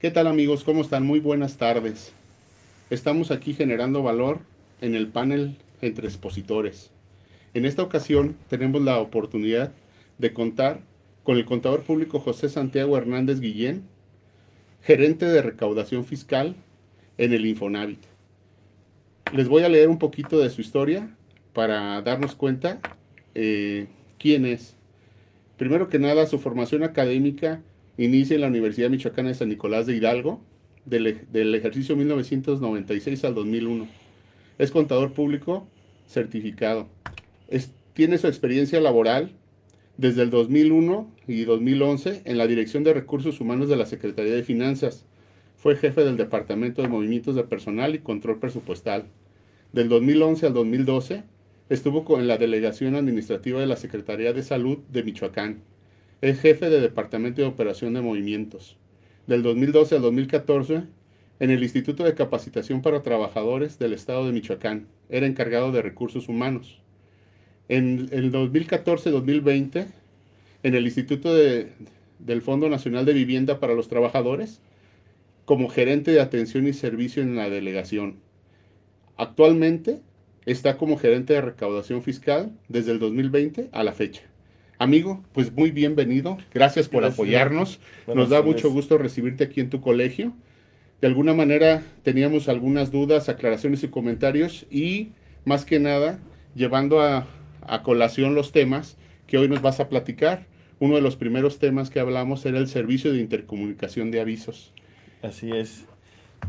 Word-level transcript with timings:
¿Qué 0.00 0.10
tal 0.10 0.28
amigos? 0.28 0.64
¿Cómo 0.64 0.80
están? 0.80 1.04
Muy 1.04 1.20
buenas 1.20 1.58
tardes. 1.58 2.14
Estamos 2.88 3.30
aquí 3.30 3.52
generando 3.52 4.02
valor 4.02 4.38
en 4.80 4.94
el 4.94 5.08
panel 5.08 5.58
entre 5.82 6.06
expositores. 6.06 6.90
En 7.52 7.66
esta 7.66 7.82
ocasión 7.82 8.34
tenemos 8.48 8.80
la 8.80 8.98
oportunidad 8.98 9.72
de 10.16 10.32
contar 10.32 10.80
con 11.22 11.36
el 11.36 11.44
contador 11.44 11.82
público 11.82 12.18
José 12.18 12.48
Santiago 12.48 12.96
Hernández 12.96 13.40
Guillén, 13.40 13.82
gerente 14.80 15.26
de 15.26 15.42
recaudación 15.42 16.06
fiscal 16.06 16.56
en 17.18 17.34
el 17.34 17.44
Infonavit. 17.44 18.00
Les 19.34 19.48
voy 19.48 19.64
a 19.64 19.68
leer 19.68 19.90
un 19.90 19.98
poquito 19.98 20.38
de 20.38 20.48
su 20.48 20.62
historia 20.62 21.14
para 21.52 22.00
darnos 22.00 22.34
cuenta 22.34 22.80
eh, 23.34 23.86
quién 24.18 24.46
es. 24.46 24.76
Primero 25.58 25.90
que 25.90 25.98
nada, 25.98 26.24
su 26.24 26.38
formación 26.38 26.84
académica 26.84 27.60
inicia 28.04 28.34
en 28.34 28.40
la 28.40 28.48
Universidad 28.48 28.90
Michoacana 28.90 29.28
de 29.28 29.34
San 29.34 29.48
Nicolás 29.48 29.86
de 29.86 29.94
Hidalgo, 29.94 30.40
del, 30.86 31.54
ejercicio 31.54 31.96
1996 31.96 33.24
al 33.24 33.34
2001. 33.34 33.86
Es 34.58 34.70
contador 34.70 35.12
público 35.12 35.68
certificado. 36.06 36.88
tiene 37.92 38.18
su 38.18 38.26
experiencia 38.26 38.80
laboral 38.80 39.32
desde 39.98 40.22
el 40.22 40.30
2001 40.30 41.10
y 41.26 41.44
2011 41.44 42.22
en 42.24 42.38
la 42.38 42.46
Dirección 42.46 42.84
de 42.84 42.94
Recursos 42.94 43.40
Humanos 43.40 43.68
de 43.68 43.76
la 43.76 43.84
Secretaría 43.84 44.34
de 44.34 44.42
Finanzas. 44.42 45.04
Fue 45.58 45.76
jefe 45.76 46.02
del 46.02 46.16
Departamento 46.16 46.80
de 46.80 46.88
Movimientos 46.88 47.34
de 47.34 47.44
Personal 47.44 47.94
y 47.94 47.98
Control 47.98 48.38
Presupuestal. 48.38 49.04
Del 49.74 49.90
2011 49.90 50.46
al 50.46 50.54
2012 50.54 51.24
estuvo 51.68 52.18
en 52.18 52.28
la 52.28 52.38
Delegación 52.38 52.94
Administrativa 52.94 53.60
de 53.60 53.66
la 53.66 53.76
Secretaría 53.76 54.32
de 54.32 54.42
Salud 54.42 54.78
de 54.90 55.02
Michoacán. 55.02 55.62
Es 56.22 56.38
jefe 56.38 56.68
de 56.68 56.82
Departamento 56.82 57.40
de 57.40 57.48
Operación 57.48 57.94
de 57.94 58.02
Movimientos 58.02 58.76
del 59.26 59.42
2012 59.42 59.94
al 59.94 60.02
2014 60.02 60.82
en 61.38 61.50
el 61.50 61.62
Instituto 61.62 62.04
de 62.04 62.14
Capacitación 62.14 62.82
para 62.82 63.00
Trabajadores 63.00 63.78
del 63.78 63.94
Estado 63.94 64.26
de 64.26 64.32
Michoacán. 64.32 64.86
Era 65.08 65.26
encargado 65.26 65.72
de 65.72 65.80
recursos 65.80 66.28
humanos. 66.28 66.82
En 67.70 68.10
el 68.12 68.30
2014-2020, 68.32 69.86
en 70.62 70.74
el 70.74 70.84
Instituto 70.84 71.34
del 71.34 72.42
Fondo 72.42 72.68
Nacional 72.68 73.06
de 73.06 73.14
Vivienda 73.14 73.58
para 73.58 73.74
los 73.74 73.88
Trabajadores, 73.88 74.60
como 75.46 75.70
gerente 75.70 76.10
de 76.10 76.20
atención 76.20 76.66
y 76.66 76.74
servicio 76.74 77.22
en 77.22 77.34
la 77.34 77.48
delegación. 77.48 78.16
Actualmente 79.16 80.00
está 80.44 80.76
como 80.76 80.98
gerente 80.98 81.32
de 81.32 81.40
recaudación 81.40 82.02
fiscal 82.02 82.52
desde 82.68 82.92
el 82.92 82.98
2020 82.98 83.70
a 83.72 83.84
la 83.84 83.92
fecha. 83.92 84.29
Amigo, 84.80 85.22
pues 85.34 85.52
muy 85.52 85.72
bienvenido. 85.72 86.38
Gracias 86.54 86.88
por 86.88 87.04
apoyarnos. 87.04 87.80
Nos 88.06 88.30
da 88.30 88.40
mucho 88.40 88.70
gusto 88.70 88.96
recibirte 88.96 89.44
aquí 89.44 89.60
en 89.60 89.68
tu 89.68 89.82
colegio. 89.82 90.32
De 91.02 91.06
alguna 91.06 91.34
manera 91.34 91.82
teníamos 92.02 92.48
algunas 92.48 92.90
dudas, 92.90 93.28
aclaraciones 93.28 93.84
y 93.84 93.88
comentarios 93.88 94.64
y 94.70 95.10
más 95.44 95.66
que 95.66 95.80
nada 95.80 96.18
llevando 96.54 97.02
a, 97.02 97.26
a 97.60 97.82
colación 97.82 98.34
los 98.34 98.52
temas 98.52 98.96
que 99.26 99.36
hoy 99.36 99.50
nos 99.50 99.60
vas 99.60 99.80
a 99.80 99.90
platicar. 99.90 100.46
Uno 100.78 100.94
de 100.94 101.02
los 101.02 101.16
primeros 101.16 101.58
temas 101.58 101.90
que 101.90 102.00
hablamos 102.00 102.46
era 102.46 102.56
el 102.56 102.66
servicio 102.66 103.12
de 103.12 103.20
intercomunicación 103.20 104.10
de 104.10 104.22
avisos. 104.22 104.72
Así 105.20 105.50
es. 105.52 105.84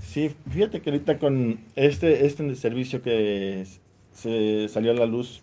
Sí, 0.01 0.31
fíjate 0.49 0.79
que 0.79 0.89
ahorita 0.89 1.19
con 1.19 1.59
este, 1.75 2.25
este 2.25 2.55
servicio 2.55 3.01
que 3.01 3.65
se 4.13 4.69
salió 4.69 4.91
a 4.91 4.95
la 4.95 5.05
luz 5.05 5.41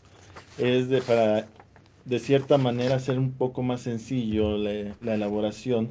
es 0.57 0.89
de 0.89 1.03
para 1.03 1.49
de 2.09 2.19
cierta 2.19 2.57
manera 2.57 2.97
hacer 2.97 3.19
un 3.19 3.33
poco 3.33 3.63
más 3.63 3.83
sencillo 3.83 4.57
la, 4.57 5.15
elaboración 5.15 5.91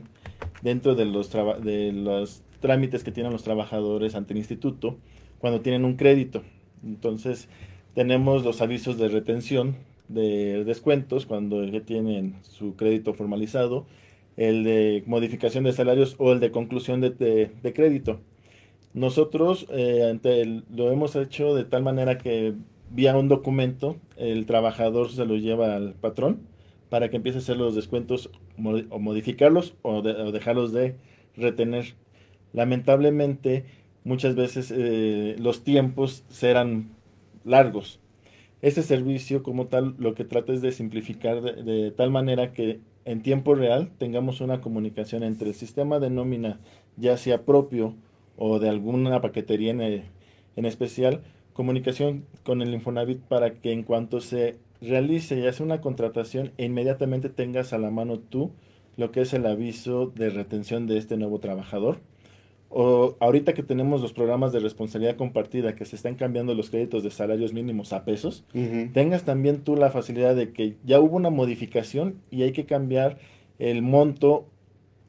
dentro 0.63 0.95
de 0.95 1.05
los, 1.05 1.31
de 1.31 1.91
los 1.93 2.41
trámites 2.59 3.03
que 3.03 3.11
tienen 3.11 3.31
los 3.31 3.43
trabajadores 3.43 4.15
ante 4.15 4.33
el 4.33 4.39
instituto 4.39 4.97
cuando 5.37 5.61
tienen 5.61 5.85
un 5.85 5.95
crédito. 5.95 6.41
Entonces, 6.83 7.47
tenemos 7.93 8.43
los 8.43 8.61
avisos 8.61 8.97
de 8.97 9.09
retención 9.09 9.75
de 10.07 10.63
descuentos 10.63 11.27
cuando 11.27 11.63
ya 11.65 11.81
tienen 11.81 12.35
su 12.41 12.75
crédito 12.75 13.13
formalizado, 13.13 13.85
el 14.37 14.63
de 14.63 15.03
modificación 15.05 15.65
de 15.65 15.73
salarios 15.73 16.15
o 16.17 16.31
el 16.31 16.39
de 16.39 16.49
conclusión 16.51 16.99
de, 17.01 17.73
crédito. 17.75 18.19
Nosotros 18.93 19.67
eh, 19.69 20.63
lo 20.73 20.91
hemos 20.91 21.15
hecho 21.15 21.53
de 21.53 21.65
tal 21.65 21.83
manera 21.83 22.17
que 22.17 22.55
vía 22.89 23.15
un 23.15 23.27
documento, 23.27 23.97
el 24.17 24.45
trabajador 24.45 25.11
se 25.11 25.25
lo 25.25 25.35
lleva 25.35 25.75
al 25.75 25.93
patrón 25.93 26.41
para 26.89 27.09
que 27.09 27.17
empiece 27.17 27.39
a 27.39 27.41
hacer 27.41 27.57
los 27.57 27.75
descuentos 27.75 28.29
o 28.89 28.99
modificarlos 28.99 29.75
o, 29.81 30.01
dejarlos 30.01 30.71
de 30.71 30.95
retener. 31.35 31.95
Lamentablemente, 32.53 33.65
muchas 34.03 34.35
veces 34.35 34.73
eh, 34.75 35.35
los 35.37 35.63
tiempos 35.63 36.23
serán 36.29 36.91
largos. 37.43 37.99
Este 38.61 38.81
servicio 38.81 39.43
como 39.43 39.67
tal 39.67 39.95
lo 39.99 40.15
que 40.15 40.23
trata 40.23 40.53
es 40.53 40.61
de 40.61 40.71
simplificar 40.71 41.41
de, 41.41 41.91
tal 41.91 42.09
manera 42.09 42.53
que 42.53 42.79
en 43.05 43.21
tiempo 43.21 43.53
real 43.53 43.91
tengamos 43.97 44.41
una 44.41 44.61
comunicación 44.61 45.23
entre 45.23 45.49
el 45.49 45.55
sistema 45.55 45.99
de 45.99 46.09
nómina, 46.09 46.59
ya 46.95 47.17
sea 47.17 47.45
propio 47.45 47.93
o 48.35 48.59
de 48.59 48.69
alguna 48.69 49.21
paquetería 49.21 49.71
en, 49.71 49.81
en 49.81 50.65
especial, 50.65 51.21
comunicación 51.57 52.23
con 52.43 52.61
el 52.61 52.71
Infonavit 52.71 53.19
para 53.19 53.55
que 53.55 53.71
en 53.71 53.81
cuanto 53.81 54.21
se 54.21 54.57
realice 54.79 55.39
y 55.39 55.47
hace 55.47 55.63
una 55.63 55.81
contratación, 55.81 56.51
inmediatamente 56.59 57.29
tengas 57.29 57.73
a 57.73 57.79
la 57.79 57.89
mano 57.89 58.19
tú 58.19 58.51
lo 58.95 59.11
que 59.11 59.21
es 59.21 59.33
el 59.33 59.43
aviso 59.47 60.05
de 60.05 60.29
retención 60.29 60.85
de 60.85 60.99
este 60.99 61.17
nuevo 61.17 61.39
trabajador. 61.39 61.97
O 62.69 63.15
ahorita 63.19 63.55
que 63.55 63.63
tenemos 63.63 64.01
los 64.01 64.13
programas 64.13 64.51
de 64.51 64.59
responsabilidad 64.59 65.15
compartida 65.15 65.73
que 65.73 65.85
se 65.85 65.95
están 65.95 66.13
cambiando 66.13 66.53
los 66.53 66.69
créditos 66.69 67.01
de 67.01 67.09
salarios 67.09 67.53
mínimos 67.53 67.91
a 67.91 68.05
pesos, 68.05 68.45
tengas 68.93 69.23
también 69.23 69.61
tú 69.63 69.75
la 69.75 69.89
facilidad 69.89 70.35
de 70.35 70.51
que 70.51 70.75
ya 70.85 70.99
hubo 70.99 71.15
una 71.15 71.31
modificación 71.31 72.21
y 72.29 72.43
hay 72.43 72.51
que 72.51 72.65
cambiar 72.65 73.17
el 73.57 73.81
monto 73.81 74.45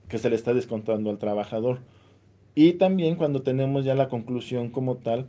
que 0.08 0.16
se 0.16 0.30
le 0.30 0.36
está 0.36 0.54
descontando 0.54 1.10
al 1.10 1.18
trabajador. 1.18 1.80
Y 2.54 2.74
también 2.74 3.16
cuando 3.16 3.42
tenemos 3.42 3.84
ya 3.84 3.94
la 3.94 4.08
conclusión 4.08 4.70
como 4.70 4.96
tal, 4.96 5.28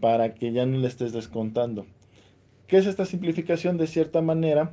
para 0.00 0.34
que 0.34 0.52
ya 0.52 0.66
no 0.66 0.78
le 0.78 0.88
estés 0.88 1.12
descontando. 1.12 1.86
¿Qué 2.66 2.76
es 2.76 2.86
esta 2.86 3.06
simplificación? 3.06 3.76
De 3.76 3.86
cierta 3.86 4.20
manera, 4.20 4.72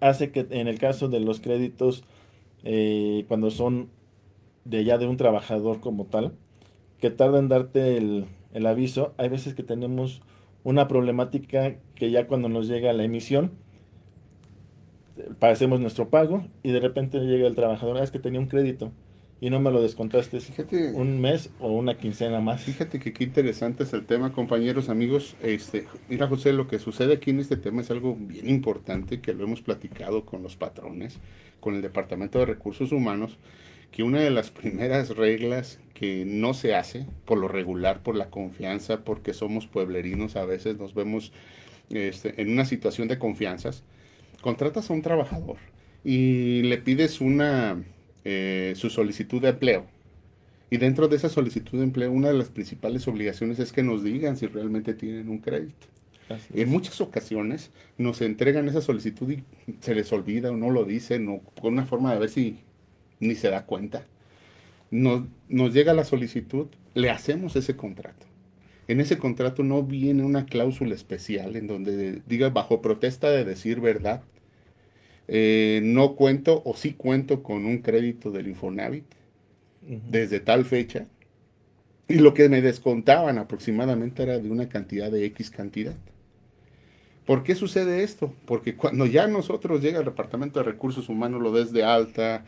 hace 0.00 0.30
que 0.30 0.46
en 0.50 0.68
el 0.68 0.78
caso 0.78 1.08
de 1.08 1.20
los 1.20 1.40
créditos, 1.40 2.04
eh, 2.64 3.24
cuando 3.28 3.50
son 3.50 3.88
de 4.64 4.84
ya 4.84 4.98
de 4.98 5.06
un 5.06 5.16
trabajador 5.16 5.80
como 5.80 6.06
tal, 6.06 6.32
que 7.00 7.10
tarda 7.10 7.38
en 7.38 7.48
darte 7.48 7.96
el, 7.96 8.26
aviso, 8.66 9.14
hay 9.16 9.28
veces 9.28 9.54
que 9.54 9.62
tenemos 9.62 10.20
una 10.64 10.88
problemática 10.88 11.76
que 11.94 12.10
ya 12.10 12.26
cuando 12.26 12.48
nos 12.48 12.66
llega 12.66 12.92
la 12.92 13.04
emisión, 13.04 13.52
hacemos 15.40 15.80
nuestro 15.80 16.10
pago 16.10 16.44
y 16.62 16.70
de 16.70 16.80
repente 16.80 17.18
llega 17.20 17.46
el 17.46 17.54
trabajador, 17.54 17.98
ah, 17.98 18.02
es 18.02 18.10
que 18.10 18.18
tenía 18.18 18.40
un 18.40 18.46
crédito 18.46 18.92
y 19.40 19.50
no 19.50 19.60
me 19.60 19.70
lo 19.70 19.80
descontaste 19.80 20.40
fíjate, 20.40 20.92
un 20.92 21.20
mes 21.20 21.50
o 21.60 21.70
una 21.70 21.96
quincena 21.96 22.40
más. 22.40 22.62
Fíjate 22.62 22.98
que 22.98 23.12
qué 23.12 23.24
interesante 23.24 23.84
es 23.84 23.92
el 23.92 24.04
tema, 24.04 24.32
compañeros, 24.32 24.88
amigos. 24.88 25.36
Este, 25.42 25.86
mira, 26.08 26.26
José, 26.26 26.52
lo 26.52 26.66
que 26.66 26.78
sucede 26.78 27.14
aquí 27.14 27.30
en 27.30 27.40
este 27.40 27.56
tema 27.56 27.82
es 27.82 27.90
algo 27.90 28.16
bien 28.18 28.48
importante 28.48 29.20
que 29.20 29.34
lo 29.34 29.44
hemos 29.44 29.62
platicado 29.62 30.24
con 30.24 30.42
los 30.42 30.56
patrones, 30.56 31.18
con 31.60 31.76
el 31.76 31.82
Departamento 31.82 32.40
de 32.40 32.46
Recursos 32.46 32.90
Humanos, 32.90 33.38
que 33.92 34.02
una 34.02 34.20
de 34.20 34.30
las 34.30 34.50
primeras 34.50 35.10
reglas 35.10 35.78
que 35.94 36.24
no 36.26 36.52
se 36.52 36.74
hace 36.74 37.06
por 37.24 37.38
lo 37.38 37.46
regular, 37.46 38.02
por 38.02 38.16
la 38.16 38.30
confianza, 38.30 39.04
porque 39.04 39.34
somos 39.34 39.68
pueblerinos, 39.68 40.34
a 40.34 40.44
veces 40.44 40.78
nos 40.78 40.94
vemos 40.94 41.32
este, 41.90 42.40
en 42.42 42.50
una 42.50 42.64
situación 42.64 43.06
de 43.06 43.18
confianzas, 43.18 43.84
contratas 44.40 44.90
a 44.90 44.94
un 44.94 45.02
trabajador 45.02 45.56
y 46.04 46.62
le 46.62 46.78
pides 46.78 47.20
una 47.20 47.82
eh, 48.30 48.74
su 48.76 48.90
solicitud 48.90 49.40
de 49.40 49.48
empleo. 49.48 49.86
Y 50.68 50.76
dentro 50.76 51.08
de 51.08 51.16
esa 51.16 51.30
solicitud 51.30 51.78
de 51.78 51.84
empleo, 51.84 52.12
una 52.12 52.28
de 52.28 52.34
las 52.34 52.50
principales 52.50 53.08
obligaciones 53.08 53.58
es 53.58 53.72
que 53.72 53.82
nos 53.82 54.04
digan 54.04 54.36
si 54.36 54.46
realmente 54.46 54.92
tienen 54.92 55.30
un 55.30 55.38
crédito. 55.38 55.86
en 56.52 56.68
muchas 56.68 57.00
ocasiones 57.00 57.70
nos 57.96 58.20
entregan 58.20 58.68
esa 58.68 58.82
solicitud 58.82 59.30
y 59.30 59.42
se 59.80 59.94
les 59.94 60.12
olvida 60.12 60.50
o 60.50 60.58
no 60.58 60.68
lo 60.68 60.84
dicen 60.84 61.26
o 61.30 61.40
con 61.58 61.72
una 61.72 61.86
forma 61.86 62.12
de 62.12 62.18
ver 62.18 62.28
si 62.28 62.58
ni 63.18 63.34
se 63.34 63.48
da 63.48 63.64
cuenta. 63.64 64.04
Nos, 64.90 65.22
nos 65.48 65.72
llega 65.72 65.94
la 65.94 66.04
solicitud, 66.04 66.66
le 66.92 67.08
hacemos 67.08 67.56
ese 67.56 67.76
contrato. 67.76 68.26
En 68.88 69.00
ese 69.00 69.16
contrato 69.16 69.62
no 69.62 69.82
viene 69.84 70.22
una 70.22 70.44
cláusula 70.44 70.94
especial 70.94 71.56
en 71.56 71.66
donde 71.66 72.20
diga 72.26 72.50
bajo 72.50 72.82
protesta 72.82 73.30
de 73.30 73.46
decir 73.46 73.80
verdad, 73.80 74.22
eh, 75.28 75.80
no 75.84 76.16
cuento 76.16 76.62
o 76.64 76.74
sí 76.74 76.94
cuento 76.94 77.42
con 77.42 77.66
un 77.66 77.78
crédito 77.78 78.30
del 78.30 78.48
Infonavit 78.48 79.04
desde 79.82 80.40
tal 80.40 80.64
fecha. 80.64 81.06
Y 82.08 82.14
lo 82.14 82.32
que 82.32 82.48
me 82.48 82.62
descontaban 82.62 83.38
aproximadamente 83.38 84.22
era 84.22 84.38
de 84.38 84.50
una 84.50 84.68
cantidad 84.68 85.10
de 85.10 85.26
X 85.26 85.50
cantidad. 85.50 85.94
¿Por 87.26 87.42
qué 87.42 87.54
sucede 87.54 88.02
esto? 88.02 88.32
Porque 88.46 88.74
cuando 88.74 89.04
ya 89.04 89.26
nosotros 89.26 89.82
llega 89.82 89.98
al 89.98 90.06
Departamento 90.06 90.60
de 90.60 90.64
Recursos 90.64 91.10
Humanos, 91.10 91.42
lo 91.42 91.52
des 91.52 91.72
de 91.72 91.84
alta, 91.84 92.46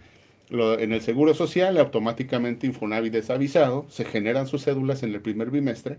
en 0.51 0.93
el 0.93 1.03
Seguro 1.03 1.35
Social, 1.35 1.77
automáticamente 1.77 2.67
Infonavit 2.67 3.15
es 3.15 3.29
avisado, 3.29 3.87
se 3.91 4.07
generan 4.07 4.47
sus 4.47 4.65
cédulas 4.65 5.03
en 5.03 5.13
el 5.15 5.21
primer 5.21 5.51
bimestre 5.51 5.99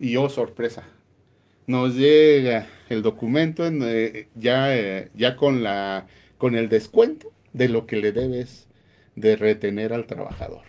y 0.00 0.16
oh, 0.16 0.28
sorpresa, 0.28 0.82
nos 1.66 1.94
llega 1.94 2.68
el 2.88 3.02
documento 3.02 3.66
eh, 3.66 4.28
ya, 4.34 4.76
eh, 4.76 5.10
ya 5.14 5.36
con, 5.36 5.62
la, 5.62 6.06
con 6.38 6.54
el 6.54 6.68
descuento 6.68 7.32
de 7.52 7.68
lo 7.68 7.86
que 7.86 7.96
le 7.96 8.12
debes 8.12 8.68
de 9.16 9.36
retener 9.36 9.92
al 9.92 10.06
trabajador. 10.06 10.62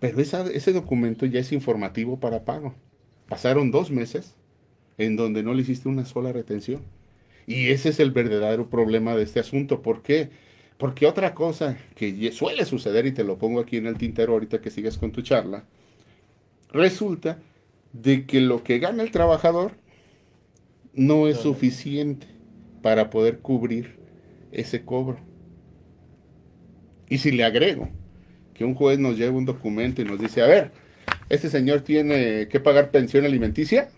Pero 0.00 0.20
ese 0.20 0.72
documento 0.72 1.26
ya 1.26 1.40
es 1.40 1.52
informativo 1.52 2.18
para 2.18 2.44
pago. 2.44 2.74
Pasaron 3.28 3.70
dos 3.70 3.90
meses 3.90 4.34
en 4.98 5.16
donde 5.16 5.42
no 5.42 5.54
le 5.54 5.62
hiciste 5.62 5.88
una 5.88 6.04
sola 6.04 6.32
retención. 6.32 6.82
Y 7.46 7.70
ese 7.70 7.90
es 7.90 8.00
el 8.00 8.10
verdadero 8.10 8.68
problema 8.68 9.14
de 9.16 9.24
este 9.24 9.40
asunto. 9.40 9.82
¿Por 9.82 10.02
qué? 10.02 10.30
Porque 10.76 11.06
otra 11.06 11.34
cosa 11.34 11.76
que 11.94 12.32
suele 12.32 12.64
suceder, 12.64 13.06
y 13.06 13.12
te 13.12 13.24
lo 13.24 13.38
pongo 13.38 13.60
aquí 13.60 13.76
en 13.76 13.86
el 13.86 13.98
tintero 13.98 14.32
ahorita 14.32 14.60
que 14.60 14.70
sigues 14.70 14.98
con 14.98 15.12
tu 15.12 15.22
charla, 15.22 15.64
resulta 16.72 17.38
de 17.92 18.26
que 18.26 18.40
lo 18.40 18.64
que 18.64 18.78
gana 18.78 19.02
el 19.02 19.10
trabajador 19.10 19.72
no 20.94 21.28
es 21.28 21.38
suficiente 21.38 22.26
para 22.82 23.10
poder 23.10 23.38
cubrir 23.38 23.96
ese 24.50 24.84
cobro. 24.84 25.18
Y 27.08 27.18
si 27.18 27.30
le 27.30 27.44
agrego 27.44 27.88
que 28.54 28.64
un 28.64 28.74
juez 28.74 28.98
nos 28.98 29.16
lleva 29.16 29.36
un 29.36 29.44
documento 29.44 30.02
y 30.02 30.04
nos 30.04 30.20
dice, 30.20 30.42
a 30.42 30.46
ver, 30.46 30.72
este 31.28 31.48
señor 31.48 31.80
tiene 31.80 32.48
que 32.48 32.60
pagar 32.60 32.90
pensión 32.90 33.24
alimenticia, 33.24 33.88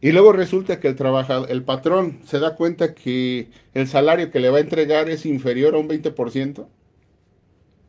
y 0.00 0.12
luego 0.12 0.32
resulta 0.32 0.78
que 0.78 0.88
el 0.88 0.94
trabajador, 0.94 1.50
el 1.50 1.64
patrón 1.64 2.20
se 2.24 2.38
da 2.38 2.54
cuenta 2.54 2.94
que 2.94 3.48
el 3.74 3.88
salario 3.88 4.30
que 4.30 4.38
le 4.38 4.48
va 4.48 4.58
a 4.58 4.60
entregar 4.60 5.08
es 5.08 5.26
inferior 5.26 5.74
a 5.74 5.78
un 5.78 5.88
20%, 5.88 6.66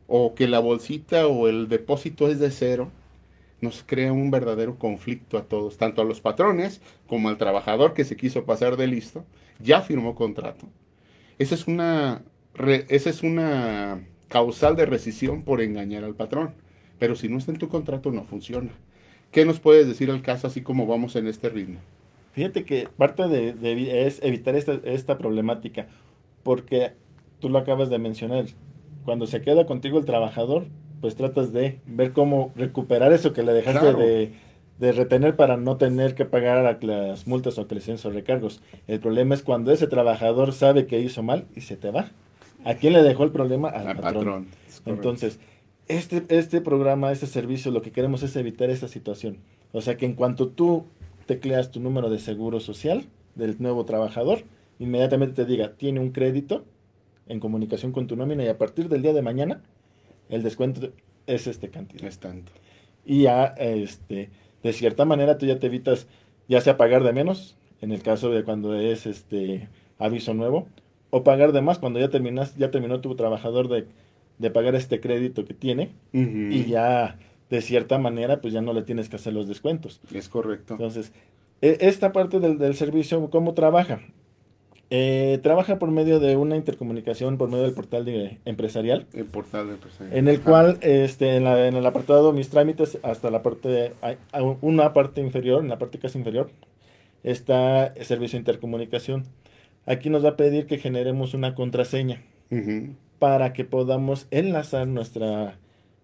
o 0.08 0.34
que 0.34 0.48
la 0.48 0.58
bolsita 0.58 1.28
o 1.28 1.46
el 1.48 1.68
depósito 1.68 2.28
es 2.28 2.40
de 2.40 2.50
cero, 2.50 2.90
nos 3.60 3.82
crea 3.84 4.12
un 4.12 4.30
verdadero 4.30 4.78
conflicto 4.78 5.38
a 5.38 5.44
todos, 5.44 5.76
tanto 5.76 6.02
a 6.02 6.04
los 6.04 6.20
patrones 6.20 6.80
como 7.06 7.28
al 7.28 7.38
trabajador 7.38 7.94
que 7.94 8.04
se 8.04 8.16
quiso 8.16 8.44
pasar 8.44 8.76
de 8.76 8.86
listo, 8.86 9.24
ya 9.60 9.82
firmó 9.82 10.14
contrato. 10.14 10.66
Esa 11.38 11.54
es 11.54 11.66
una, 11.66 12.22
esa 12.88 13.10
es 13.10 13.22
una 13.22 14.02
causal 14.28 14.76
de 14.76 14.86
rescisión 14.86 15.42
por 15.42 15.60
engañar 15.60 16.04
al 16.04 16.14
patrón, 16.14 16.54
pero 16.98 17.16
si 17.16 17.28
no 17.28 17.38
está 17.38 17.52
en 17.52 17.58
tu 17.58 17.68
contrato 17.68 18.10
no 18.12 18.24
funciona. 18.24 18.70
¿Qué 19.32 19.44
nos 19.44 19.60
puedes 19.60 19.86
decir 19.86 20.10
al 20.10 20.22
caso 20.22 20.46
así 20.46 20.60
como 20.60 20.86
vamos 20.86 21.16
en 21.16 21.26
este 21.26 21.48
ritmo? 21.48 21.78
Fíjate 22.32 22.64
que 22.64 22.88
parte 22.96 23.28
de, 23.28 24.06
es 24.06 24.22
evitar 24.22 24.56
esta, 24.56 24.80
esta 24.84 25.18
problemática, 25.18 25.88
porque 26.42 26.92
tú 27.40 27.48
lo 27.48 27.58
acabas 27.58 27.90
de 27.90 27.98
mencionar, 27.98 28.46
cuando 29.04 29.26
se 29.26 29.40
queda 29.40 29.66
contigo 29.66 29.98
el 29.98 30.04
trabajador, 30.04 30.66
pues 31.00 31.16
tratas 31.16 31.52
de 31.52 31.80
ver 31.86 32.12
cómo 32.12 32.52
recuperar 32.56 33.12
eso 33.12 33.32
que 33.32 33.42
le 33.42 33.52
dejaste 33.52 33.94
de, 34.78 34.92
retener 34.92 35.36
para 35.36 35.56
no 35.56 35.76
tener 35.76 36.14
que 36.14 36.24
pagar 36.24 36.82
las 36.82 37.26
multas 37.26 37.58
o 37.58 37.66
licencias 37.70 38.04
o 38.06 38.10
recargos. 38.10 38.62
El 38.86 39.00
problema 39.00 39.34
es 39.34 39.42
cuando 39.42 39.72
ese 39.72 39.86
trabajador 39.86 40.52
sabe 40.52 40.86
que 40.86 41.00
hizo 41.00 41.22
mal 41.22 41.46
y 41.54 41.62
se 41.62 41.76
te 41.76 41.90
va. 41.90 42.10
¿A 42.64 42.74
quién 42.74 42.94
le 42.94 43.02
dejó 43.02 43.24
el 43.24 43.30
problema? 43.30 43.68
Al, 43.68 43.96
patrón. 43.96 44.46
Entonces, 44.86 45.38
este, 45.88 46.24
este 46.28 46.60
programa, 46.60 47.12
este 47.12 47.26
servicio, 47.26 47.70
lo 47.70 47.82
que 47.82 47.90
queremos 47.90 48.22
es 48.22 48.36
evitar 48.36 48.70
esa 48.70 48.88
situación. 48.88 49.38
O 49.72 49.80
sea 49.80 49.96
que 49.96 50.06
en 50.06 50.14
cuanto 50.14 50.48
tú 50.48 50.86
tecleas 51.26 51.70
tu 51.70 51.80
número 51.80 52.10
de 52.10 52.18
seguro 52.18 52.60
social 52.60 53.04
del 53.34 53.56
nuevo 53.58 53.84
trabajador, 53.84 54.44
inmediatamente 54.78 55.44
te 55.44 55.50
diga, 55.50 55.72
tiene 55.72 56.00
un 56.00 56.10
crédito 56.10 56.64
en 57.26 57.38
comunicación 57.38 57.92
con 57.92 58.06
tu 58.06 58.16
nómina 58.16 58.44
y 58.44 58.48
a 58.48 58.58
partir 58.58 58.88
del 58.88 59.02
día 59.02 59.12
de 59.12 59.22
mañana 59.22 59.62
el 60.30 60.42
descuento 60.42 60.92
es 61.26 61.46
este 61.46 61.68
cantidad. 61.68 62.04
Es 62.04 62.18
tanto. 62.18 62.52
Y 63.04 63.22
ya, 63.22 63.46
este, 63.58 64.30
de 64.62 64.72
cierta 64.72 65.04
manera 65.04 65.38
tú 65.38 65.46
ya 65.46 65.58
te 65.58 65.66
evitas, 65.66 66.06
ya 66.48 66.60
sea 66.60 66.76
pagar 66.76 67.02
de 67.02 67.12
menos, 67.12 67.56
en 67.80 67.92
el 67.92 68.02
caso 68.02 68.30
de 68.30 68.44
cuando 68.44 68.74
es 68.74 69.06
este 69.06 69.68
aviso 69.98 70.34
nuevo, 70.34 70.68
o 71.10 71.24
pagar 71.24 71.52
de 71.52 71.62
más 71.62 71.78
cuando 71.78 71.98
ya 71.98 72.08
terminas, 72.08 72.56
ya 72.56 72.70
terminó 72.70 73.00
tu 73.00 73.14
trabajador 73.16 73.68
de, 73.68 74.50
pagar 74.50 74.74
este 74.74 75.00
crédito 75.00 75.44
que 75.44 75.54
tiene, 75.54 75.90
y 76.12 76.64
ya 76.64 77.18
de 77.50 77.60
cierta 77.62 77.98
manera, 77.98 78.40
pues 78.40 78.52
ya 78.52 78.62
no 78.62 78.72
le 78.72 78.82
tienes 78.82 79.08
que 79.08 79.16
hacer 79.16 79.32
los 79.32 79.48
descuentos. 79.48 80.00
Es 80.14 80.28
correcto. 80.28 80.74
Entonces, 80.74 81.12
e, 81.60 81.78
esta 81.80 82.12
parte 82.12 82.38
del, 82.38 82.58
del 82.58 82.76
servicio, 82.76 83.28
¿cómo 83.28 83.54
trabaja? 83.54 84.00
Eh, 84.92 85.38
trabaja 85.44 85.78
por 85.78 85.92
medio 85.92 86.18
de 86.18 86.36
una 86.36 86.56
intercomunicación 86.56 87.38
por 87.38 87.48
medio 87.48 87.62
del 87.62 87.74
portal 87.74 88.04
de 88.04 88.38
empresarial. 88.44 89.06
El 89.12 89.26
portal 89.26 89.68
de 89.68 89.74
empresarial. 89.74 90.18
En 90.18 90.26
el 90.26 90.40
cual, 90.40 90.78
este, 90.80 91.36
en, 91.36 91.44
la, 91.44 91.68
en, 91.68 91.76
el 91.76 91.86
apartado 91.86 92.32
mis 92.32 92.50
trámites, 92.50 92.98
hasta 93.04 93.30
la 93.30 93.40
parte, 93.40 93.92
hay, 94.02 94.16
una 94.60 94.92
parte 94.92 95.20
inferior, 95.20 95.62
en 95.62 95.68
la 95.68 95.78
parte 95.78 96.00
casi 96.00 96.18
inferior, 96.18 96.50
está 97.22 97.86
el 97.86 98.04
servicio 98.04 98.36
de 98.36 98.40
intercomunicación. 98.40 99.26
Aquí 99.86 100.10
nos 100.10 100.24
va 100.24 100.30
a 100.30 100.36
pedir 100.36 100.66
que 100.66 100.78
generemos 100.78 101.34
una 101.34 101.54
contraseña 101.54 102.22
para 103.20 103.52
que 103.52 103.64
podamos 103.64 104.26
enlazar 104.32 104.88
nuestro 104.88 105.52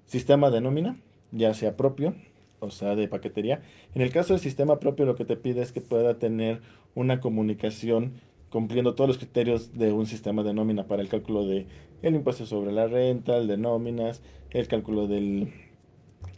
sistema 0.07 0.51
de 0.51 0.61
nómina, 0.61 0.97
ya 1.33 1.55
sea 1.55 1.77
propio, 1.77 2.15
o 2.61 2.71
sea, 2.71 2.95
de 2.95 3.09
paquetería. 3.09 3.63
En 3.97 4.03
el 4.03 4.13
caso 4.13 4.35
del 4.35 4.41
sistema 4.41 4.79
propio, 4.79 5.07
lo 5.07 5.17
que 5.17 5.25
te 5.25 5.37
pide 5.37 5.63
es 5.63 5.73
que 5.73 5.81
pueda 5.81 6.21
tener 6.21 6.61
una 6.95 7.21
comunicación 7.21 8.13
cumpliendo 8.57 8.95
todos 8.95 9.09
los 9.09 9.19
criterios 9.19 9.75
de 9.75 9.93
un 9.93 10.07
sistema 10.07 10.43
de 10.43 10.55
nómina 10.55 10.87
para 10.87 11.03
el 11.03 11.11
cálculo 11.11 11.45
de 11.45 11.67
el 12.01 12.15
impuesto 12.15 12.47
sobre 12.47 12.73
la 12.73 12.87
renta, 12.87 13.37
el 13.37 13.49
de 13.49 13.59
nóminas, 13.59 14.23
el 14.49 14.67
cálculo 14.67 15.07
del, 15.07 15.53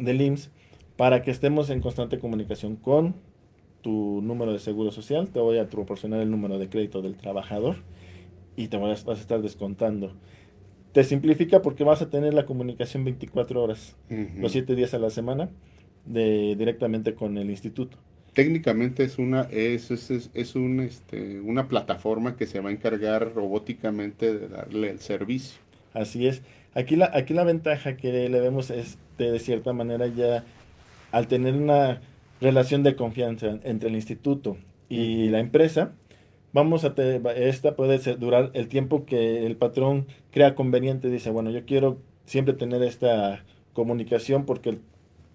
del 0.01 0.21
IMSS, 0.21 0.51
para 0.97 1.23
que 1.23 1.31
estemos 1.31 1.71
en 1.71 1.81
constante 1.81 2.19
comunicación 2.19 2.75
con 2.75 3.15
tu 3.83 4.21
número 4.21 4.53
de 4.53 4.59
seguro 4.59 4.91
social, 4.91 5.29
te 5.29 5.39
voy 5.39 5.59
a 5.59 5.71
proporcionar 5.71 6.21
el 6.21 6.29
número 6.29 6.59
de 6.59 6.69
crédito 6.69 7.03
del 7.03 7.17
trabajador 7.17 7.77
y 8.57 8.67
te 8.67 8.79
vas, 8.79 9.07
a 9.07 9.13
estar 9.13 9.41
descontando. 9.41 10.11
Te 10.91 11.05
simplifica 11.05 11.63
porque 11.63 11.85
vas 11.85 12.03
a 12.03 12.11
tener 12.11 12.35
la 12.35 12.47
comunicación 12.47 13.05
24 13.05 13.63
horas, 13.63 13.95
los 14.09 14.51
7 14.51 14.75
días 14.75 14.93
a 14.93 14.99
la 14.99 15.11
semana, 15.11 15.51
de, 16.05 16.57
directamente 16.57 17.15
con 17.15 17.39
el 17.39 17.49
instituto 17.49 17.97
técnicamente 18.39 19.03
es 19.03 19.19
una 19.19 19.49
es, 19.51 19.91
es, 19.91 20.31
es, 20.33 20.55
un, 20.55 20.79
este, 20.79 21.41
una 21.41 21.67
plataforma 21.67 22.37
que 22.37 22.47
se 22.47 22.61
va 22.61 22.69
a 22.69 22.73
encargar 22.73 23.35
robóticamente 23.35 24.33
de 24.33 24.47
darle 24.47 24.91
el 24.91 25.01
servicio. 25.01 25.59
Así 25.93 26.29
es. 26.29 26.43
Aquí 26.73 26.95
la, 26.95 27.11
aquí 27.13 27.35
la 27.35 27.43
ventaja 27.43 27.97
que 27.97 28.29
le 28.29 28.39
vemos 28.41 28.71
es 28.71 28.97
de, 29.19 29.37
cierta 29.41 29.73
manera 29.73 30.07
ya 30.07 30.45
al 31.11 31.27
tener 31.27 31.55
una 31.55 32.01
relación 32.41 32.85
de 32.85 32.95
confianza 32.95 33.59
entre 33.65 33.89
el 33.89 33.97
instituto 33.97 34.57
y 34.89 35.31
la 35.31 35.41
empresa, 35.41 35.91
vamos 36.53 36.85
a 36.85 36.95
tener, 36.95 37.21
esta 37.39 37.75
puede 37.75 37.99
durar 38.15 38.53
el 38.55 38.69
tiempo 38.69 39.05
que 39.05 39.47
el 39.47 39.57
patrón 39.57 40.07
crea 40.31 40.55
conveniente, 40.55 41.11
dice, 41.11 41.31
bueno, 41.31 41.51
yo 41.51 41.65
quiero 41.65 41.99
siempre 42.25 42.55
tener 42.55 42.85
esta 42.85 43.43
comunicación 43.73 44.47
porque 44.47 44.71
el 44.71 44.81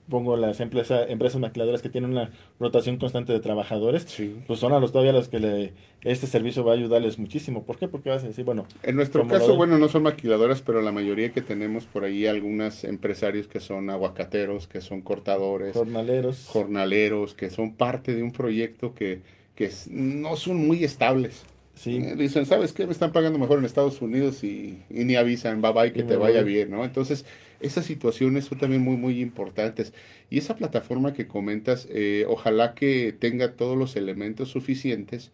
pongo 0.09 0.35
las 0.37 0.59
empresas, 0.59 1.09
empresas 1.09 1.39
maquiladoras 1.39 1.81
que 1.81 1.89
tienen 1.89 2.11
una 2.11 2.31
rotación 2.59 2.97
constante 2.97 3.33
de 3.33 3.39
trabajadores, 3.39 4.05
pues 4.47 4.59
son 4.59 4.73
a 4.73 4.79
los 4.79 4.91
todavía 4.91 5.13
los 5.13 5.29
que 5.29 5.39
le, 5.39 5.73
este 6.03 6.27
servicio 6.27 6.63
va 6.63 6.73
a 6.73 6.75
ayudarles 6.75 7.17
muchísimo. 7.19 7.63
¿Por 7.63 7.77
qué? 7.77 7.87
Porque 7.87 8.09
vas 8.09 8.23
a 8.23 8.27
decir, 8.27 8.43
bueno... 8.43 8.65
En 8.83 8.95
nuestro 8.95 9.27
caso, 9.27 9.55
bueno, 9.55 9.77
no 9.77 9.87
son 9.87 10.03
maquiladoras, 10.03 10.61
pero 10.61 10.81
la 10.81 10.91
mayoría 10.91 11.31
que 11.31 11.41
tenemos 11.41 11.85
por 11.85 12.03
ahí, 12.03 12.27
algunos 12.27 12.83
empresarios 12.83 13.47
que 13.47 13.59
son 13.59 13.89
aguacateros, 13.89 14.67
que 14.67 14.81
son 14.81 15.01
cortadores. 15.01 15.73
Jornaleros. 15.73 16.45
Jornaleros, 16.47 17.33
que 17.33 17.49
son 17.49 17.75
parte 17.75 18.13
de 18.13 18.23
un 18.23 18.31
proyecto 18.31 18.93
que, 18.93 19.21
que 19.55 19.71
no 19.89 20.35
son 20.35 20.67
muy 20.67 20.83
estables. 20.83 21.45
Sí. 21.75 21.97
Eh, 21.97 22.15
dicen, 22.15 22.45
¿sabes 22.45 22.71
qué? 22.71 22.85
Me 22.85 22.91
están 22.91 23.11
pagando 23.11 23.39
mejor 23.39 23.59
en 23.59 23.65
Estados 23.65 24.01
Unidos 24.01 24.43
y, 24.43 24.79
ni 24.89 25.15
avisan, 25.15 25.61
bye 25.61 25.73
bye, 25.73 25.93
que 25.93 26.03
te 26.03 26.15
vaya 26.15 26.43
bien, 26.43 26.71
¿no? 26.71 26.85
Entonces, 26.85 27.25
esas 27.59 27.85
situaciones 27.85 28.45
son 28.45 28.59
también 28.59 28.81
muy, 28.81 28.97
muy 28.97 29.21
importantes. 29.21 29.93
Y 30.29 30.37
esa 30.37 30.55
plataforma 30.55 31.13
que 31.13 31.27
comentas, 31.27 31.87
eh, 31.89 32.25
ojalá 32.27 32.75
que 32.75 33.15
tenga 33.17 33.53
todos 33.53 33.77
los 33.77 33.95
elementos 33.95 34.49
suficientes 34.49 35.31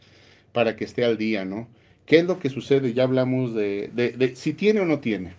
para 0.51 0.75
que 0.75 0.85
esté 0.85 1.03
al 1.03 1.17
día, 1.17 1.45
¿no? 1.45 1.67
¿Qué 2.05 2.17
es 2.17 2.25
lo 2.25 2.39
que 2.39 2.49
sucede? 2.49 2.93
Ya 2.93 3.03
hablamos 3.03 3.53
de, 3.53 3.91
de, 3.93 4.35
si 4.35 4.53
tiene 4.53 4.79
o 4.79 4.85
no 4.85 4.99
tiene. 4.99 5.33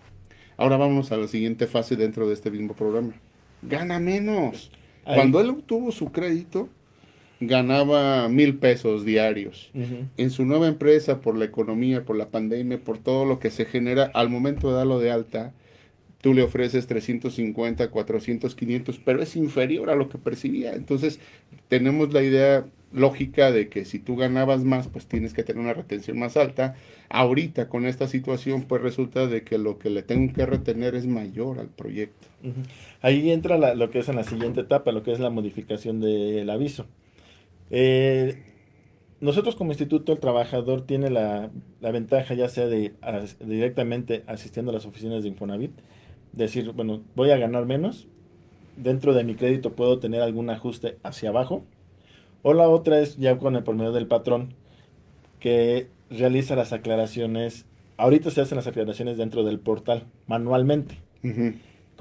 Ahora 0.55 0.77
vamos 0.77 1.11
a 1.11 1.17
la 1.17 1.27
siguiente 1.27 1.67
fase 1.67 1.95
dentro 1.95 2.27
de 2.27 2.33
este 2.33 2.51
mismo 2.51 2.75
programa. 2.75 3.13
Gana 3.61 3.99
menos. 3.99 4.71
Cuando 5.03 5.41
él 5.41 5.49
obtuvo 5.49 5.91
su 5.91 6.11
crédito, 6.11 6.69
ganaba 7.41 8.29
mil 8.29 8.57
pesos 8.57 9.03
diarios. 9.03 9.71
En 10.17 10.29
su 10.29 10.45
nueva 10.45 10.67
empresa, 10.67 11.21
por 11.21 11.35
la 11.35 11.45
economía, 11.45 12.05
por 12.05 12.15
la 12.15 12.29
pandemia, 12.29 12.79
por 12.79 12.99
todo 12.99 13.25
lo 13.25 13.39
que 13.39 13.49
se 13.49 13.65
genera, 13.65 14.11
al 14.13 14.29
momento 14.29 14.69
de 14.69 14.75
darlo 14.75 14.99
de 14.99 15.11
alta, 15.11 15.53
tú 16.21 16.33
le 16.35 16.43
ofreces 16.43 16.85
350, 16.85 17.89
400, 17.89 18.55
500, 18.55 18.99
pero 19.03 19.23
es 19.23 19.35
inferior 19.35 19.89
a 19.89 19.95
lo 19.95 20.07
que 20.07 20.19
percibía. 20.19 20.73
Entonces, 20.73 21.19
tenemos 21.67 22.13
la 22.13 22.21
idea 22.21 22.65
lógica 22.93 23.51
de 23.51 23.69
que 23.69 23.85
si 23.85 23.97
tú 23.97 24.15
ganabas 24.15 24.63
más, 24.63 24.87
pues 24.87 25.07
tienes 25.07 25.33
que 25.33 25.43
tener 25.43 25.61
una 25.61 25.73
retención 25.73 26.19
más 26.19 26.37
alta. 26.37 26.75
Ahorita 27.09 27.69
con 27.69 27.87
esta 27.87 28.07
situación, 28.07 28.63
pues 28.63 28.81
resulta 28.81 29.25
de 29.25 29.43
que 29.43 29.57
lo 29.57 29.79
que 29.79 29.89
le 29.89 30.03
tengo 30.03 30.31
que 30.33 30.45
retener 30.45 30.93
es 30.93 31.07
mayor 31.07 31.59
al 31.59 31.69
proyecto. 31.69 32.27
Ahí 33.01 33.31
entra 33.31 33.73
lo 33.73 33.89
que 33.89 33.99
es 33.99 34.09
en 34.09 34.17
la 34.17 34.23
siguiente 34.23 34.61
etapa, 34.61 34.91
lo 34.91 35.01
que 35.01 35.11
es 35.11 35.19
la 35.19 35.29
modificación 35.31 36.01
del 36.01 36.49
aviso. 36.49 36.85
Eh, 37.71 38.43
nosotros 39.21 39.55
como 39.55 39.71
instituto, 39.71 40.11
el 40.11 40.19
trabajador 40.19 40.81
tiene 40.81 41.09
la, 41.09 41.49
ventaja 41.79 42.33
ya 42.33 42.49
sea 42.49 42.67
de, 42.67 42.93
directamente 43.39 44.23
asistiendo 44.27 44.71
a 44.71 44.73
las 44.75 44.85
oficinas 44.85 45.23
de 45.23 45.29
Infonavit, 45.29 45.71
decir, 46.33 46.71
bueno, 46.73 47.01
voy 47.15 47.31
a 47.31 47.37
ganar 47.37 47.65
menos, 47.65 48.07
dentro 48.77 49.13
de 49.13 49.23
mi 49.23 49.35
crédito 49.35 49.73
puedo 49.73 49.99
tener 49.99 50.21
algún 50.21 50.49
ajuste 50.49 50.97
hacia 51.03 51.29
abajo, 51.29 51.63
o 52.41 52.53
la 52.53 52.67
otra 52.67 52.99
es 52.99 53.17
ya 53.17 53.37
con 53.37 53.55
el 53.55 53.63
promedio 53.63 53.91
del 53.91 54.07
patrón 54.07 54.55
que 55.39 55.87
realiza 56.09 56.55
las 56.55 56.73
aclaraciones, 56.73 57.65
ahorita 57.97 58.31
se 58.31 58.41
hacen 58.41 58.57
las 58.57 58.67
aclaraciones 58.67 59.17
dentro 59.17 59.43
del 59.43 59.59
portal 59.59 60.07
manualmente. 60.27 60.97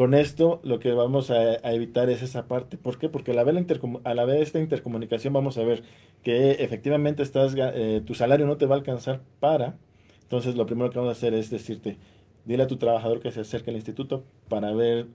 Con 0.01 0.15
esto 0.15 0.63
lo 0.65 0.79
que 0.79 0.93
vamos 0.93 1.31
a, 1.31 1.57
evitar 1.75 2.09
es 2.09 2.23
esa 2.23 2.49
parte. 2.49 2.79
¿Por 2.79 2.97
qué? 2.97 3.11
Porque 3.11 3.33
a 3.33 3.35
la 3.35 3.45
vez, 3.45 3.55
a 4.05 4.15
la 4.15 4.25
vez 4.25 4.41
esta 4.41 4.59
intercomunicación 4.59 5.35
vamos 5.35 5.59
a 5.59 5.63
ver 5.63 5.83
que 6.23 6.53
efectivamente 6.53 7.23
estás, 7.23 7.55
eh, 7.55 8.01
tu 8.07 8.15
salario 8.15 8.47
no 8.47 8.57
te 8.57 8.65
va 8.65 8.77
a 8.77 8.79
alcanzar 8.79 9.21
para. 9.41 9.77
Entonces 10.23 10.55
lo 10.55 10.65
primero 10.65 10.89
que 10.89 10.99
vamos 10.99 11.11
a 11.11 11.19
hacer 11.19 11.35
es 11.35 11.51
decirte, 11.51 11.99
dile 12.47 12.63
a 12.63 12.67
tu 12.67 12.79
trabajador 12.79 13.21
que 13.21 13.31
se 13.31 13.41
acerque 13.41 13.69
al 13.69 13.77
instituto 13.77 14.25
para 14.49 14.73
ver 14.73 15.07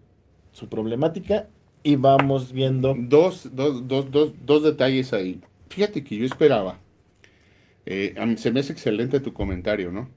su 0.51 0.69
problemática 0.69 1.47
y 1.81 1.95
vamos 1.95 2.51
viendo. 2.51 2.93
Dos, 2.95 3.49
dos, 3.55 3.87
dos, 3.87 4.11
dos, 4.11 4.33
dos 4.45 4.61
detalles 4.61 5.13
ahí. 5.13 5.41
Fíjate 5.67 6.03
que 6.03 6.15
yo 6.15 6.25
esperaba. 6.27 6.77
Eh, 7.87 8.13
se 8.37 8.51
me 8.51 8.59
hace 8.59 8.73
excelente 8.73 9.19
tu 9.19 9.33
comentario, 9.33 9.91
¿no? 9.91 10.11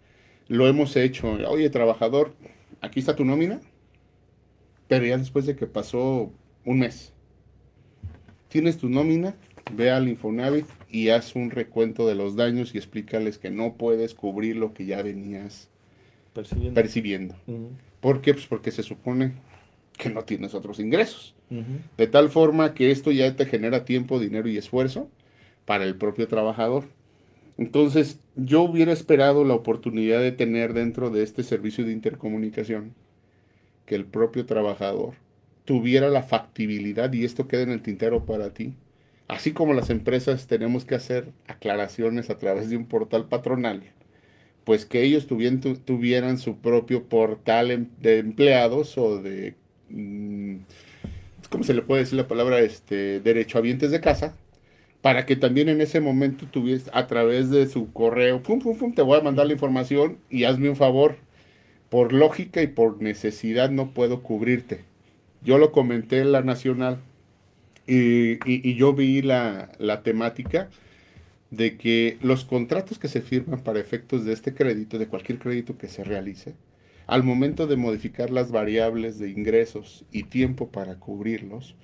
Lo 0.46 0.68
hemos 0.68 0.94
hecho. 0.94 1.38
Oye, 1.48 1.70
trabajador, 1.70 2.34
aquí 2.82 3.00
está 3.00 3.16
tu 3.16 3.24
nómina 3.24 3.62
pero 4.88 5.06
ya 5.06 5.18
después 5.18 5.46
de 5.46 5.54
que 5.54 5.66
pasó 5.66 6.32
un 6.64 6.78
mes, 6.80 7.12
tienes 8.48 8.78
tu 8.78 8.88
nómina, 8.88 9.36
ve 9.74 9.90
al 9.90 10.08
Infonavit 10.08 10.66
y 10.90 11.10
haz 11.10 11.36
un 11.36 11.50
recuento 11.50 12.08
de 12.08 12.14
los 12.14 12.36
daños 12.36 12.74
y 12.74 12.78
explícales 12.78 13.38
que 13.38 13.50
no 13.50 13.74
puedes 13.74 14.14
cubrir 14.14 14.56
lo 14.56 14.72
que 14.72 14.86
ya 14.86 15.02
venías 15.02 15.68
percibiendo. 16.74 17.34
¿Por 18.00 18.20
qué? 18.20 18.32
Pues 18.32 18.46
porque 18.46 18.70
se 18.70 18.82
supone 18.82 19.34
que 19.96 20.08
no 20.08 20.24
tienes 20.24 20.54
otros 20.54 20.80
ingresos. 20.80 21.34
De 21.96 22.06
tal 22.06 22.30
forma 22.30 22.74
que 22.74 22.90
esto 22.90 23.10
ya 23.10 23.34
te 23.36 23.46
genera 23.46 23.84
tiempo, 23.84 24.18
dinero 24.18 24.48
y 24.48 24.56
esfuerzo 24.56 25.10
para 25.64 25.84
el 25.84 25.96
propio 25.96 26.28
trabajador. 26.28 26.84
Entonces, 27.58 28.20
yo 28.36 28.62
hubiera 28.62 28.92
esperado 28.92 29.44
la 29.44 29.54
oportunidad 29.54 30.20
de 30.20 30.30
tener 30.30 30.72
dentro 30.74 31.10
de 31.10 31.24
este 31.24 31.42
servicio 31.42 31.84
de 31.84 31.92
intercomunicación 31.92 32.94
que 33.88 33.94
el 33.94 34.04
propio 34.04 34.44
trabajador 34.44 35.14
tuviera 35.64 36.10
la 36.10 36.22
factibilidad 36.22 37.10
y 37.14 37.24
esto 37.24 37.48
quede 37.48 37.62
en 37.62 37.70
el 37.70 37.82
tintero 37.82 38.26
para 38.26 38.52
ti. 38.52 38.74
Así 39.28 39.52
como 39.52 39.72
las 39.72 39.88
empresas 39.88 40.46
tenemos 40.46 40.84
que 40.84 40.94
hacer 40.94 41.32
aclaraciones 41.46 42.28
a 42.28 42.36
través 42.36 42.68
de 42.68 42.76
un 42.76 42.84
portal 42.84 43.28
patronal, 43.28 43.82
pues 44.64 44.84
que 44.84 45.02
ellos 45.02 45.26
tuvieran, 45.26 45.60
tuvieran 45.60 46.36
su 46.36 46.58
propio 46.58 47.04
portal 47.04 47.70
em, 47.70 47.88
de 47.98 48.18
empleados 48.18 48.98
o 48.98 49.22
de, 49.22 49.54
mm, 49.88 50.56
¿cómo 51.48 51.64
se 51.64 51.72
le 51.72 51.80
puede 51.80 52.02
decir 52.02 52.18
la 52.18 52.28
palabra? 52.28 52.60
Este, 52.60 53.20
derechohabientes 53.20 53.90
de 53.90 54.02
casa, 54.02 54.36
para 55.00 55.24
que 55.24 55.34
también 55.36 55.70
en 55.70 55.80
ese 55.80 56.00
momento 56.00 56.46
tuviese 56.50 56.90
a 56.92 57.06
través 57.06 57.48
de 57.50 57.66
su 57.68 57.90
correo, 57.92 58.42
pum, 58.42 58.60
pum, 58.60 58.76
pum, 58.76 58.94
te 58.94 59.02
voy 59.02 59.18
a 59.18 59.22
mandar 59.22 59.46
la 59.46 59.54
información 59.54 60.18
y 60.28 60.44
hazme 60.44 60.68
un 60.68 60.76
favor, 60.76 61.16
por 61.90 62.12
lógica 62.12 62.62
y 62.62 62.66
por 62.66 63.00
necesidad 63.02 63.70
no 63.70 63.90
puedo 63.92 64.22
cubrirte. 64.22 64.84
Yo 65.42 65.58
lo 65.58 65.72
comenté 65.72 66.20
en 66.20 66.32
la 66.32 66.42
nacional 66.42 66.98
y, 67.86 68.74
yo 68.74 68.92
vi 68.92 69.22
la, 69.22 69.72
la, 69.78 70.02
temática 70.02 70.68
de 71.50 71.78
que 71.78 72.18
los 72.20 72.44
contratos 72.44 72.98
que 72.98 73.08
se 73.08 73.22
firman 73.22 73.60
para 73.60 73.80
efectos 73.80 74.24
de 74.24 74.34
este 74.34 74.52
crédito, 74.52 74.98
de 74.98 75.06
cualquier 75.06 75.38
crédito 75.38 75.78
que 75.78 75.88
se 75.88 76.04
realice, 76.04 76.54
al 77.06 77.22
momento 77.22 77.66
de 77.66 77.76
modificar 77.76 78.30
las 78.30 78.50
variables 78.50 79.18
de 79.18 79.30
ingresos 79.30 80.04
y 80.12 80.24
tiempo 80.24 80.68
para 80.68 80.96
cubrirlos, 80.96 81.74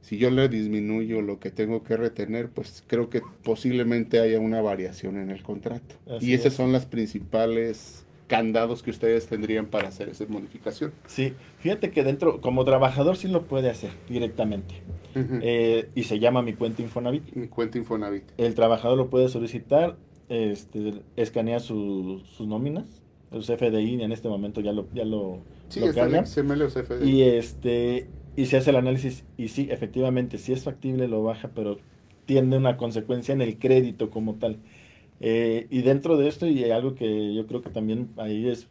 si 0.00 0.18
yo 0.18 0.30
le 0.30 0.48
disminuyo 0.48 1.22
lo 1.22 1.40
que 1.40 1.50
tengo 1.50 1.82
que 1.82 1.96
retener, 1.96 2.50
pues 2.50 2.84
creo 2.86 3.08
que 3.08 3.22
posiblemente 3.42 4.20
haya 4.20 4.38
una 4.38 4.60
variación 4.60 5.16
en 5.16 5.30
el 5.30 5.42
contrato. 5.42 5.96
y 6.20 6.34
esas 6.34 6.52
son 6.52 6.72
las 6.72 6.86
principales 6.86 8.03
candados 8.26 8.82
que 8.82 8.90
ustedes 8.90 9.26
tendrían 9.26 9.66
para 9.66 9.88
hacer 9.88 10.08
esa 10.08 10.24
modificación. 10.28 10.92
Sí, 11.06 11.34
fíjate 11.58 11.90
que 11.90 12.02
dentro, 12.04 12.40
como 12.40 12.64
trabajador 12.64 13.16
sí 13.16 13.28
lo 13.28 13.42
puede 13.42 13.70
hacer 13.70 13.90
directamente. 14.08 14.74
Eh, 15.14 15.90
y 15.94 16.04
se 16.04 16.18
llama 16.18 16.42
mi 16.42 16.54
cuenta 16.54 16.82
Infonavit. 16.82 17.34
Mi 17.34 17.48
cuenta 17.48 17.78
Infonavit. 17.78 18.24
El 18.36 18.54
trabajador 18.54 18.96
lo 18.98 19.10
puede 19.10 19.28
solicitar, 19.28 19.96
este, 20.28 21.02
escanea 21.16 21.60
sus 21.60 22.40
nóminas, 22.40 23.02
el 23.30 23.42
CFDI 23.42 24.02
en 24.02 24.12
este 24.12 24.28
momento 24.28 24.60
ya 24.60 24.72
lo, 24.72 24.86
ya 24.94 25.04
lo, 25.04 25.40
sí, 25.68 25.80
lo 25.80 25.92
carga. 25.92 26.24
CFDI. 26.24 27.10
Y 27.10 27.22
este 27.22 28.08
y 28.36 28.46
se 28.46 28.56
hace 28.56 28.70
el 28.70 28.76
análisis 28.76 29.24
y 29.36 29.48
sí, 29.48 29.68
efectivamente, 29.70 30.38
si 30.38 30.52
es 30.52 30.64
factible 30.64 31.06
lo 31.08 31.22
baja, 31.22 31.50
pero 31.54 31.78
tiene 32.26 32.56
una 32.56 32.76
consecuencia 32.76 33.32
en 33.32 33.42
el 33.42 33.58
crédito 33.58 34.10
como 34.10 34.34
tal. 34.34 34.58
Eh, 35.26 35.68
y 35.70 35.80
dentro 35.80 36.18
de 36.18 36.28
esto, 36.28 36.46
y 36.46 36.70
algo 36.70 36.94
que 36.94 37.32
yo 37.32 37.46
creo 37.46 37.62
que 37.62 37.70
también 37.70 38.10
ahí 38.18 38.46
es 38.46 38.66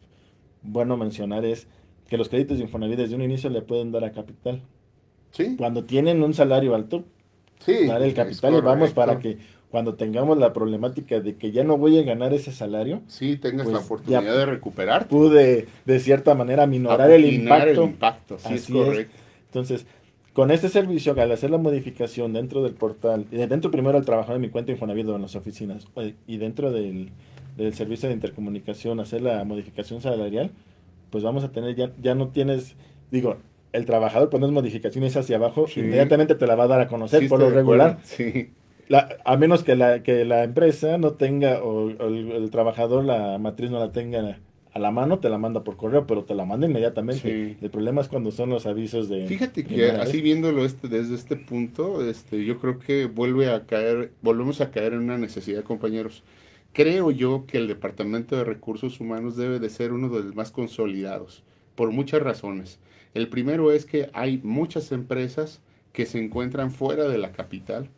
bueno 0.62 0.96
mencionar, 0.96 1.44
es 1.44 1.66
que 2.08 2.16
los 2.16 2.28
créditos 2.28 2.58
de 2.58 2.62
Infonavit 2.62 2.96
desde 2.96 3.16
un 3.16 3.22
inicio 3.22 3.50
le 3.50 3.60
pueden 3.60 3.90
dar 3.90 4.04
a 4.04 4.12
capital. 4.12 4.62
Sí. 5.32 5.56
Cuando 5.58 5.82
tienen 5.82 6.22
un 6.22 6.32
salario 6.32 6.76
alto, 6.76 7.02
sí, 7.58 7.86
dar 7.88 8.02
el 8.02 8.14
capital 8.14 8.54
y 8.54 8.60
vamos 8.60 8.92
para 8.92 9.18
que 9.18 9.38
cuando 9.68 9.96
tengamos 9.96 10.38
la 10.38 10.52
problemática 10.52 11.18
de 11.18 11.34
que 11.34 11.50
ya 11.50 11.64
no 11.64 11.76
voy 11.76 11.98
a 11.98 12.04
ganar 12.04 12.32
ese 12.32 12.52
salario, 12.52 13.02
sí, 13.08 13.36
tengas 13.36 13.66
la 13.66 13.72
pues 13.72 13.86
oportunidad 13.86 14.22
de 14.22 14.46
recuperar. 14.46 15.08
Pude 15.08 15.66
de 15.84 15.98
cierta 15.98 16.36
manera 16.36 16.68
minorar 16.68 17.10
el 17.10 17.24
impacto. 17.24 17.82
El 17.82 17.90
impacto, 17.90 18.38
sí, 18.38 18.54
es 18.54 18.70
correcto. 18.70 19.16
Entonces, 19.46 19.86
con 20.34 20.50
este 20.50 20.68
servicio, 20.68 21.14
al 21.18 21.30
hacer 21.30 21.50
la 21.50 21.58
modificación 21.58 22.32
dentro 22.32 22.62
del 22.62 22.74
portal, 22.74 23.24
dentro 23.30 23.70
primero 23.70 23.96
al 23.96 24.04
trabajar 24.04 24.34
en 24.34 24.42
mi 24.42 24.50
cuenta 24.50 24.72
Infonavit 24.72 25.08
en 25.08 25.22
las 25.22 25.36
oficinas, 25.36 25.86
y 26.26 26.36
dentro 26.36 26.72
del, 26.72 27.12
servicio 27.72 28.08
de 28.08 28.16
intercomunicación, 28.16 28.98
hacer 28.98 29.22
la 29.22 29.44
modificación 29.44 30.00
salarial, 30.00 30.50
pues 31.10 31.22
vamos 31.22 31.44
a 31.44 31.52
tener, 31.52 31.76
ya, 31.76 31.92
ya 32.02 32.16
no 32.16 32.28
tienes, 32.28 32.74
digo, 33.12 33.36
el 33.72 33.86
trabajador 33.86 34.28
pones 34.28 34.50
modificaciones 34.50 35.16
hacia 35.16 35.36
abajo, 35.36 35.66
inmediatamente 35.76 36.34
te 36.34 36.46
la 36.48 36.56
va 36.56 36.64
a 36.64 36.68
dar 36.68 36.80
a 36.80 36.88
conocer 36.88 37.28
por 37.28 37.38
lo 37.38 37.50
regular. 37.50 37.98
Sí. 38.02 38.50
a 39.24 39.36
menos 39.36 39.62
que 39.62 39.76
la, 39.76 40.02
que 40.02 40.24
la 40.24 40.42
empresa 40.42 40.98
no 40.98 41.12
tenga, 41.12 41.62
o, 41.62 41.90
el, 41.90 42.50
trabajador, 42.50 43.04
la 43.04 43.38
matriz 43.38 43.70
no 43.70 43.78
la 43.78 43.92
tenga 43.92 44.38
a 44.74 44.80
la 44.80 44.90
mano 44.90 45.20
te 45.20 45.28
la 45.28 45.38
manda 45.38 45.62
por 45.62 45.76
correo, 45.76 46.04
pero 46.04 46.24
te 46.24 46.34
la 46.34 46.44
manda 46.44 46.66
inmediatamente. 46.66 47.56
El 47.62 47.70
problema 47.70 48.00
es 48.00 48.08
cuando 48.08 48.32
son 48.32 48.50
los 48.50 48.66
avisos 48.66 49.08
de... 49.08 49.24
Fíjate 49.28 49.64
que 49.64 49.92
así 49.92 50.20
viéndolo 50.20 50.64
este, 50.64 50.88
desde 50.88 51.14
este 51.14 51.36
punto, 51.36 52.04
este, 52.04 52.44
yo 52.44 52.58
creo 52.58 52.80
que 52.80 53.06
vuelve 53.06 53.52
a 53.52 53.66
caer, 53.66 54.10
volvemos 54.20 54.60
a 54.60 54.72
caer 54.72 54.94
en 54.94 54.98
una 54.98 55.16
necesidad, 55.16 55.62
compañeros. 55.62 56.24
Creo 56.72 57.12
yo 57.12 57.44
que 57.46 57.58
el 57.58 57.68
Departamento 57.68 58.36
de 58.36 58.42
Recursos 58.42 58.98
Humanos 58.98 59.36
debe 59.36 59.60
de 59.60 59.70
ser 59.70 59.92
uno 59.92 60.08
de 60.08 60.24
los 60.24 60.34
más 60.34 60.50
consolidados, 60.50 61.44
por 61.76 61.92
muchas 61.92 62.20
razones. 62.20 62.80
El 63.14 63.28
primero 63.28 63.70
es 63.70 63.86
que 63.86 64.10
hay 64.12 64.40
muchas 64.42 64.90
empresas 64.90 65.60
que 65.92 66.04
se 66.04 66.18
encuentran 66.18 66.72
fuera 66.72 67.04
de 67.04 67.18
la 67.18 67.30
capital. 67.30 67.88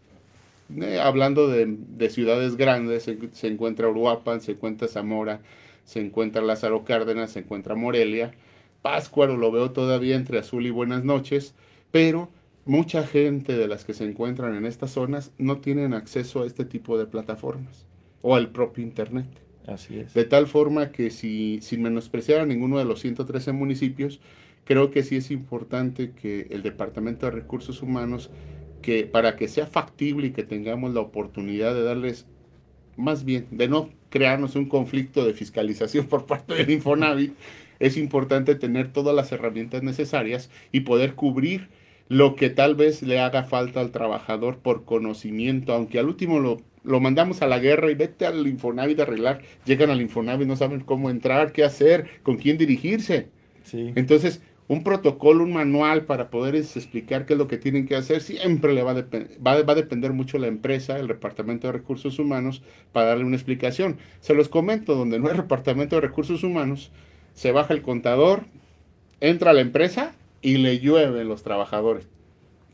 Eh, 0.79 1.01
hablando 1.01 1.49
de, 1.49 1.65
de, 1.69 2.11
ciudades 2.11 2.57
grandes, 2.57 3.05
se, 3.05 3.17
se 3.33 3.47
encuentra 3.47 3.89
Uruapan, 3.89 4.43
se 4.43 4.53
encuentra 4.53 4.89
Zamora, 4.89 5.41
se 5.87 6.01
encuentra 6.01 6.43
Lázaro 6.43 6.85
Cárdenas, 6.85 7.31
se 7.31 7.39
encuentra 7.39 7.75
Morelia, 7.75 8.33
Páscuaro 8.83 9.37
lo 9.37 9.51
veo 9.51 9.71
todavía 9.71 10.17
entre 10.17 10.39
azul 10.39 10.67
y 10.67 10.71
buenas 10.71 11.05
noches, 11.05 11.55
pero 11.91 12.29
mucha 12.65 13.07
gente 13.07 13.57
de 13.57 13.69
las 13.69 13.85
que 13.85 13.95
se 13.95 14.05
encuentran 14.05 14.55
en 14.55 14.67
estas 14.67 14.91
zonas 14.91 15.33
no 15.39 15.59
tienen 15.59 15.95
acceso 15.95 16.43
a 16.43 16.47
este 16.47 16.65
tipo 16.65 16.99
de 16.99 17.07
plataformas 17.07 17.87
o 18.23 18.35
al 18.35 18.51
propio 18.51 18.85
Internet. 18.85 19.27
Así 19.67 19.99
es. 19.99 20.15
De 20.15 20.25
tal 20.25 20.47
forma 20.47 20.91
que 20.93 21.11
si, 21.11 21.61
sin 21.63 21.83
menospreciar 21.83 22.41
a 22.41 22.47
ninguno 22.47 22.79
de 22.79 22.85
los 22.85 23.01
113 23.01 23.53
municipios, 23.53 24.21
creo 24.65 24.91
que 24.91 25.03
sí 25.03 25.17
es 25.17 25.31
importante 25.31 26.13
que 26.13 26.49
el 26.51 26.63
Departamento 26.63 27.27
de 27.27 27.33
Recursos 27.33 27.83
Humanos, 27.83 28.31
que 28.83 29.05
para 29.05 29.37
que 29.37 29.49
sea 29.49 29.67
factible 29.67 30.29
y 30.29 30.31
que 30.31 30.43
tengamos 30.45 30.95
la 30.95 31.01
oportunidad 31.01 31.75
de 31.75 31.83
darles, 31.83 32.27
más 32.97 33.25
bien, 33.25 33.47
de 33.51 33.69
no 33.69 33.91
crearnos 34.09 34.57
un 34.57 34.69
conflicto 34.69 35.25
de 35.25 35.35
fiscalización 35.35 36.07
por 36.07 36.27
parte 36.27 36.55
del 36.55 36.71
Infonavit, 36.71 37.35
es 37.79 37.97
importante 37.97 38.55
tener 38.55 38.93
todas 38.93 39.15
las 39.15 39.33
herramientas 39.33 39.83
necesarias 39.83 40.51
y 40.73 40.81
poder 40.81 41.15
cubrir 41.15 41.69
lo 42.09 42.37
que 42.37 42.51
tal 42.51 42.75
vez 42.75 43.03
le 43.03 43.19
haga 43.19 43.43
falta 43.43 43.81
al 43.81 43.91
trabajador 43.91 44.59
por 44.59 44.85
conocimiento, 44.85 45.75
aunque 45.75 45.99
al 45.99 46.07
último 46.07 46.39
lo, 46.39 46.59
lo 46.85 47.01
mandamos 47.01 47.43
a 47.43 47.47
la 47.47 47.59
guerra 47.59 47.91
y 47.91 47.95
vete 47.95 48.27
al 48.27 48.47
Infonavit 48.47 49.01
a 49.01 49.03
arreglar, 49.03 49.43
llegan 49.65 49.91
al 49.91 50.01
Infonavit, 50.01 50.47
no 50.47 50.57
saben 50.57 50.81
cómo 50.81 51.11
entrar, 51.11 51.53
qué 51.53 51.65
hacer, 51.65 52.07
con 52.23 52.37
quién 52.37 52.59
dirigirse. 52.59 53.29
Sí. 53.65 53.93
Entonces, 53.97 54.41
un 54.69 54.83
protocolo, 54.83 55.45
un 55.45 55.53
manual 55.53 56.05
para 56.07 56.29
poderles 56.31 56.77
explicar 56.77 57.25
qué 57.25 57.35
es 57.35 57.39
lo 57.39 57.47
que 57.47 57.57
tienen 57.57 57.87
que 57.87 57.95
hacer, 57.95 58.21
siempre 58.21 58.75
le 58.75 58.83
va 58.83 58.93
a, 58.93 58.95
va, 58.95 59.63
va 59.63 59.73
a 59.73 59.77
depender 59.77 60.13
mucho 60.13 60.39
la 60.39 60.49
empresa, 60.49 60.99
el 60.99 61.07
Departamento 61.07 61.69
de 61.69 61.73
Recursos 61.73 62.19
Humanos, 62.19 62.63
para 62.93 63.09
darle 63.09 63.25
una 63.25 63.37
explicación. 63.37 63.99
Se 64.21 64.35
los 64.35 64.49
comento, 64.49 64.97
donde 64.97 65.19
no 65.19 65.29
hay 65.29 65.37
Departamento 65.37 65.97
de 65.97 66.03
Recursos 66.03 66.43
Humanos, 66.43 66.91
se 67.35 67.53
baja 67.53 67.75
el 67.75 67.83
contador, 67.83 68.45
entra 69.21 69.53
a 69.53 69.55
la 69.55 69.61
empresa 69.61 70.15
y 70.43 70.57
le 70.59 70.81
llueven 70.81 71.29
los 71.29 71.43
trabajadores. 71.43 72.09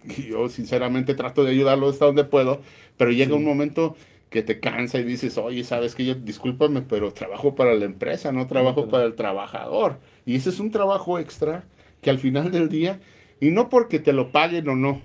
Y 0.05 0.29
yo 0.29 0.49
sinceramente 0.49 1.15
trato 1.15 1.45
de 1.45 1.53
ayudarlos 1.53 1.95
hasta 1.95 2.07
donde 2.07 2.25
puedo, 2.25 2.61
pero 2.97 3.13
llega 3.13 3.37
un 3.37 3.45
momento 3.45 3.97
que 4.31 4.43
te 4.43 4.61
cansa 4.61 4.99
y 4.99 5.05
dices, 5.05 5.37
oye, 5.39 5.63
sabes 5.63 5.95
que 5.95 6.05
yo, 6.05 6.15
discúlpame, 6.15 6.83
pero 6.83 7.13
trabajo 7.13 7.55
para 7.55 7.75
la 7.75 7.85
empresa, 7.85 8.33
no 8.33 8.47
trabajo 8.47 8.89
para 8.89 9.05
el 9.05 9.15
trabajador. 9.15 9.99
Y 10.25 10.37
ese 10.37 10.49
es 10.49 10.59
un 10.59 10.71
trabajo 10.71 11.19
extra 11.19 11.65
que 12.03 12.11
al 12.11 12.19
final 12.19 12.51
del 12.51 12.69
día, 12.69 13.01
y 13.41 13.51
no 13.51 13.71
porque 13.71 13.99
te 13.99 14.13
lo 14.13 14.31
paguen 14.31 14.69
o 14.69 14.77
no, 14.77 15.01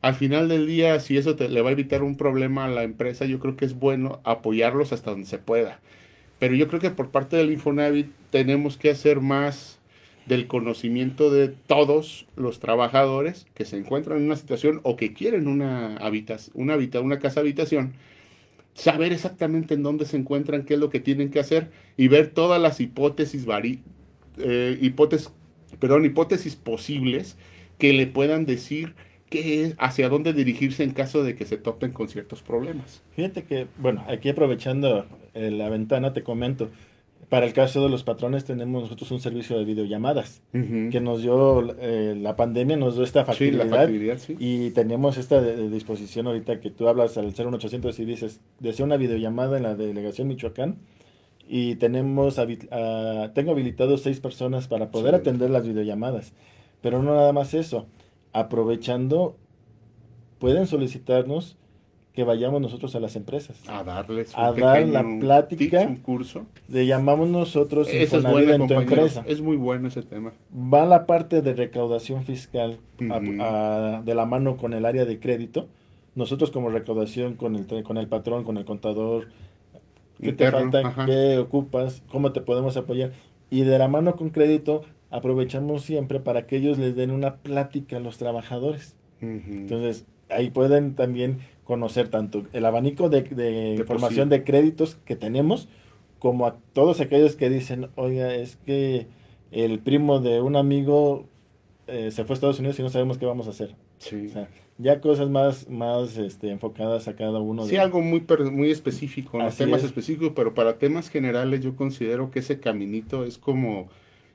al 0.00 0.14
final 0.14 0.48
del 0.48 0.66
día, 0.66 1.00
si 1.00 1.16
eso 1.16 1.34
te, 1.34 1.48
le 1.48 1.62
va 1.62 1.70
a 1.70 1.72
evitar 1.72 2.02
un 2.02 2.16
problema 2.16 2.64
a 2.64 2.68
la 2.68 2.82
empresa, 2.82 3.26
yo 3.26 3.38
creo 3.38 3.56
que 3.56 3.64
es 3.64 3.74
bueno 3.78 4.20
apoyarlos 4.24 4.92
hasta 4.92 5.10
donde 5.10 5.26
se 5.26 5.38
pueda. 5.38 5.80
Pero 6.38 6.54
yo 6.54 6.68
creo 6.68 6.80
que 6.80 6.90
por 6.90 7.10
parte 7.10 7.36
del 7.36 7.52
Infonavit 7.52 8.08
tenemos 8.30 8.76
que 8.76 8.90
hacer 8.90 9.20
más 9.20 9.78
del 10.26 10.46
conocimiento 10.46 11.30
de 11.30 11.48
todos 11.48 12.26
los 12.36 12.60
trabajadores 12.60 13.46
que 13.54 13.64
se 13.64 13.76
encuentran 13.76 14.18
en 14.18 14.26
una 14.26 14.36
situación 14.36 14.80
o 14.82 14.96
que 14.96 15.12
quieren 15.12 15.48
una, 15.48 15.98
una, 16.54 16.76
una 17.02 17.18
casa 17.18 17.40
habitación, 17.40 17.94
saber 18.74 19.12
exactamente 19.12 19.74
en 19.74 19.82
dónde 19.82 20.06
se 20.06 20.16
encuentran, 20.16 20.64
qué 20.64 20.74
es 20.74 20.80
lo 20.80 20.90
que 20.90 21.00
tienen 21.00 21.30
que 21.30 21.40
hacer 21.40 21.70
y 21.96 22.08
ver 22.08 22.28
todas 22.28 22.60
las 22.60 22.80
hipótesis, 22.80 23.46
eh, 24.38 24.78
hipótesis, 24.80 25.30
perdón, 25.84 26.06
hipótesis 26.06 26.56
posibles 26.56 27.36
que 27.76 27.92
le 27.92 28.06
puedan 28.06 28.46
decir 28.46 28.94
qué 29.28 29.74
hacia 29.76 30.08
dónde 30.08 30.32
dirigirse 30.32 30.82
en 30.82 30.92
caso 30.92 31.22
de 31.22 31.34
que 31.34 31.44
se 31.44 31.58
topen 31.58 31.92
con 31.92 32.08
ciertos 32.08 32.40
problemas. 32.40 33.02
Fíjate 33.14 33.42
que, 33.42 33.66
bueno, 33.76 34.02
aquí 34.08 34.30
aprovechando 34.30 35.04
eh, 35.34 35.50
la 35.50 35.68
ventana 35.68 36.14
te 36.14 36.22
comento, 36.22 36.70
para 37.28 37.44
el 37.44 37.52
caso 37.52 37.82
de 37.82 37.90
los 37.90 38.02
patrones 38.02 38.46
tenemos 38.46 38.84
nosotros 38.84 39.10
un 39.10 39.20
servicio 39.20 39.58
de 39.58 39.66
videollamadas 39.66 40.40
que 40.52 41.00
nos 41.02 41.20
dio 41.20 41.76
eh, 41.78 42.16
la 42.18 42.34
pandemia, 42.34 42.78
nos 42.78 42.94
dio 42.94 43.04
esta 43.04 43.26
facilidad, 43.26 43.90
y 44.38 44.70
tenemos 44.70 45.18
esta 45.18 45.42
disposición 45.42 46.28
ahorita 46.28 46.60
que 46.60 46.70
tú 46.70 46.88
hablas 46.88 47.18
al 47.18 47.26
01800 47.26 47.98
y 47.98 48.04
dices, 48.06 48.40
desea 48.58 48.86
una 48.86 48.96
videollamada 48.96 49.58
en 49.58 49.64
la 49.64 49.74
delegación 49.74 50.28
Michoacán 50.28 50.78
y 51.48 51.76
tenemos 51.76 52.36
tengo 53.34 53.52
habilitados 53.52 54.02
seis 54.02 54.20
personas 54.20 54.68
para 54.68 54.90
poder 54.90 55.14
atender 55.14 55.50
las 55.50 55.66
videollamadas, 55.66 56.32
pero 56.80 57.02
no 57.02 57.14
nada 57.14 57.32
más 57.32 57.54
eso, 57.54 57.86
aprovechando 58.32 59.36
pueden 60.38 60.66
solicitarnos 60.66 61.56
que 62.14 62.22
vayamos 62.22 62.60
nosotros 62.60 62.94
a 62.94 63.00
las 63.00 63.16
empresas. 63.16 63.60
A 63.68 63.82
darles 63.82 64.32
un 64.34 64.40
a 64.40 64.52
dar 64.52 64.86
la 64.86 65.04
plática. 65.18 65.80
un 65.80 65.96
curso. 65.96 66.46
Le 66.68 66.86
llamamos 66.86 67.28
nosotros 67.28 67.88
es 67.90 68.12
en 68.12 68.68
tu 68.68 68.74
empresa. 68.74 69.24
Es 69.26 69.40
muy 69.40 69.56
bueno 69.56 69.88
ese 69.88 70.02
tema. 70.02 70.32
Va 70.54 70.86
la 70.86 71.06
parte 71.06 71.42
de 71.42 71.54
recaudación 71.54 72.24
fiscal 72.24 72.78
de 72.98 74.14
la 74.14 74.26
mano 74.26 74.56
con 74.56 74.74
el 74.74 74.86
área 74.86 75.04
de 75.04 75.18
crédito. 75.18 75.66
Nosotros 76.14 76.52
como 76.52 76.70
recaudación 76.70 77.34
con 77.34 77.56
el, 77.56 77.66
con 77.82 77.96
el 77.96 78.06
patrón, 78.06 78.44
con 78.44 78.56
el 78.56 78.64
contador, 78.64 79.26
¿qué 80.24 80.32
te 80.32 80.50
falta? 80.50 81.06
¿Qué 81.06 81.38
ocupas? 81.38 82.02
¿Cómo 82.08 82.32
te 82.32 82.40
podemos 82.40 82.76
apoyar? 82.76 83.12
Y 83.50 83.62
de 83.62 83.78
la 83.78 83.88
mano 83.88 84.16
con 84.16 84.30
crédito 84.30 84.82
aprovechamos 85.10 85.82
siempre 85.82 86.18
para 86.18 86.46
que 86.46 86.56
ellos 86.56 86.78
les 86.78 86.96
den 86.96 87.10
una 87.10 87.36
plática 87.36 87.98
a 87.98 88.00
los 88.00 88.18
trabajadores. 88.18 88.96
Entonces, 89.20 90.04
ahí 90.28 90.50
pueden 90.50 90.94
también 90.94 91.38
conocer 91.64 92.08
tanto 92.08 92.44
el 92.52 92.64
abanico 92.66 93.08
de, 93.08 93.76
información 93.78 94.28
de 94.28 94.44
créditos 94.44 94.96
que 95.04 95.16
tenemos, 95.16 95.68
como 96.18 96.46
a 96.46 96.56
todos 96.72 97.00
aquellos 97.00 97.36
que 97.36 97.48
dicen, 97.48 97.88
oiga, 97.94 98.34
es 98.34 98.56
que 98.56 99.06
el 99.50 99.78
primo 99.78 100.20
de 100.20 100.40
un 100.40 100.56
amigo 100.56 101.26
eh, 101.86 102.10
se 102.10 102.24
fue 102.24 102.34
a 102.34 102.36
Estados 102.36 102.58
Unidos 102.58 102.78
y 102.78 102.82
no 102.82 102.90
sabemos 102.90 103.18
qué 103.18 103.26
vamos 103.26 103.46
a 103.46 103.50
hacer. 103.50 103.74
Sí. 103.98 104.30
Ya 104.78 105.00
cosas 105.00 105.30
más, 105.30 105.68
más 105.68 106.16
este, 106.16 106.50
enfocadas 106.50 107.06
a 107.08 107.14
cada 107.14 107.38
uno. 107.38 107.64
Sí, 107.64 107.76
algo 107.76 108.00
muy, 108.00 108.24
muy 108.50 108.70
específico, 108.70 109.38
temas 109.56 109.84
específicos, 109.84 110.32
pero 110.34 110.54
para 110.54 110.78
temas 110.78 111.08
generales 111.08 111.60
yo 111.60 111.76
considero 111.76 112.30
que 112.30 112.40
ese 112.40 112.58
caminito 112.60 113.24
es 113.24 113.38
como, 113.38 113.88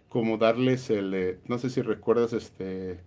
como 0.07 0.37
darles 0.37 0.89
el, 0.89 1.13
eh, 1.13 1.37
no 1.47 1.57
sé 1.59 1.69
si 1.69 1.81
recuerdas, 1.81 2.33
este 2.33 2.97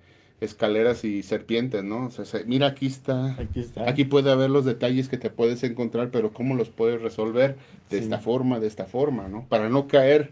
escaleras 0.43 1.05
y 1.05 1.23
serpientes, 1.23 1.85
¿no? 1.85 2.07
O 2.07 2.11
sea, 2.11 2.41
mira, 2.47 2.67
aquí 2.67 2.87
está, 2.87 3.37
aquí 3.39 3.61
está. 3.61 3.89
Aquí 3.89 4.05
puede 4.05 4.31
haber 4.31 4.51
los 4.51 4.65
detalles 4.65 5.09
que 5.09 5.17
te 5.17 5.31
puedes 5.31 5.63
encontrar, 5.63 6.11
pero 6.11 6.33
cómo 6.33 6.55
los 6.55 6.69
puedes 6.69 7.01
resolver 7.01 7.57
de 7.91 7.99
esta 7.99 8.19
forma, 8.19 8.59
de 8.59 8.67
esta 8.67 8.87
forma, 8.87 9.29
¿no? 9.29 9.47
Para 9.49 9.69
no 9.69 9.87
caer 9.87 10.31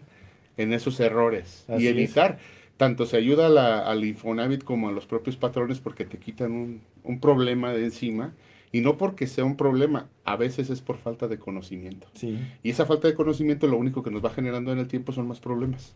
en 0.57 0.73
esos 0.73 0.99
errores 0.99 1.65
y 1.79 1.87
evitar. 1.87 2.39
Tanto 2.81 3.05
se 3.05 3.15
ayuda 3.15 3.85
al 3.87 4.03
Infonavit 4.03 4.63
como 4.63 4.89
a 4.89 4.91
los 4.91 5.05
propios 5.05 5.35
patrones 5.37 5.79
porque 5.79 6.03
te 6.03 6.17
quitan 6.17 6.51
un, 6.51 6.81
un 7.03 7.19
problema 7.19 7.73
de 7.73 7.83
encima. 7.83 8.33
Y 8.71 8.81
no 8.81 8.97
porque 8.97 9.27
sea 9.27 9.45
un 9.45 9.55
problema, 9.55 10.07
a 10.25 10.35
veces 10.35 10.71
es 10.71 10.81
por 10.81 10.97
falta 10.97 11.27
de 11.27 11.37
conocimiento. 11.37 12.07
Sí. 12.15 12.39
Y 12.63 12.71
esa 12.71 12.87
falta 12.87 13.07
de 13.07 13.13
conocimiento 13.13 13.67
lo 13.67 13.77
único 13.77 14.01
que 14.01 14.09
nos 14.09 14.25
va 14.25 14.31
generando 14.31 14.73
en 14.73 14.79
el 14.79 14.87
tiempo 14.87 15.11
son 15.11 15.27
más 15.27 15.39
problemas. 15.39 15.93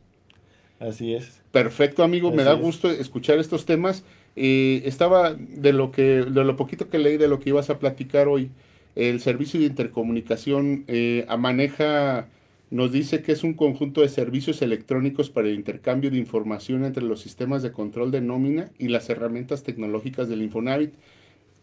Así 0.79 1.15
es. 1.15 1.41
Perfecto, 1.51 2.03
amigo. 2.03 2.31
Me 2.31 2.43
da 2.43 2.53
gusto 2.53 2.91
escuchar 2.91 3.39
estos 3.39 3.65
temas. 3.65 4.03
Eh, 4.35 4.83
estaba 4.85 5.33
de 5.33 5.73
lo 5.73 5.91
que, 5.91 6.21
de 6.21 6.43
lo 6.43 6.55
poquito 6.55 6.87
que 6.87 6.99
leí 6.99 7.17
de 7.17 7.27
lo 7.27 7.39
que 7.39 7.49
ibas 7.49 7.71
a 7.71 7.79
platicar 7.79 8.27
hoy. 8.27 8.51
El 8.95 9.21
servicio 9.21 9.59
de 9.59 9.65
intercomunicación 9.65 10.83
eh, 10.87 11.25
maneja, 11.39 12.27
nos 12.71 12.91
dice 12.91 13.21
que 13.21 13.31
es 13.31 13.43
un 13.43 13.53
conjunto 13.53 14.01
de 14.01 14.09
servicios 14.09 14.61
electrónicos 14.61 15.29
para 15.29 15.47
el 15.47 15.55
intercambio 15.55 16.09
de 16.09 16.17
información 16.17 16.83
entre 16.83 17.03
los 17.03 17.21
sistemas 17.21 17.61
de 17.61 17.71
control 17.71 18.11
de 18.11 18.21
nómina 18.21 18.71
y 18.79 18.87
las 18.87 19.09
herramientas 19.09 19.63
tecnológicas 19.63 20.27
del 20.27 20.41
Infonavit 20.41 20.93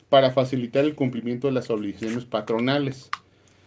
para 0.09 0.31
facilitar 0.31 0.85
el 0.85 0.95
cumplimiento 0.95 1.49
de 1.49 1.55
las 1.55 1.71
obligaciones 1.71 2.25
patronales. 2.25 3.11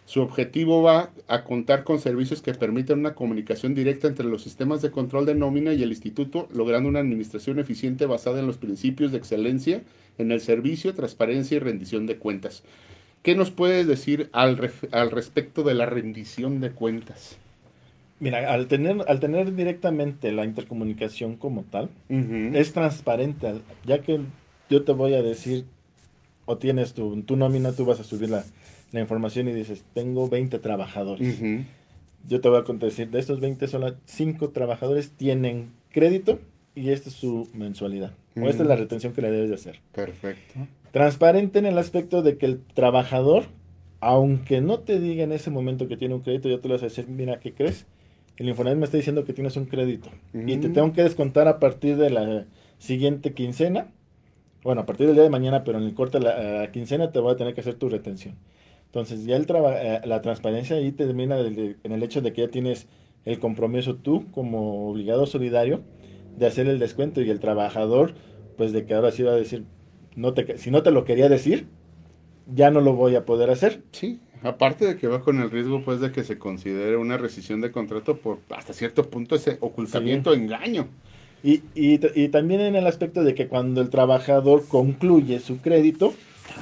Su 0.06 0.20
objetivo 0.22 0.82
va 0.82 1.10
a 1.26 1.42
contar 1.42 1.82
con 1.82 1.98
servicios 1.98 2.40
que 2.40 2.54
permitan 2.54 3.00
una 3.00 3.14
comunicación 3.14 3.74
directa 3.74 4.06
entre 4.06 4.26
los 4.26 4.42
sistemas 4.42 4.80
de 4.80 4.92
control 4.92 5.26
de 5.26 5.34
nómina 5.34 5.74
y 5.74 5.82
el 5.82 5.90
instituto, 5.90 6.48
logrando 6.54 6.88
una 6.88 7.00
administración 7.00 7.58
eficiente 7.58 8.06
basada 8.06 8.38
en 8.38 8.46
los 8.46 8.56
principios 8.56 9.10
de 9.10 9.18
excelencia 9.18 9.82
en 10.18 10.30
el 10.30 10.40
servicio, 10.40 10.94
transparencia 10.94 11.56
y 11.56 11.58
rendición 11.58 12.06
de 12.06 12.18
cuentas. 12.18 12.62
¿Qué 13.26 13.34
nos 13.34 13.50
puedes 13.50 13.88
decir 13.88 14.30
al, 14.30 14.56
respecto 14.56 15.64
de 15.64 15.74
la 15.74 15.84
rendición 15.84 16.60
de 16.60 16.70
cuentas? 16.70 17.36
Mira, 18.20 18.52
al 18.52 18.68
tener, 18.68 19.04
al 19.08 19.18
tener 19.18 19.52
directamente 19.56 20.30
la 20.30 20.44
intercomunicación 20.44 21.34
como 21.34 21.64
tal, 21.64 21.88
es 22.08 22.72
transparente, 22.72 23.54
ya 23.84 23.98
que 23.98 24.20
yo 24.70 24.84
te 24.84 24.92
voy 24.92 25.14
a 25.14 25.22
decir, 25.22 25.64
o 26.44 26.56
tienes 26.58 26.94
tu, 26.94 27.20
tu 27.22 27.34
nómina, 27.34 27.72
tú 27.72 27.84
vas 27.84 27.98
a 27.98 28.04
subir 28.04 28.30
la, 28.30 28.44
la 28.92 29.00
información 29.00 29.48
y 29.48 29.52
dices, 29.52 29.82
tengo 29.92 30.28
20 30.28 30.60
trabajadores. 30.60 31.36
Yo 32.28 32.40
te 32.40 32.48
voy 32.48 32.60
a 32.60 32.74
decir, 32.74 33.10
de 33.10 33.18
estos 33.18 33.40
20, 33.40 33.66
solo 33.66 33.96
5 34.04 34.50
trabajadores 34.50 35.10
tienen 35.10 35.72
crédito 35.90 36.38
y 36.76 36.90
esta 36.90 37.08
es 37.08 37.16
su 37.16 37.48
mensualidad. 37.54 38.12
O 38.36 38.48
esta 38.48 38.62
es 38.62 38.68
la 38.68 38.76
retención 38.76 39.14
que 39.14 39.22
le 39.22 39.32
debes 39.32 39.48
de 39.48 39.56
hacer. 39.56 39.80
Perfecto. 39.92 40.60
Transparente 40.92 41.58
en 41.58 41.66
el 41.66 41.78
aspecto 41.78 42.22
de 42.22 42.38
que 42.38 42.46
el 42.46 42.60
trabajador, 42.74 43.44
aunque 44.00 44.60
no 44.60 44.80
te 44.80 45.00
diga 45.00 45.24
en 45.24 45.32
ese 45.32 45.50
momento 45.50 45.88
que 45.88 45.96
tiene 45.96 46.14
un 46.14 46.20
crédito, 46.20 46.48
yo 46.48 46.60
te 46.60 46.68
lo 46.68 46.74
vas 46.74 46.82
a 46.82 46.86
decir, 46.86 47.08
mira, 47.08 47.40
¿qué 47.40 47.52
crees? 47.52 47.86
El 48.36 48.48
Infonavit 48.48 48.78
me 48.78 48.84
está 48.84 48.96
diciendo 48.96 49.24
que 49.24 49.32
tienes 49.32 49.56
un 49.56 49.64
crédito 49.64 50.10
y 50.34 50.58
te 50.58 50.68
tengo 50.68 50.92
que 50.92 51.02
descontar 51.02 51.48
a 51.48 51.58
partir 51.58 51.96
de 51.96 52.10
la 52.10 52.44
siguiente 52.78 53.32
quincena. 53.32 53.88
Bueno, 54.62 54.82
a 54.82 54.86
partir 54.86 55.06
del 55.06 55.16
día 55.16 55.24
de 55.24 55.30
mañana, 55.30 55.64
pero 55.64 55.78
en 55.78 55.84
el 55.84 55.94
corte 55.94 56.18
de 56.18 56.24
la 56.24 56.70
quincena 56.70 57.12
te 57.12 57.20
voy 57.20 57.32
a 57.32 57.36
tener 57.36 57.54
que 57.54 57.62
hacer 57.62 57.74
tu 57.74 57.88
retención. 57.88 58.34
Entonces 58.86 59.24
ya 59.24 59.36
el 59.36 59.46
eh, 59.48 60.00
la 60.04 60.22
transparencia 60.22 60.76
ahí 60.76 60.92
termina 60.92 61.38
en 61.38 61.92
el 61.92 62.02
hecho 62.02 62.20
de 62.20 62.32
que 62.32 62.42
ya 62.42 62.48
tienes 62.48 62.88
el 63.24 63.38
compromiso 63.38 63.96
tú 63.96 64.30
como 64.30 64.88
obligado 64.88 65.26
solidario 65.26 65.82
de 66.36 66.46
hacer 66.46 66.66
el 66.66 66.78
descuento 66.78 67.20
y 67.20 67.30
el 67.30 67.40
trabajador 67.40 68.14
pues 68.56 68.72
de 68.72 68.86
que 68.86 68.94
ahora 68.94 69.12
sí 69.12 69.22
va 69.22 69.32
a 69.32 69.36
decir, 69.36 69.64
no 70.16 70.34
te, 70.34 70.58
si 70.58 70.70
no 70.70 70.82
te 70.82 70.90
lo 70.90 71.04
quería 71.04 71.28
decir, 71.28 71.66
ya 72.52 72.70
no 72.70 72.80
lo 72.80 72.94
voy 72.94 73.14
a 73.14 73.24
poder 73.24 73.50
hacer. 73.50 73.82
Sí, 73.92 74.20
aparte 74.42 74.86
de 74.86 74.96
que 74.96 75.06
va 75.06 75.20
con 75.20 75.40
el 75.40 75.50
riesgo 75.50 75.84
pues 75.84 76.00
de 76.00 76.10
que 76.10 76.24
se 76.24 76.38
considere 76.38 76.96
una 76.96 77.16
rescisión 77.16 77.60
de 77.60 77.70
contrato 77.70 78.16
por 78.16 78.38
hasta 78.50 78.72
cierto 78.72 79.08
punto 79.08 79.36
ese 79.36 79.58
ocultamiento, 79.60 80.34
engaño. 80.34 80.88
Y, 81.42 81.62
y, 81.74 82.00
y, 82.20 82.28
también 82.28 82.60
en 82.60 82.74
el 82.74 82.86
aspecto 82.86 83.22
de 83.22 83.34
que 83.34 83.46
cuando 83.46 83.80
el 83.80 83.90
trabajador 83.90 84.66
concluye 84.66 85.38
su 85.38 85.58
crédito, 85.58 86.14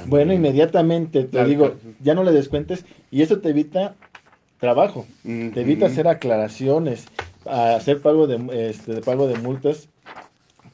bueno, 0.06 0.32
inmediatamente 0.34 1.24
te 1.24 1.44
digo, 1.44 1.74
ya 2.00 2.14
no 2.14 2.24
le 2.24 2.32
descuentes 2.32 2.84
y 3.10 3.22
eso 3.22 3.40
te 3.40 3.50
evita 3.50 3.94
trabajo, 4.58 5.06
te 5.22 5.60
evita 5.60 5.86
hacer 5.86 6.08
aclaraciones, 6.08 7.06
hacer 7.46 8.00
pago 8.00 8.26
de, 8.26 8.68
este, 8.68 9.00
pago 9.00 9.26
de 9.26 9.38
multas 9.38 9.88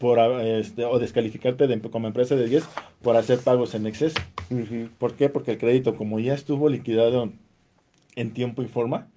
por 0.00 0.18
este, 0.40 0.86
o 0.86 0.98
descalificarte 0.98 1.66
de, 1.66 1.78
como 1.78 2.06
empresa 2.06 2.34
de 2.34 2.48
10 2.48 2.64
por 3.02 3.16
hacer 3.16 3.38
pagos 3.40 3.74
en 3.74 3.86
exceso. 3.86 4.18
¿Por 4.98 5.12
qué? 5.12 5.28
Porque 5.28 5.52
el 5.52 5.58
crédito, 5.58 5.94
como 5.94 6.18
ya 6.18 6.32
estuvo 6.32 6.70
liquidado 6.70 7.30
en 8.16 8.30
tiempo 8.32 8.62
y 8.62 8.66
forma, 8.66 9.08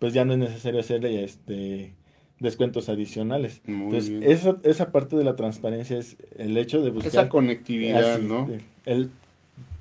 pues 0.00 0.12
ya 0.12 0.24
no 0.24 0.32
es 0.32 0.40
necesario 0.40 0.80
hacerle 0.80 1.22
este 1.22 1.94
descuentos 2.40 2.88
adicionales. 2.88 3.62
Entonces, 3.68 4.20
Esa, 4.20 4.56
esa 4.64 4.90
parte 4.90 5.14
de 5.14 5.22
la 5.22 5.36
transparencia 5.36 5.96
es 5.96 6.16
el 6.36 6.56
hecho 6.56 6.82
de 6.82 6.90
buscar... 6.90 7.12
Esa 7.12 7.28
conectividad, 7.28 8.18
¿no? 8.18 8.48
El, 8.84 9.10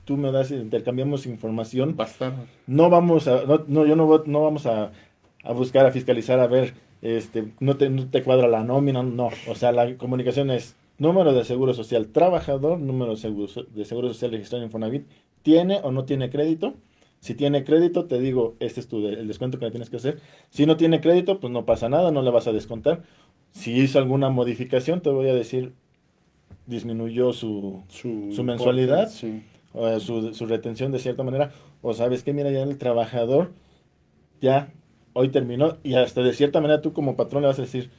tú 0.06 0.16
me 0.16 0.32
das, 0.32 0.52
intercambiamos 0.52 1.26
información. 1.26 1.96
Basta. 1.98 2.36
No 2.68 2.92
vamos 2.92 3.28
a, 3.28 3.46
no, 3.46 3.66
no 3.68 3.88
yo 3.88 3.96
no, 3.96 4.24
no 4.28 4.44
vamos 4.44 4.68
a, 4.68 4.92
a, 5.44 5.54
buscar, 5.54 5.88
a 5.88 5.92
fiscalizar, 5.92 6.40
a 6.40 6.46
ver, 6.46 6.76
este, 7.02 7.52
no 7.60 7.78
te, 7.78 7.90
no 7.90 8.08
te 8.08 8.24
cuadra 8.24 8.48
la 8.48 8.64
nómina, 8.64 9.04
no. 9.04 9.30
O 9.48 9.56
sea, 9.56 9.72
la 9.72 9.96
comunicación 9.98 10.52
es 10.52 10.76
número 10.98 11.34
de 11.34 11.44
seguro 11.46 11.74
social 11.74 12.08
trabajador, 12.08 12.80
número 12.80 13.12
de 13.12 13.18
seguro, 13.18 13.48
de 13.74 13.86
seguro 13.86 14.08
social 14.10 14.32
registrado 14.32 14.64
en 14.64 14.68
Infonavit, 14.68 15.06
tiene 15.42 15.80
o 15.84 15.92
no 15.92 16.06
tiene 16.06 16.30
crédito. 16.30 16.76
Si 17.20 17.36
tiene 17.36 17.64
crédito, 17.64 18.06
te 18.06 18.20
digo, 18.20 18.56
este 18.60 18.80
es 18.80 18.88
tu 18.88 19.08
el 19.08 19.28
descuento 19.28 19.60
que 19.60 19.66
le 19.66 19.72
tienes 19.72 19.90
que 19.90 19.98
hacer. 19.98 20.20
Si 20.50 20.66
no 20.66 20.78
tiene 20.78 21.02
crédito, 21.02 21.40
pues 21.40 21.54
no 21.54 21.66
pasa 21.66 21.88
nada, 21.88 22.12
no 22.12 22.24
le 22.24 22.32
vas 22.32 22.48
a 22.48 22.52
descontar. 22.52 23.04
Si 23.52 23.74
hizo 23.74 24.00
alguna 24.00 24.30
modificación, 24.30 25.02
te 25.02 25.12
voy 25.12 25.30
a 25.30 25.36
decir, 25.36 25.74
disminuyó 26.66 27.34
su, 27.34 27.84
su, 27.90 28.44
mensualidad. 28.44 29.10
Sí 29.10 29.44
o 29.74 30.00
su, 30.00 30.34
su, 30.34 30.46
retención 30.46 30.92
de 30.92 31.00
cierta 31.00 31.24
manera, 31.24 31.52
o 31.82 31.94
sabes 31.94 32.24
que 32.24 32.34
mira, 32.34 32.52
ya 32.52 32.64
el 32.64 32.78
trabajador 32.78 33.52
ya 34.42 34.74
hoy 35.14 35.30
terminó 35.30 35.78
y 35.84 35.96
hasta 35.96 36.22
de 36.22 36.34
cierta 36.34 36.62
manera 36.62 36.82
tú 36.82 36.94
como 36.94 37.16
patrón 37.16 37.44
le 37.44 37.48
vas 37.48 37.60
a 37.60 37.64
decir, 37.64 37.90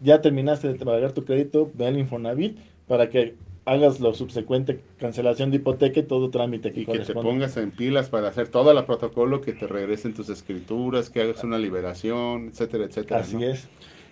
ya 0.00 0.20
terminaste 0.20 0.72
de 0.72 0.84
pagar 0.84 1.12
tu 1.12 1.24
crédito, 1.24 1.70
ve 1.74 1.86
al 1.86 1.98
Infonavit 1.98 2.58
para 2.86 3.08
que 3.08 3.34
hagas 3.64 4.00
lo 4.00 4.14
subsecuente, 4.14 4.80
cancelación 4.98 5.50
de 5.50 5.58
hipoteca 5.58 6.00
y 6.00 6.02
todo 6.02 6.30
trámite 6.30 6.72
que 6.72 6.80
Y 6.80 6.86
que 6.86 6.98
te 7.00 7.12
pongas 7.14 7.56
en 7.56 7.70
pilas 7.70 8.08
para 8.08 8.28
hacer 8.28 8.48
todo 8.48 8.76
el 8.76 8.84
protocolo, 8.84 9.40
que 9.40 9.52
te 9.52 9.66
regresen 9.66 10.14
tus 10.14 10.28
escrituras, 10.28 11.10
que 11.10 11.22
hagas 11.22 11.44
una 11.44 11.58
liberación, 11.58 12.48
etcétera, 12.48 12.84
etcétera. 12.84 13.20
Así 13.20 13.42
es. 13.44 13.68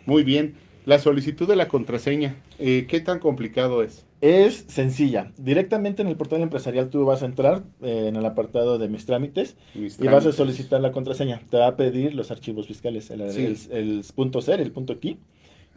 Muy 0.06 0.22
bien. 0.22 0.54
La 0.84 0.98
solicitud 0.98 1.46
de 1.48 1.56
la 1.56 1.68
contraseña, 1.68 2.36
eh, 2.58 2.86
¿qué 2.88 3.00
tan 3.00 3.18
complicado 3.18 3.82
es? 3.82 4.06
Es 4.20 4.64
sencilla. 4.68 5.30
Directamente 5.38 6.02
en 6.02 6.08
el 6.08 6.16
portal 6.16 6.42
empresarial 6.42 6.90
tú 6.90 7.04
vas 7.04 7.22
a 7.22 7.26
entrar 7.26 7.62
eh, 7.82 8.06
en 8.08 8.16
el 8.16 8.26
apartado 8.26 8.78
de 8.78 8.88
mis 8.88 9.06
trámites, 9.06 9.56
y 9.74 10.06
vas 10.06 10.26
a 10.26 10.32
solicitar 10.32 10.80
la 10.80 10.90
contraseña. 10.90 11.40
Te 11.50 11.58
va 11.58 11.68
a 11.68 11.76
pedir 11.76 12.14
los 12.14 12.30
archivos 12.30 12.66
fiscales, 12.66 13.10
el, 13.10 13.20
el, 13.20 14.04
punto 14.14 14.40
ser, 14.40 14.60
el 14.60 14.72
punto 14.72 14.98
key, 14.98 15.18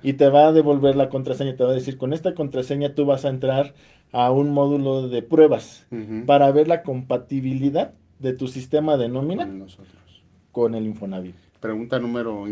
y 0.02 0.14
te 0.14 0.30
va 0.30 0.48
a 0.48 0.52
devolver 0.52 0.96
la 0.96 1.10
contraseña. 1.10 1.56
Te 1.56 1.64
va 1.64 1.72
a 1.72 1.76
decir, 1.76 1.98
con 1.98 2.14
esta 2.14 2.34
contraseña 2.34 2.96
tú 2.96 3.06
vas 3.06 3.26
a 3.26 3.30
entrar 3.30 3.76
a 4.12 4.32
un 4.32 4.52
módulo 4.52 5.08
de 5.08 5.22
pruebas 5.22 5.86
para 6.26 6.52
ver 6.52 6.68
la 6.68 6.82
compatibilidad 6.82 7.94
de 8.20 8.34
tu 8.34 8.48
sistema 8.48 8.98
de 8.98 9.10
nómina 9.10 9.46
con, 9.46 9.60
nosotros. 9.60 10.24
con 10.52 10.76
el 10.76 10.86
Infonavit. 10.86 11.36
Pregunta 11.60 12.00
número, 12.00 12.46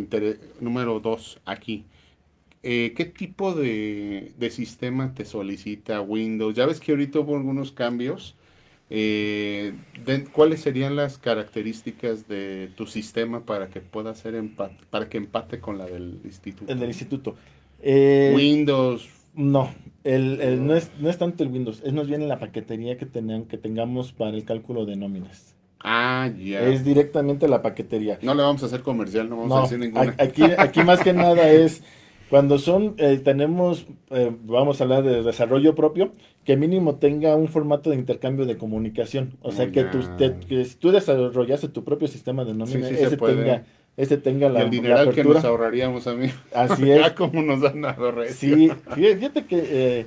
número 0.60 1.00
dos 1.00 1.40
aquí. 1.46 1.86
Eh, 2.62 2.94
¿qué 2.96 3.06
tipo 3.06 3.54
de, 3.54 4.34
sistema 4.52 5.14
te 5.14 5.26
solicita 5.26 6.02
Windows? 6.02 6.56
Ya 6.56 6.66
ves 6.66 6.80
que 6.80 6.92
ahorita 6.92 7.20
hubo 7.20 7.38
algunos 7.38 7.72
cambios. 7.72 8.36
Eh, 8.90 9.74
¿Cuáles 10.34 10.62
serían 10.62 10.96
las 10.96 11.18
características 11.18 12.28
de 12.28 12.72
tu 12.76 12.88
sistema 12.88 13.46
para 13.46 13.70
que 13.70 13.82
pueda 13.82 14.14
ser 14.16 14.36
empate, 14.36 14.84
para 14.90 15.08
que 15.08 15.18
empate 15.18 15.60
con 15.60 15.78
la 15.78 15.86
del 15.86 16.20
instituto? 16.26 16.72
El 16.72 16.80
del 16.80 16.90
instituto. 16.90 17.36
Eh, 17.82 18.34
Windows. 18.36 19.08
No, 19.36 19.72
el, 20.04 20.66
no, 20.66 20.76
es, 20.76 20.92
no 21.00 21.10
es 21.10 21.18
tanto 21.18 21.44
el 21.44 21.52
Windows, 21.52 21.82
es 21.86 21.94
más 21.94 22.08
bien 22.08 22.28
la 22.28 22.40
paquetería 22.40 22.98
que, 22.98 23.06
tengan, 23.06 23.46
que 23.46 23.58
tengamos 23.58 24.12
para 24.12 24.32
el 24.32 24.44
cálculo 24.44 24.86
de 24.86 24.96
nóminas. 24.96 25.56
Ah, 25.82 26.30
ya. 26.38 26.62
Es 26.62 26.84
directamente 26.84 27.48
la 27.48 27.62
paquetería. 27.62 28.20
No 28.22 28.34
le 28.34 28.42
vamos 28.42 28.64
a 28.64 28.66
hacer 28.66 28.82
comercial, 28.82 29.30
no 29.30 29.38
vamos 29.38 29.58
a 29.58 29.62
decir 29.62 29.80
ninguna. 29.80 30.14
Aquí, 30.18 30.44
aquí 30.58 30.82
más 30.82 31.02
que 31.02 31.14
nada 31.14 31.50
es 31.50 31.84
cuando 32.30 32.60
son, 32.60 32.94
eh, 32.98 33.20
tenemos, 33.24 33.88
eh, 34.12 34.32
vamos 34.44 34.80
a 34.80 34.84
hablar 34.84 35.04
de 35.04 35.24
desarrollo 35.24 35.74
propio, 35.74 36.12
que 36.46 36.58
mínimo 36.58 36.96
tenga 36.96 37.36
un 37.36 37.48
formato 37.48 37.90
de 37.90 37.96
intercambio 37.96 38.46
de 38.46 38.58
comunicación. 38.58 39.38
O 39.42 39.52
sea, 39.52 39.72
que, 39.72 39.84
tú, 39.86 40.00
que 40.48 40.66
si 40.66 40.76
tú 40.76 40.92
desarrollaste 40.92 41.70
tu 41.70 41.84
propio 41.84 42.08
sistema 42.08 42.46
de 42.46 42.54
nómina, 42.54 42.88
ese, 42.88 43.18
tenga, 43.18 43.64
ese 43.98 44.18
tenga 44.18 44.48
la, 44.50 44.60
y 44.60 44.64
el 44.64 44.70
dinero 44.70 45.12
que 45.12 45.24
nos 45.24 45.44
ahorraríamos 45.44 46.06
a 46.06 46.14
mí. 46.14 46.30
Así 46.54 46.92
es. 46.92 47.12
como 47.14 47.42
nos 47.42 47.62
dan 47.62 47.84
a 47.86 47.96
Sí, 48.30 48.70
fíjate 48.94 49.46
que 49.46 49.64
eh, 49.68 50.06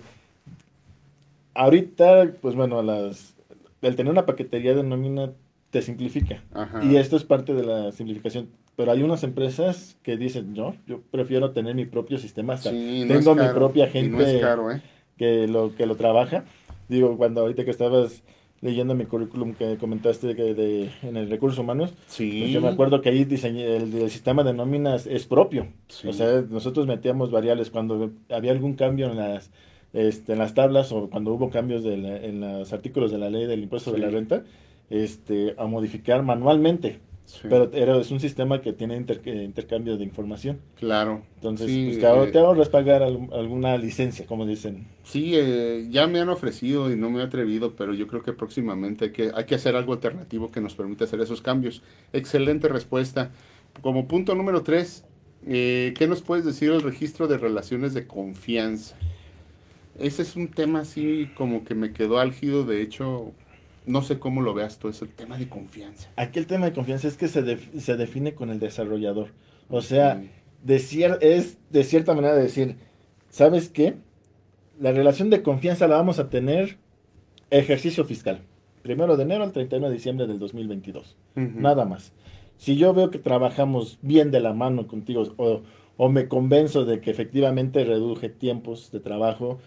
ahorita, 1.55 2.35
pues 2.41 2.55
bueno, 2.55 2.83
las, 2.83 3.35
el 3.83 3.97
tener 3.97 4.13
una 4.13 4.27
paquetería 4.27 4.75
de 4.75 4.85
nómina 4.85 5.33
te 5.71 5.83
simplifica. 5.83 6.45
Y 6.83 6.97
esto 6.97 7.17
es 7.17 7.25
parte 7.25 7.53
de 7.53 7.65
la 7.65 7.91
simplificación 7.91 8.49
pero 8.77 8.93
hay 8.93 9.03
unas 9.03 9.23
empresas 9.23 9.97
que 10.03 10.17
dicen, 10.17 10.55
no, 10.55 10.75
yo 10.87 11.01
prefiero 11.11 11.53
tener 11.53 11.75
mi 11.75 11.85
propio 11.85 12.19
sistema, 12.19 12.57
tengo 12.57 13.35
mi 13.35 13.47
propia 13.55 13.89
gente 13.89 14.41
¿eh? 14.41 14.83
que, 15.17 15.47
lo, 15.47 15.75
que 15.75 15.87
lo 15.87 15.97
trabaja. 15.97 16.45
Digo, 16.89 17.17
cuando 17.17 17.43
ahorita 17.43 17.65
que 17.65 17.71
estabas 17.71 18.23
leyendo 18.63 18.95
mi 18.95 19.07
currículum 19.07 19.55
que 19.55 19.77
comentaste 19.77 20.35
que 20.35 20.55
de, 20.55 20.91
en 21.03 21.17
el 21.17 21.29
recursos 21.29 21.59
humanos, 21.59 21.93
sí. 22.07 22.39
Pues 22.41 22.53
yo 22.53 22.61
me 22.61 22.69
acuerdo 22.69 23.03
que 23.03 23.11
ahí 23.11 23.25
diseñé, 23.25 23.77
el, 23.77 24.09
sistema 24.09 24.45
de 24.45 24.55
nóminas 24.55 25.07
es 25.07 25.27
propio. 25.27 25.67
O 26.09 26.13
sea, 26.13 26.43
nosotros 26.49 26.87
metíamos 26.87 27.31
variables 27.31 27.71
cuando 27.71 28.13
había 28.31 28.53
algún 28.53 28.75
cambio 28.75 29.11
en 29.11 29.17
las, 29.17 29.51
este, 29.93 30.33
en 30.33 30.39
las 30.39 30.55
tablas 30.55 30.93
o 30.93 31.11
cuando 31.11 31.33
hubo 31.35 31.51
cambios 31.51 31.83
de 31.83 31.95
en 31.95 32.41
los 32.41 32.73
artículos 32.73 33.11
de 33.11 33.19
la 33.19 33.31
ley 33.31 33.47
del 33.47 33.65
impuesto 33.65 33.93
de 33.93 33.99
la 33.99 34.09
renta, 34.09 34.45
este, 34.89 35.55
a 35.59 35.67
modificar 35.67 36.23
manualmente. 36.23 37.01
Pero, 37.43 38.01
es 38.01 38.11
un 38.11 38.21
sistema 38.21 38.61
que 38.61 38.73
tiene 38.73 38.97
intercambio 38.97 39.97
de 39.97 40.05
información. 40.05 40.61
Claro. 40.77 41.23
Entonces, 41.37 41.67
pues, 41.67 42.33
te, 42.33 42.39
ahorras 42.39 42.69
pagar 42.69 43.03
alguna 43.03 43.77
licencia, 43.79 44.27
como 44.27 44.47
dicen. 44.47 44.87
Sí, 45.03 45.33
eh, 45.35 45.89
ya 45.91 46.07
me 46.07 46.21
han 46.21 46.29
ofrecido 46.29 46.93
y 46.93 46.97
no 46.97 47.11
me 47.11 47.21
he 47.21 47.25
atrevido, 47.25 47.75
pero 47.75 47.95
yo 47.95 48.07
creo 48.07 48.23
que 48.23 48.33
próximamente 48.33 49.07
hay 49.07 49.13
que, 49.13 49.33
hay 49.35 49.45
que 49.45 49.55
hacer 49.55 49.77
algo 49.77 49.93
alternativo 49.93 50.51
que 50.51 50.61
nos 50.61 50.75
permita 50.75 51.05
hacer 51.05 51.21
esos 51.21 51.41
cambios. 51.41 51.83
Excelente 52.13 52.69
respuesta. 52.69 53.31
Como 53.81 54.07
punto 54.07 54.35
número 54.35 54.63
tres, 54.63 55.05
eh, 55.47 55.95
¿qué 55.97 56.07
nos 56.07 56.23
puedes 56.23 56.45
decir 56.45 56.71
del 56.71 56.83
registro 56.83 57.29
de 57.29 57.39
relaciones 57.39 57.95
de 57.95 58.07
confianza? 58.07 58.97
Ese 59.99 60.23
es 60.23 60.37
un 60.37 60.49
tema 60.49 60.81
así 60.81 61.31
como 61.35 61.65
que 61.65 61.75
me 61.75 61.93
quedó 61.93 62.19
álgido, 62.19 62.65
de 62.65 62.83
hecho, 62.83 63.33
no 63.87 64.03
sé 64.03 64.19
cómo 64.19 64.43
lo 64.43 64.55
veas 64.55 64.79
tú, 64.79 64.89
es 64.89 65.03
el 65.03 65.09
tema 65.09 65.39
de 65.39 65.49
confianza. 65.49 66.11
Aquí 66.17 66.39
el 66.39 66.47
tema 66.47 66.67
de 66.67 66.73
confianza 66.73 67.09
es 67.09 67.17
que 67.17 67.29
se, 67.29 67.59
se 67.81 67.97
define 67.97 68.35
con 68.35 68.51
el 68.51 68.61
desarrollador. 68.61 69.29
O 69.69 69.83
sea, 69.83 70.23
es 70.67 71.59
de 71.71 71.85
cierta 71.85 72.15
manera 72.15 72.35
decir, 72.35 72.77
¿sabes 73.31 73.69
qué? 73.69 73.97
La 74.79 74.93
relación 74.93 75.31
de 75.31 75.43
confianza 75.43 75.89
la 75.89 75.97
vamos 75.97 76.19
a 76.19 76.31
tener 76.31 76.79
ejercicio 77.51 78.05
fiscal. 78.05 78.41
Primero 78.83 79.17
de 79.17 79.23
enero 79.23 79.45
al 79.45 79.53
31 79.53 79.89
de 79.89 79.95
diciembre 79.95 80.27
del 80.27 80.39
2022. 80.39 81.17
Nada 81.35 81.85
más. 81.85 82.13
Si 82.57 82.77
yo 82.77 82.95
veo 82.95 83.11
que 83.11 83.19
trabajamos 83.19 83.99
bien 84.03 84.31
de 84.31 84.41
la 84.41 84.53
mano 84.53 84.87
contigo 84.87 85.35
o, 85.37 85.63
o 85.97 86.09
me 86.09 86.29
convenzo 86.29 86.85
de 86.85 87.01
que 87.01 87.11
efectivamente 87.11 87.85
reduje 87.85 88.29
tiempos 88.29 88.91
de 88.93 89.01
trabajo, 89.01 89.59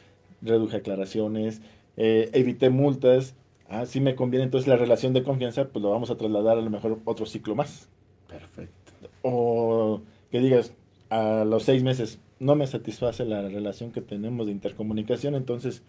reduje 0.41 0.77
aclaraciones, 0.77 1.61
eh, 1.97 2.29
evité 2.33 2.69
multas, 2.69 3.35
ah, 3.69 3.85
sí 3.85 3.99
me 3.99 4.15
conviene, 4.15 4.45
entonces 4.45 4.67
la 4.67 4.77
relación 4.77 5.13
de 5.13 5.23
confianza, 5.23 5.67
pues 5.69 5.81
lo 5.83 5.91
vamos 5.91 6.09
a 6.11 6.17
trasladar 6.17 6.57
a 6.57 6.61
lo 6.61 6.69
mejor 6.69 6.99
otro 7.05 7.25
ciclo 7.25 7.55
más. 7.55 7.89
Perfecto. 8.27 8.91
O 9.21 10.01
que 10.31 10.39
digas, 10.39 10.73
a 11.09 11.45
los 11.45 11.63
seis 11.63 11.83
meses, 11.83 12.19
no 12.39 12.55
me 12.55 12.67
satisface 12.67 13.25
la 13.25 13.41
relación 13.47 13.91
que 13.91 14.01
tenemos 14.01 14.47
de 14.47 14.51
intercomunicación, 14.51 15.35
entonces 15.35 15.83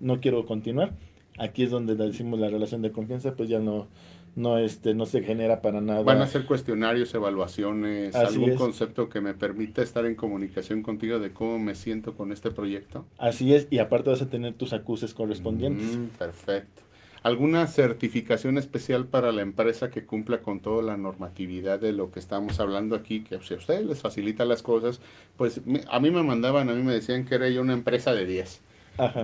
no 0.00 0.20
quiero 0.20 0.44
continuar. 0.46 0.94
Aquí 1.38 1.62
es 1.62 1.70
donde 1.70 1.94
decimos 1.94 2.38
la 2.40 2.48
relación 2.48 2.82
de 2.82 2.92
confianza, 2.92 3.34
pues 3.34 3.48
ya 3.48 3.58
no, 3.58 3.88
no, 4.34 4.58
este, 4.58 4.94
no 4.94 5.06
se 5.06 5.22
genera 5.22 5.62
para 5.62 5.80
nada. 5.80 6.02
Van 6.02 6.20
a 6.20 6.26
ser 6.26 6.44
cuestionarios, 6.44 7.14
evaluaciones, 7.14 8.14
algún 8.14 8.54
concepto 8.56 9.08
que 9.08 9.20
me 9.20 9.32
permita 9.32 9.82
estar 9.82 10.04
en 10.04 10.14
comunicación 10.14 10.82
contigo 10.82 11.18
de 11.18 11.32
cómo 11.32 11.58
me 11.58 11.74
siento 11.74 12.14
con 12.14 12.32
este 12.32 12.50
proyecto. 12.50 13.06
Así 13.18 13.54
es, 13.54 13.66
y 13.70 13.78
aparte 13.78 14.10
vas 14.10 14.22
a 14.22 14.28
tener 14.28 14.54
tus 14.54 14.72
acuses 14.72 15.14
correspondientes. 15.14 15.96
Mm, 15.96 16.06
perfecto. 16.18 16.82
Alguna 17.22 17.66
certificación 17.66 18.58
especial 18.58 19.06
para 19.06 19.32
la 19.32 19.42
empresa 19.42 19.90
que 19.90 20.04
cumpla 20.04 20.38
con 20.38 20.60
toda 20.60 20.82
la 20.82 20.96
normatividad 20.96 21.78
de 21.78 21.92
lo 21.92 22.10
que 22.10 22.20
estamos 22.20 22.58
hablando 22.60 22.96
aquí, 22.96 23.22
que 23.22 23.38
si 23.42 23.54
a 23.54 23.58
ustedes 23.58 23.86
les 23.86 24.00
facilita 24.00 24.44
las 24.44 24.62
cosas, 24.62 25.00
pues 25.36 25.60
a 25.88 26.00
mí 26.00 26.10
me 26.10 26.22
mandaban, 26.22 26.68
a 26.68 26.74
mí 26.74 26.82
me 26.82 26.92
decían 26.92 27.24
que 27.24 27.36
era 27.36 27.48
yo 27.48 27.60
una 27.60 27.74
empresa 27.74 28.12
de 28.14 28.26
10. 28.26 28.60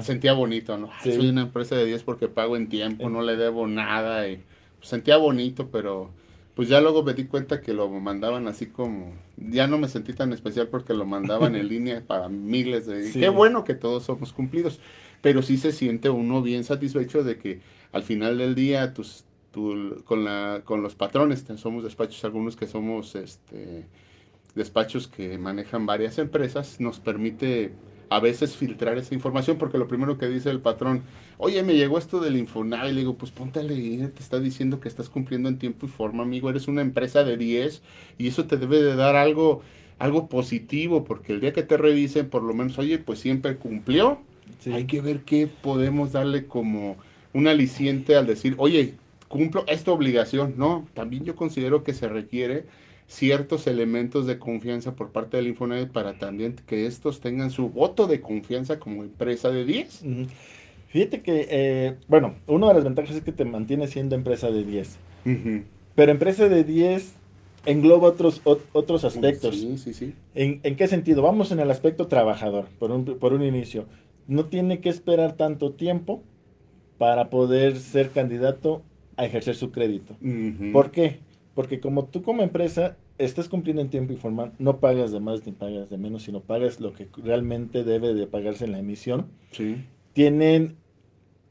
Sentía 0.00 0.32
bonito, 0.32 0.78
¿no? 0.78 0.90
Soy 1.02 1.28
una 1.28 1.42
empresa 1.42 1.76
de 1.76 1.84
10 1.84 2.02
porque 2.04 2.28
pago 2.28 2.56
en 2.56 2.68
tiempo, 2.68 3.10
no 3.10 3.22
le 3.22 3.36
debo 3.36 3.66
nada. 3.66 4.26
Y, 4.28 4.42
pues, 4.78 4.88
sentía 4.88 5.16
bonito, 5.16 5.68
pero 5.70 6.10
pues 6.58 6.68
ya 6.68 6.80
luego 6.80 7.04
me 7.04 7.14
di 7.14 7.26
cuenta 7.26 7.60
que 7.60 7.72
lo 7.72 7.88
mandaban 7.88 8.48
así 8.48 8.66
como, 8.66 9.12
ya 9.36 9.68
no 9.68 9.78
me 9.78 9.86
sentí 9.86 10.12
tan 10.12 10.32
especial 10.32 10.66
porque 10.66 10.92
lo 10.92 11.06
mandaban 11.06 11.54
en 11.54 11.68
línea 11.68 12.02
para 12.04 12.28
miles 12.28 12.84
de... 12.86 13.12
Qué 13.12 13.28
bueno 13.28 13.62
que 13.62 13.74
todos 13.74 14.02
somos 14.02 14.32
cumplidos, 14.32 14.80
pero 15.20 15.42
sí 15.42 15.56
se 15.56 15.72
siente 15.72 16.10
uno 16.10 16.42
bien 16.42 16.64
satisfecho 16.64 17.22
de 17.22 17.38
que 17.38 17.60
al 17.92 18.02
final 18.02 18.38
del 18.38 18.54
día 18.54 18.94
tus, 18.94 19.24
con, 20.04 20.24
la, 20.24 20.62
con 20.64 20.82
los 20.82 20.94
patrones, 20.94 21.44
somos 21.56 21.84
despachos 21.84 22.24
algunos 22.24 22.56
que 22.56 22.66
somos 22.66 23.14
este, 23.14 23.86
despachos 24.54 25.08
que 25.08 25.38
manejan 25.38 25.86
varias 25.86 26.18
empresas, 26.18 26.80
nos 26.80 27.00
permite 27.00 27.72
a 28.10 28.20
veces 28.20 28.56
filtrar 28.56 28.96
esa 28.98 29.14
información, 29.14 29.58
porque 29.58 29.78
lo 29.78 29.86
primero 29.86 30.16
que 30.16 30.28
dice 30.28 30.50
el 30.50 30.60
patrón, 30.60 31.02
oye, 31.36 31.62
me 31.62 31.74
llegó 31.74 31.98
esto 31.98 32.20
del 32.20 32.36
Infonavit, 32.36 32.94
le 32.94 33.00
digo, 33.00 33.16
pues 33.16 33.30
ponte 33.32 33.60
a 33.60 33.62
leer, 33.62 34.10
te 34.10 34.22
está 34.22 34.40
diciendo 34.40 34.80
que 34.80 34.88
estás 34.88 35.08
cumpliendo 35.08 35.48
en 35.48 35.58
tiempo 35.58 35.86
y 35.86 35.88
forma, 35.90 36.22
amigo, 36.22 36.48
eres 36.48 36.68
una 36.68 36.80
empresa 36.80 37.24
de 37.24 37.36
10 37.36 37.82
y 38.16 38.28
eso 38.28 38.46
te 38.46 38.56
debe 38.56 38.82
de 38.82 38.96
dar 38.96 39.16
algo, 39.16 39.62
algo 39.98 40.28
positivo, 40.28 41.04
porque 41.04 41.32
el 41.34 41.40
día 41.40 41.52
que 41.52 41.62
te 41.62 41.76
revisen, 41.76 42.30
por 42.30 42.42
lo 42.42 42.54
menos, 42.54 42.78
oye, 42.78 42.98
pues 42.98 43.18
siempre 43.18 43.56
cumplió, 43.56 44.20
hay 44.72 44.84
que 44.84 45.00
ver 45.00 45.20
qué 45.20 45.46
podemos 45.46 46.12
darle 46.12 46.46
como 46.46 46.96
un 47.32 47.46
aliciente 47.46 48.16
al 48.16 48.26
decir, 48.26 48.54
oye, 48.58 48.94
cumplo 49.28 49.64
esta 49.68 49.92
obligación, 49.92 50.54
no, 50.56 50.86
también 50.94 51.24
yo 51.24 51.36
considero 51.36 51.84
que 51.84 51.94
se 51.94 52.08
requiere 52.08 52.64
ciertos 53.06 53.66
elementos 53.66 54.26
de 54.26 54.38
confianza 54.38 54.94
por 54.94 55.10
parte 55.10 55.38
del 55.38 55.48
Infonavit 55.48 55.88
para 55.88 56.18
también 56.18 56.56
que 56.66 56.86
estos 56.86 57.20
tengan 57.20 57.50
su 57.50 57.70
voto 57.70 58.06
de 58.06 58.20
confianza 58.20 58.78
como 58.78 59.02
empresa 59.02 59.50
de 59.50 59.64
10. 59.64 60.04
Fíjate 60.88 61.22
que, 61.22 61.46
eh, 61.50 61.94
bueno, 62.06 62.34
una 62.46 62.68
de 62.68 62.74
las 62.74 62.84
ventajas 62.84 63.16
es 63.16 63.22
que 63.22 63.32
te 63.32 63.44
mantiene 63.44 63.86
siendo 63.88 64.14
empresa 64.14 64.50
de 64.50 64.64
10. 64.64 64.96
Pero 65.94 66.12
empresa 66.12 66.48
de 66.48 66.64
10 66.64 67.12
engloba 67.66 68.08
otros, 68.08 68.40
otros 68.44 69.04
aspectos. 69.04 69.56
Sí, 69.56 69.78
sí, 69.78 69.94
sí. 69.94 70.14
¿En, 70.34 70.60
¿En, 70.62 70.76
qué 70.76 70.86
sentido? 70.86 71.22
Vamos 71.22 71.50
en 71.50 71.60
el 71.60 71.70
aspecto 71.70 72.06
trabajador, 72.06 72.66
por 72.78 72.90
un, 72.90 73.04
por 73.04 73.32
un 73.32 73.42
inicio. 73.42 73.86
No 74.28 74.44
tiene 74.44 74.80
que 74.80 74.88
esperar 74.88 75.32
tanto 75.32 75.72
tiempo 75.72 76.22
para 76.98 77.30
poder 77.30 77.76
ser 77.76 78.10
candidato 78.10 78.82
a 79.16 79.24
ejercer 79.24 79.56
su 79.56 79.72
crédito. 79.72 80.16
¿Por 80.72 80.92
qué? 80.92 81.18
Porque 81.54 81.80
como 81.80 82.04
tú 82.04 82.22
como 82.22 82.42
empresa 82.42 82.96
estás 83.18 83.48
cumpliendo 83.48 83.82
en 83.82 83.90
tiempo 83.90 84.12
y 84.12 84.16
forma, 84.16 84.52
no 84.58 84.78
pagas 84.78 85.10
de 85.10 85.18
más 85.18 85.44
ni 85.44 85.52
pagas 85.52 85.90
de 85.90 85.98
menos, 85.98 86.22
sino 86.22 86.40
pagas 86.40 86.80
lo 86.80 86.92
que 86.92 87.08
realmente 87.16 87.82
debe 87.82 88.14
de 88.14 88.26
pagarse 88.26 88.64
en 88.64 88.72
la 88.72 88.78
emisión. 88.78 89.26
Sí. 89.50 89.84
Tienen 90.12 90.76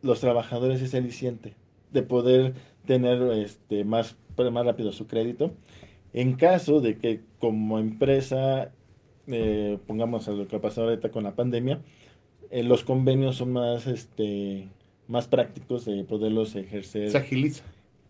los 0.01 0.21
trabajadores 0.21 0.81
ese 0.81 0.97
aliciente 0.97 1.55
de 1.91 2.03
poder 2.03 2.53
tener 2.85 3.21
este 3.33 3.83
más, 3.83 4.15
más 4.37 4.65
rápido 4.65 4.91
su 4.91 5.07
crédito. 5.07 5.51
En 6.13 6.35
caso 6.35 6.79
de 6.79 6.97
que 6.97 7.21
como 7.39 7.79
empresa, 7.79 8.71
eh, 9.27 9.77
pongamos 9.85 10.27
a 10.27 10.31
lo 10.31 10.47
que 10.47 10.55
ha 10.55 10.61
pasado 10.61 10.87
ahorita 10.87 11.11
con 11.11 11.23
la 11.25 11.35
pandemia, 11.35 11.81
eh, 12.51 12.63
los 12.63 12.83
convenios 12.83 13.38
son 13.38 13.53
más, 13.53 13.88
este, 13.88 14.67
más 15.07 15.27
prácticos 15.27 15.86
de 15.86 16.03
poderlos 16.03 16.55
ejercer. 16.55 17.12
Se 17.12 17.17
agiliza. 17.17 17.63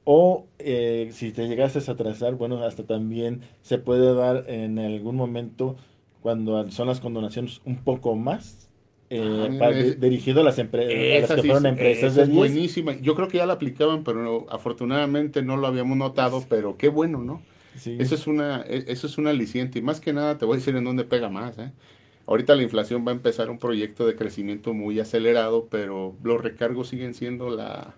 O 0.04 0.46
eh, 0.60 1.10
si 1.12 1.32
te 1.32 1.48
llegaste 1.48 1.80
a 1.80 1.94
atrasar, 1.94 2.36
bueno, 2.36 2.64
hasta 2.64 2.84
también 2.84 3.42
se 3.62 3.78
puede 3.78 4.14
dar 4.14 4.46
en 4.48 4.80
algún 4.80 5.16
momento 5.18 5.76
cuando 6.22 6.70
son 6.72 6.88
las 6.88 7.00
condonaciones 7.00 7.62
un 7.66 7.78
poco 7.78 8.16
más 8.16 8.68
eh, 9.10 9.60
ah, 9.62 9.70
dirigido 9.98 10.42
a 10.42 10.44
las, 10.44 10.60
empresas 10.60 11.36
que 11.36 11.44
fueron 11.44 11.66
empresas 11.66 12.16
de 12.16 12.24
es 12.24 12.30
buenísima. 12.30 12.94
Yo 13.00 13.16
creo 13.16 13.28
que 13.28 13.38
ya 13.38 13.46
la 13.46 13.54
aplicaban, 13.54 14.04
pero 14.04 14.46
afortunadamente 14.50 15.42
no 15.42 15.56
lo 15.56 15.68
habíamos 15.68 15.98
notado, 15.98 16.44
pero 16.50 16.78
qué 16.78 16.90
bueno, 16.90 17.20
¿no? 17.20 17.42
Eso 17.86 18.16
es 18.16 18.28
una 18.28 18.66
e, 18.68 18.86
eso 18.88 19.08
es 19.08 19.18
una 19.18 19.30
aliciente 19.30 19.80
y 19.80 19.82
más 19.82 20.02
que 20.02 20.12
nada 20.12 20.38
te 20.38 20.46
voy 20.46 20.56
a 20.56 20.58
decir 20.58 20.76
en 20.76 20.84
dónde 20.84 21.04
pega 21.04 21.30
más, 21.30 21.58
¿eh? 21.60 21.72
Ahorita 22.28 22.56
la 22.56 22.64
inflación 22.64 23.06
va 23.08 23.12
a 23.12 23.16
empezar 23.16 23.50
un 23.50 23.58
proyecto 23.58 24.06
de 24.06 24.16
crecimiento 24.16 24.74
muy 24.74 25.00
acelerado, 25.00 25.68
pero 25.72 26.16
los 26.24 26.42
recargos 26.42 26.90
siguen 26.90 27.14
siendo 27.14 27.50
la, 27.50 27.96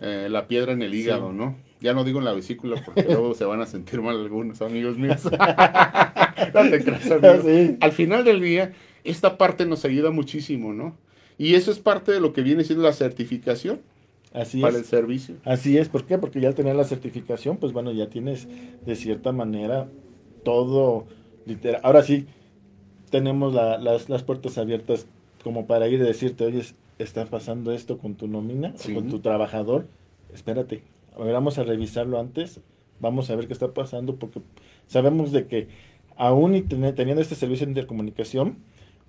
eh, 0.00 0.28
la 0.30 0.46
piedra 0.46 0.72
en 0.72 0.82
el 0.82 0.94
hígado, 0.94 1.32
¿no? 1.32 1.56
Ya 1.80 1.92
no 1.92 2.04
digo 2.04 2.20
en 2.20 2.24
la 2.24 2.32
vesícula 2.32 2.80
porque 2.84 3.02
luego 3.08 3.34
se 3.34 3.44
van 3.44 3.60
a 3.60 3.66
sentir 3.66 4.00
mal 4.00 4.16
algunos 4.16 4.62
amigos 4.62 4.96
míos. 4.96 5.22
Al 7.80 7.92
final 7.92 8.24
del 8.24 8.40
día, 8.40 8.72
esta 9.02 9.36
parte 9.36 9.66
nos 9.66 9.84
ayuda 9.84 10.12
muchísimo, 10.12 10.72
¿no? 10.72 10.96
Y 11.36 11.54
eso 11.54 11.72
es 11.72 11.80
parte 11.80 12.12
de 12.12 12.20
lo 12.20 12.32
que 12.32 12.42
viene 12.42 12.62
siendo 12.62 12.84
la 12.84 12.92
certificación. 12.92 13.80
Así 14.32 14.60
para 14.60 14.76
el 14.76 14.84
servicio. 14.84 15.36
Así 15.44 15.78
es, 15.78 15.88
¿por 15.88 16.04
qué? 16.04 16.18
Porque 16.18 16.40
ya 16.40 16.48
al 16.48 16.54
tener 16.54 16.76
la 16.76 16.84
certificación, 16.84 17.56
pues 17.56 17.72
bueno, 17.72 17.92
ya 17.92 18.08
tienes 18.08 18.46
de 18.84 18.94
cierta 18.94 19.32
manera 19.32 19.88
todo 20.44 21.06
literal. 21.46 21.80
Ahora 21.82 22.02
sí, 22.02 22.26
tenemos 23.10 23.54
las, 23.54 24.08
las 24.08 24.22
puertas 24.22 24.58
abiertas 24.58 25.06
como 25.42 25.66
para 25.66 25.88
ir 25.88 25.94
y 25.94 26.02
decirte, 26.02 26.44
oye, 26.44 26.62
está 26.98 27.26
pasando 27.26 27.72
esto 27.72 27.98
con 27.98 28.14
tu 28.14 28.28
nómina, 28.28 28.74
con 28.94 29.08
tu 29.08 29.20
trabajador, 29.20 29.86
espérate, 30.34 30.82
vamos 31.16 31.58
a 31.58 31.64
revisarlo 31.64 32.18
antes, 32.18 32.60
vamos 33.00 33.30
a 33.30 33.36
ver 33.36 33.46
qué 33.46 33.52
está 33.52 33.72
pasando, 33.72 34.16
porque 34.16 34.40
sabemos 34.86 35.32
de 35.32 35.46
que 35.46 35.68
aún 36.16 36.54
y 36.54 36.62
teniendo 36.62 37.20
este 37.20 37.34
servicio 37.34 37.66
de 37.66 37.72
intercomunicación, 37.72 38.58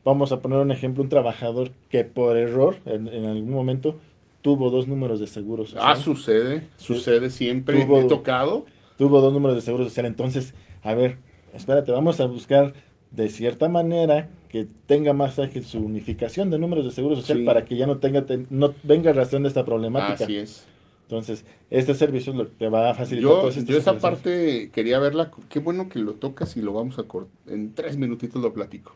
vamos 0.05 0.31
a 0.31 0.39
poner 0.39 0.59
un 0.59 0.71
ejemplo, 0.71 1.03
un 1.03 1.09
trabajador 1.09 1.71
que 1.89 2.03
por 2.03 2.37
error, 2.37 2.77
en, 2.85 3.25
algún 3.25 3.51
momento, 3.51 3.99
tuvo 4.41 4.69
dos 4.69 4.87
números 4.87 5.19
de 5.19 5.27
seguro 5.27 5.65
social. 5.65 5.83
Ah, 5.85 5.95
sucede, 5.95 6.67
sucede 6.77 7.29
siempre, 7.29 7.83
tuvo, 7.83 8.07
tocado. 8.07 8.65
Tuvo 8.97 9.21
dos 9.21 9.33
números 9.33 9.55
de 9.55 9.61
seguro 9.61 9.83
social, 9.85 10.05
entonces, 10.05 10.53
a 10.83 10.93
ver, 10.93 11.17
espérate, 11.53 11.91
vamos 11.91 12.19
a 12.19 12.25
buscar 12.27 12.73
de 13.11 13.29
cierta 13.29 13.69
manera 13.69 14.29
que 14.49 14.67
tenga 14.85 15.13
más 15.13 15.39
ágil 15.39 15.63
su 15.63 15.79
unificación 15.79 16.49
de 16.49 16.59
números 16.59 16.85
de 16.85 16.91
seguro 16.91 17.15
social 17.15 17.43
para 17.45 17.65
que 17.65 17.75
ya 17.75 17.87
no 17.87 17.97
tenga 17.97 18.25
no 18.49 18.73
venga 18.83 19.13
razón 19.13 19.43
de 19.43 19.49
esta 19.49 19.65
problemática. 19.65 20.23
Así 20.23 20.37
es. 20.37 20.65
Entonces, 21.03 21.43
este 21.71 21.95
servicio 21.95 22.33
lo 22.33 22.55
que 22.55 22.69
va 22.69 22.91
a 22.91 22.93
facilitar. 22.93 23.31
Yo, 23.31 23.49
yo 23.49 23.77
esa 23.77 23.97
parte 23.97 24.69
quería 24.71 24.99
verla. 24.99 25.31
Qué 25.49 25.59
bueno 25.59 25.89
que 25.89 25.97
lo 25.97 26.13
tocas 26.13 26.55
y 26.55 26.61
lo 26.61 26.73
vamos 26.73 26.99
a 26.99 27.03
cortar. 27.03 27.33
En 27.47 27.73
tres 27.73 27.97
minutitos 27.97 28.41
lo 28.43 28.53
platico. 28.53 28.95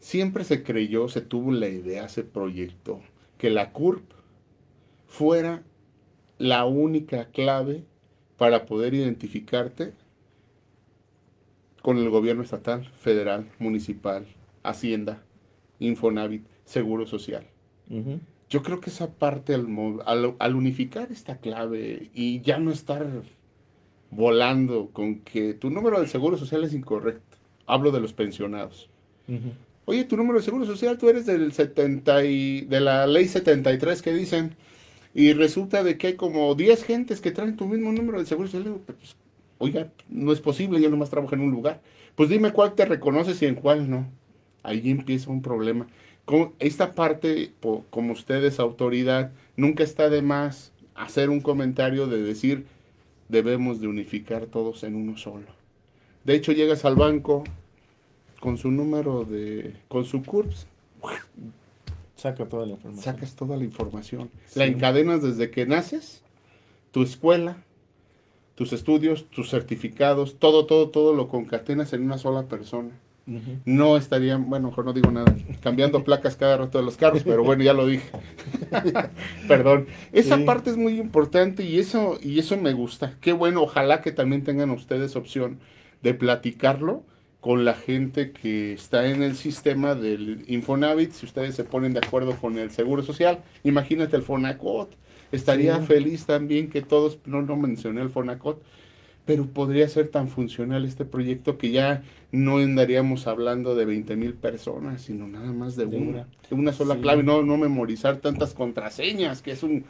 Siempre 0.00 0.44
se 0.44 0.62
creyó, 0.62 1.08
se 1.08 1.22
tuvo 1.22 1.50
la 1.52 1.68
idea, 1.68 2.08
se 2.08 2.24
proyectó, 2.24 3.00
que 3.38 3.48
la 3.48 3.72
CURP 3.72 4.02
fuera 5.06 5.62
la 6.36 6.64
única 6.66 7.26
clave 7.26 7.84
para 8.36 8.64
poder 8.66 8.94
identificarte 8.94 9.92
con 11.82 11.98
el 11.98 12.10
gobierno 12.10 12.42
estatal, 12.42 12.90
federal, 13.00 13.46
municipal, 13.58 14.26
Hacienda, 14.62 15.22
Infonavit, 15.78 16.44
Seguro 16.64 17.06
Social. 17.06 17.46
Yo 18.48 18.62
creo 18.62 18.80
que 18.80 18.90
esa 18.90 19.10
parte, 19.10 19.54
al, 19.54 20.54
unificar 20.54 21.10
esta 21.10 21.38
clave 21.38 22.10
y 22.14 22.40
ya 22.40 22.58
no 22.58 22.70
estar 22.70 23.06
volando 24.10 24.90
con 24.92 25.20
que 25.20 25.54
tu 25.54 25.70
número 25.70 26.00
de 26.00 26.06
Seguro 26.06 26.36
Social 26.36 26.64
es 26.64 26.74
incorrecto, 26.74 27.36
hablo 27.66 27.90
de 27.90 28.00
los 28.00 28.12
pensionados. 28.12 28.88
Oye, 29.84 30.04
tu 30.04 30.16
número 30.16 30.38
de 30.38 30.44
Seguro 30.44 30.66
Social, 30.66 30.98
tú 30.98 31.08
eres 31.08 31.26
del 31.26 31.52
70 31.52 32.24
y, 32.24 32.60
de 32.62 32.80
la 32.80 33.06
ley 33.06 33.26
73 33.26 34.02
que 34.02 34.12
dicen, 34.12 34.54
y 35.14 35.32
resulta 35.32 35.82
de 35.82 35.98
que 35.98 36.08
hay 36.08 36.14
como 36.14 36.54
10 36.54 36.84
gentes 36.84 37.20
que 37.20 37.32
traen 37.32 37.56
tu 37.56 37.66
mismo 37.66 37.92
número 37.92 38.18
de 38.20 38.26
Seguro 38.26 38.48
Social. 38.48 38.80
Pues, 38.86 39.16
oiga, 39.60 39.92
no 40.08 40.32
es 40.32 40.40
posible, 40.40 40.80
yo 40.80 40.90
nomás 40.90 41.10
trabajo 41.10 41.34
en 41.34 41.42
un 41.42 41.52
lugar. 41.52 41.80
Pues 42.16 42.28
dime 42.28 42.52
cuál 42.52 42.74
te 42.74 42.86
reconoces 42.86 43.40
y 43.42 43.46
en 43.46 43.54
cuál 43.54 43.88
no. 43.88 44.08
Ahí 44.62 44.90
empieza 44.90 45.30
un 45.30 45.42
problema. 45.42 45.86
Como 46.24 46.54
esta 46.58 46.94
parte, 46.94 47.52
como 47.90 48.12
ustedes, 48.12 48.58
autoridad, 48.58 49.32
nunca 49.56 49.84
está 49.84 50.08
de 50.08 50.22
más 50.22 50.72
hacer 50.94 51.30
un 51.30 51.40
comentario 51.40 52.06
de 52.06 52.22
decir, 52.22 52.66
debemos 53.28 53.80
de 53.80 53.88
unificar 53.88 54.46
todos 54.46 54.82
en 54.82 54.96
uno 54.96 55.16
solo. 55.16 55.46
De 56.24 56.34
hecho, 56.34 56.52
llegas 56.52 56.84
al 56.84 56.96
banco 56.96 57.44
con 58.40 58.56
su 58.56 58.70
número 58.70 59.24
de, 59.24 59.74
con 59.88 60.04
su 60.04 60.22
CURPS, 60.22 60.66
Saca 62.16 62.46
toda 62.46 62.66
la 62.66 62.72
información. 62.72 63.02
Sacas 63.02 63.34
toda 63.34 63.56
la 63.56 63.64
información. 63.64 64.30
La 64.54 64.66
encadenas 64.66 65.22
desde 65.22 65.50
que 65.50 65.64
naces, 65.64 66.22
tu 66.90 67.02
escuela, 67.02 67.64
tus 68.60 68.74
estudios, 68.74 69.24
tus 69.30 69.48
certificados, 69.48 70.38
todo, 70.38 70.66
todo, 70.66 70.90
todo 70.90 71.14
lo 71.14 71.28
concatenas 71.28 71.94
en 71.94 72.02
una 72.02 72.18
sola 72.18 72.42
persona. 72.42 72.90
no 73.64 73.96
estarían, 73.96 74.50
bueno, 74.50 74.68
mejor 74.68 74.84
no 74.84 74.92
digo 74.92 75.10
nada, 75.10 75.34
cambiando 75.62 76.04
placas 76.04 76.36
cada 76.36 76.58
rato 76.58 76.76
de 76.76 76.84
los 76.84 76.98
carros, 76.98 77.22
pero 77.24 77.42
bueno, 77.42 77.62
ya 77.62 77.72
lo 77.72 77.86
dije. 77.86 78.10
Perdón. 79.48 79.86
Esa 80.12 80.44
parte 80.44 80.68
es 80.68 80.76
muy 80.76 81.00
importante 81.00 81.62
y 81.62 81.78
eso, 81.78 82.18
y 82.22 82.38
eso 82.38 82.58
me 82.58 82.74
gusta. 82.74 83.16
Qué 83.22 83.32
bueno, 83.32 83.62
ojalá 83.62 84.02
que 84.02 84.12
también 84.12 84.44
tengan 84.44 84.68
ustedes 84.72 85.16
opción 85.16 85.58
de 86.02 86.12
platicarlo 86.12 87.02
con 87.40 87.64
la 87.64 87.72
gente 87.72 88.30
que 88.30 88.74
está 88.74 89.06
en 89.06 89.22
el 89.22 89.36
sistema 89.36 89.94
del 89.94 90.44
Infonavit, 90.48 91.12
si 91.12 91.24
ustedes 91.24 91.54
se 91.54 91.64
ponen 91.64 91.94
de 91.94 92.00
acuerdo 92.00 92.36
con 92.36 92.58
el 92.58 92.70
Seguro 92.72 93.02
Social, 93.02 93.38
imagínate 93.64 94.16
el 94.16 94.22
Fonacot, 94.22 94.94
estaría 95.32 95.80
feliz 95.80 96.26
también 96.26 96.70
que 96.70 96.82
todos, 96.82 97.18
no, 97.26 97.42
no 97.42 97.56
mencioné 97.56 98.02
el 98.02 98.10
Fonacot, 98.10 98.62
pero 99.26 99.46
podría 99.46 99.88
ser 99.88 100.08
tan 100.08 100.28
funcional 100.28 100.84
este 100.84 101.04
proyecto 101.04 101.58
que 101.58 101.70
ya 101.70 102.02
no 102.32 102.58
andaríamos 102.58 103.26
hablando 103.26 103.74
de 103.74 103.84
20 103.84 104.16
mil 104.16 104.34
personas, 104.34 105.02
sino 105.02 105.28
nada 105.28 105.52
más 105.52 105.76
de, 105.76 105.84
una, 105.84 106.26
de 106.48 106.56
una 106.56 106.72
sola 106.72 106.96
clave, 106.96 107.22
no, 107.22 107.42
no 107.42 107.56
memorizar 107.56 108.16
tantas 108.16 108.54
contraseñas, 108.54 109.42
que 109.42 109.52
es 109.52 109.62
un 109.62 109.84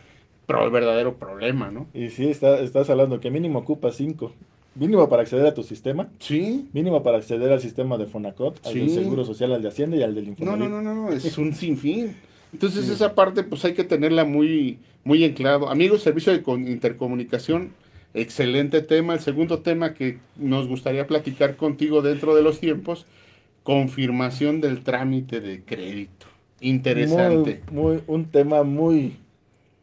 verdadero 0.70 1.14
problema, 1.16 1.70
¿no? 1.70 1.86
Y 1.94 2.10
sí, 2.10 2.28
estás 2.28 2.90
hablando 2.90 3.20
que 3.20 3.30
mínimo 3.30 3.60
ocupa 3.60 3.92
cinco. 3.92 4.32
Mínimo 4.74 5.08
para 5.08 5.22
acceder 5.22 5.46
a 5.46 5.54
tu 5.54 5.62
sistema. 5.62 6.08
Sí. 6.18 6.68
Mínimo 6.72 7.02
para 7.02 7.18
acceder 7.18 7.52
al 7.52 7.60
sistema 7.60 7.98
de 7.98 8.06
Fonacot, 8.06 8.64
al 8.66 8.74
del 8.74 8.90
Seguro 8.90 9.24
Social, 9.24 9.52
al 9.52 9.62
de 9.62 9.68
Hacienda 9.68 9.96
y 9.96 10.02
al 10.02 10.14
del 10.14 10.28
Infonavit. 10.28 10.60
No, 10.60 10.68
no, 10.68 10.82
no, 10.82 10.94
no, 10.94 11.12
es 11.12 11.38
un 11.38 11.54
sinfín. 11.54 12.14
Entonces 12.52 12.88
esa 12.88 13.14
parte 13.14 13.42
pues 13.42 13.64
hay 13.64 13.74
que 13.74 13.84
tenerla 13.84 14.24
muy, 14.24 14.78
muy 15.04 15.24
en 15.24 15.32
claro. 15.34 15.68
Amigos, 15.70 16.02
servicio 16.02 16.32
de 16.32 16.42
intercomunicación, 16.70 17.72
excelente 18.14 18.82
tema. 18.82 19.14
El 19.14 19.20
segundo 19.20 19.60
tema 19.60 19.94
que 19.94 20.18
nos 20.36 20.68
gustaría 20.68 21.06
platicar 21.06 21.56
contigo 21.56 22.02
dentro 22.02 22.34
de 22.34 22.42
los 22.42 22.60
tiempos, 22.60 23.06
confirmación 23.62 24.60
del 24.60 24.82
trámite 24.82 25.40
de 25.40 25.62
crédito. 25.62 26.26
Interesante. 26.60 27.62
Muy, 27.70 28.00
un 28.06 28.26
tema 28.26 28.62
muy, 28.62 29.16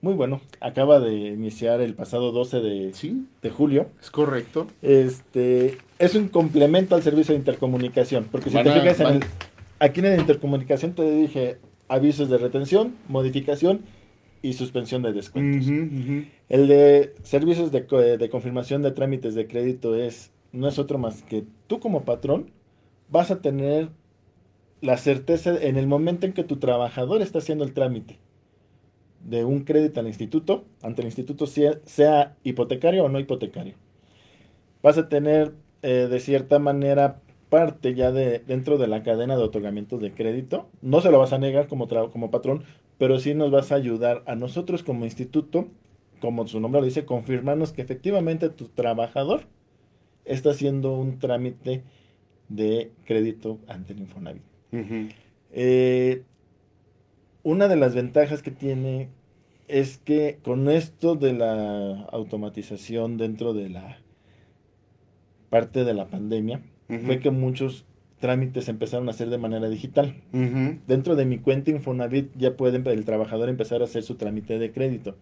muy 0.01 0.13
bueno. 0.13 0.41
Acaba 0.59 0.99
de 0.99 1.13
iniciar 1.13 1.81
el 1.81 1.93
pasado 1.95 2.31
12 2.31 2.59
de, 2.59 2.93
de 3.41 3.49
julio. 3.49 3.87
Es 4.01 4.11
correcto. 4.11 4.67
Este 4.81 5.77
es 5.99 6.15
un 6.15 6.27
complemento 6.27 6.95
al 6.95 7.01
servicio 7.01 7.33
de 7.33 7.39
intercomunicación. 7.39 8.27
Porque 8.31 8.49
si 8.49 8.57
te 8.57 8.71
fijas 8.71 9.01
aquí 9.79 9.99
en 9.99 10.05
la 10.05 10.17
intercomunicación 10.17 10.93
te 10.93 11.09
dije 11.09 11.57
avisos 11.87 12.29
de 12.29 12.37
retención, 12.37 12.95
modificación 13.07 13.81
y 14.41 14.53
suspensión 14.53 15.01
de 15.01 15.13
descuentos. 15.13 15.67
El 16.49 16.67
de 16.67 17.13
servicios 17.23 17.71
de, 17.71 18.17
de, 18.17 18.29
confirmación 18.29 18.81
de 18.81 18.91
trámites 18.91 19.35
de 19.35 19.47
crédito 19.47 19.95
es 19.95 20.31
no 20.51 20.67
es 20.67 20.79
otro 20.79 20.97
más 20.97 21.23
que 21.23 21.43
tú 21.67 21.79
como 21.79 22.03
patrón 22.03 22.51
vas 23.09 23.31
a 23.31 23.41
tener 23.41 23.89
la 24.81 24.97
certeza 24.97 25.55
en 25.61 25.77
el 25.77 25.87
momento 25.87 26.25
en 26.25 26.33
que 26.33 26.43
tu 26.43 26.57
trabajador 26.57 27.21
está 27.21 27.39
haciendo 27.39 27.63
el 27.63 27.73
trámite 27.73 28.17
de 29.23 29.43
un 29.43 29.61
crédito 29.61 29.99
al 29.99 30.07
instituto, 30.07 30.65
ante 30.81 31.01
el 31.01 31.07
instituto 31.07 31.47
sea, 31.47 31.79
sea 31.85 32.37
hipotecario 32.43 33.03
o 33.03 33.09
no 33.09 33.19
hipotecario. 33.19 33.73
Vas 34.81 34.97
a 34.97 35.09
tener 35.09 35.53
eh, 35.81 36.07
de 36.09 36.19
cierta 36.19 36.59
manera 36.59 37.19
parte 37.49 37.93
ya 37.93 38.11
de 38.11 38.39
dentro 38.39 38.77
de 38.77 38.87
la 38.87 39.03
cadena 39.03 39.35
de 39.35 39.43
otorgamiento 39.43 39.97
de 39.97 40.11
crédito. 40.11 40.67
No 40.81 41.01
se 41.01 41.11
lo 41.11 41.19
vas 41.19 41.33
a 41.33 41.39
negar 41.39 41.67
como, 41.67 41.87
como 41.87 42.31
patrón, 42.31 42.63
pero 42.97 43.19
sí 43.19 43.33
nos 43.33 43.51
vas 43.51 43.71
a 43.71 43.75
ayudar 43.75 44.23
a 44.25 44.35
nosotros 44.35 44.83
como 44.83 45.05
instituto, 45.05 45.67
como 46.19 46.47
su 46.47 46.59
nombre 46.59 46.81
lo 46.81 46.85
dice, 46.85 47.05
confirmarnos 47.05 47.71
que 47.71 47.81
efectivamente 47.81 48.49
tu 48.49 48.67
trabajador 48.69 49.41
está 50.25 50.51
haciendo 50.51 50.93
un 50.93 51.19
trámite 51.19 51.83
de 52.49 52.91
crédito 53.05 53.59
ante 53.67 53.93
el 53.93 53.99
Infonavit. 53.99 54.43
Eh, 55.51 56.23
una 57.43 57.67
de 57.67 57.75
las 57.75 57.95
ventajas 57.95 58.41
que 58.41 58.51
tiene 58.51 59.09
es 59.67 59.97
que 59.97 60.39
con 60.43 60.69
esto 60.69 61.15
de 61.15 61.33
la 61.33 62.03
automatización 62.11 63.17
dentro 63.17 63.53
de 63.53 63.69
la 63.69 63.99
parte 65.49 65.83
de 65.83 65.93
la 65.93 66.07
pandemia, 66.07 66.61
fue 67.05 67.19
que 67.19 67.31
muchos 67.31 67.85
trámites 68.19 68.67
empezaron 68.67 69.07
a 69.07 69.11
hacer 69.11 69.29
de 69.29 69.37
manera 69.37 69.69
digital. 69.69 70.15
Dentro 70.87 71.15
de 71.15 71.25
mi 71.25 71.39
cuenta 71.39 71.71
Infonavit 71.71 72.31
ya 72.35 72.55
puede 72.55 72.77
el 72.91 73.05
trabajador 73.05 73.49
empezar 73.49 73.81
a 73.81 73.85
hacer 73.85 74.03
su 74.03 74.15
trámite 74.15 74.59
de 74.59 74.71
crédito. 74.71 75.15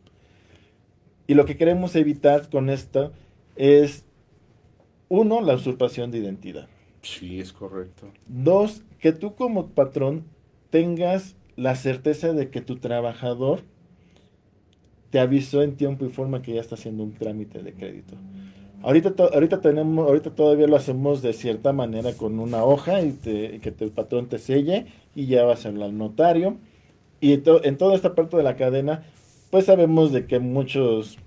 Y 1.27 1.33
lo 1.33 1.45
que 1.45 1.57
queremos 1.57 1.95
evitar 1.95 2.49
con 2.49 2.69
esto 2.69 3.11
es, 3.55 4.05
uno, 5.09 5.41
la 5.41 5.55
usurpación 5.55 6.11
de 6.11 6.19
identidad. 6.19 6.67
Sí, 7.01 7.39
es 7.39 7.51
correcto. 7.51 8.07
Dos, 8.27 8.83
que 8.99 9.11
tú 9.11 9.35
como 9.35 9.67
patrón 9.67 10.25
tengas 10.69 11.35
la 11.55 11.75
certeza 11.75 12.33
de 12.33 12.49
que 12.49 12.61
tu 12.61 12.77
trabajador 12.77 13.61
te 15.09 15.19
avisó 15.19 15.61
en 15.61 15.75
tiempo 15.75 16.05
y 16.05 16.09
forma 16.09 16.41
que 16.41 16.53
ya 16.53 16.61
está 16.61 16.75
haciendo 16.75 17.03
un 17.03 17.13
trámite 17.13 17.63
de 17.63 17.73
crédito. 17.73 18.15
Ahorita, 18.85 19.15
ahorita, 19.33 19.61
tenemos, 19.61 20.07
ahorita 20.07 20.35
todavía 20.35 20.67
lo 20.67 20.75
hacemos 20.75 21.23
de 21.23 21.33
cierta 21.33 21.73
manera 21.73 22.13
con 22.13 22.39
una 22.39 22.63
hoja 22.63 23.01
y, 23.01 23.13
que 23.13 23.73
el 23.79 23.89
patrón 23.89 24.29
te 24.29 24.37
selle 24.37 24.85
y 25.15 25.25
ya 25.25 25.43
vas 25.43 25.65
al 25.65 25.97
notario. 25.97 26.57
Y 27.19 27.33
en 27.33 27.77
toda 27.77 27.95
esta 27.95 28.13
parte 28.13 28.37
de 28.37 28.43
la 28.43 28.55
cadena, 28.55 29.03
pues 29.49 29.65
sabemos 29.65 30.11
de 30.11 30.27
que 30.27 30.37
muchos, 30.37 31.17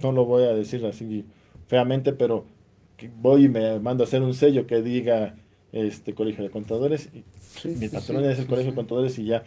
no 0.00 0.12
lo 0.12 0.24
voy 0.24 0.44
a 0.44 0.54
decir 0.54 0.86
así 0.86 1.24
feamente, 1.66 2.12
pero 2.12 2.44
voy 3.16 3.46
y 3.46 3.48
me 3.48 3.80
mando 3.80 4.04
a 4.04 4.06
hacer 4.06 4.22
un 4.22 4.32
sello 4.32 4.68
que 4.68 4.80
diga 4.80 5.34
este 5.72 6.14
colegio 6.14 6.44
de 6.44 6.50
contadores. 6.50 7.10
Y 7.64 7.70
mi 7.70 7.88
patrón 7.88 8.24
es 8.24 8.38
el 8.38 8.46
colegio 8.46 8.70
de 8.70 8.76
contadores 8.76 9.18
y 9.18 9.24
ya 9.24 9.42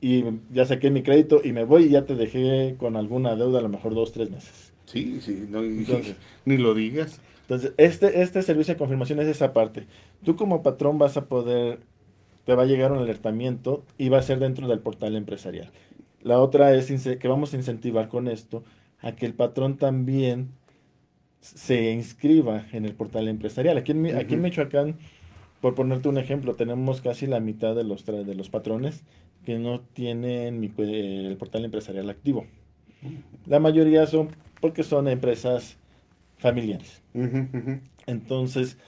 y 0.00 0.22
ya 0.52 0.64
saqué 0.64 0.90
mi 0.90 1.02
crédito 1.02 1.40
y 1.42 1.52
me 1.52 1.64
voy 1.64 1.86
y 1.86 1.88
ya 1.88 2.06
te 2.06 2.14
dejé 2.14 2.76
con 2.78 2.94
alguna 2.94 3.34
deuda 3.34 3.58
a 3.58 3.62
lo 3.62 3.68
mejor 3.68 3.94
dos, 3.94 4.12
tres 4.12 4.30
meses. 4.30 4.73
Sí, 4.94 5.18
sí, 5.20 5.46
no, 5.50 5.60
ni 6.44 6.56
lo 6.56 6.72
digas. 6.72 7.20
Entonces, 7.42 7.72
este, 7.76 8.22
este 8.22 8.42
servicio 8.42 8.74
de 8.74 8.78
confirmación 8.78 9.18
es 9.18 9.26
esa 9.26 9.52
parte. 9.52 9.86
Tú 10.24 10.36
como 10.36 10.62
patrón 10.62 10.98
vas 10.98 11.16
a 11.16 11.26
poder, 11.26 11.80
te 12.44 12.54
va 12.54 12.62
a 12.62 12.66
llegar 12.66 12.92
un 12.92 12.98
alertamiento 12.98 13.84
y 13.98 14.08
va 14.08 14.18
a 14.18 14.22
ser 14.22 14.38
dentro 14.38 14.68
del 14.68 14.78
portal 14.78 15.16
empresarial. 15.16 15.70
La 16.22 16.38
otra 16.38 16.72
es 16.74 16.86
que 17.18 17.28
vamos 17.28 17.52
a 17.52 17.56
incentivar 17.56 18.08
con 18.08 18.28
esto 18.28 18.62
a 19.00 19.12
que 19.16 19.26
el 19.26 19.34
patrón 19.34 19.76
también 19.76 20.50
se 21.40 21.90
inscriba 21.90 22.64
en 22.72 22.86
el 22.86 22.94
portal 22.94 23.28
empresarial. 23.28 23.76
Aquí 23.76 23.92
en, 23.92 24.16
aquí 24.16 24.34
en 24.34 24.42
Michoacán, 24.42 24.96
por 25.60 25.74
ponerte 25.74 26.08
un 26.08 26.18
ejemplo, 26.18 26.54
tenemos 26.54 27.02
casi 27.02 27.26
la 27.26 27.40
mitad 27.40 27.74
de 27.74 27.84
los, 27.84 28.06
de 28.06 28.34
los 28.34 28.48
patrones 28.48 29.02
que 29.44 29.58
no 29.58 29.80
tienen 29.80 30.72
el 30.78 31.36
portal 31.36 31.64
empresarial 31.64 32.08
activo. 32.08 32.46
La 33.46 33.60
mayoría 33.60 34.06
son 34.06 34.30
porque 34.64 34.82
son 34.82 35.08
empresas 35.08 35.76
familiares. 36.38 37.02
Entonces, 38.06 38.78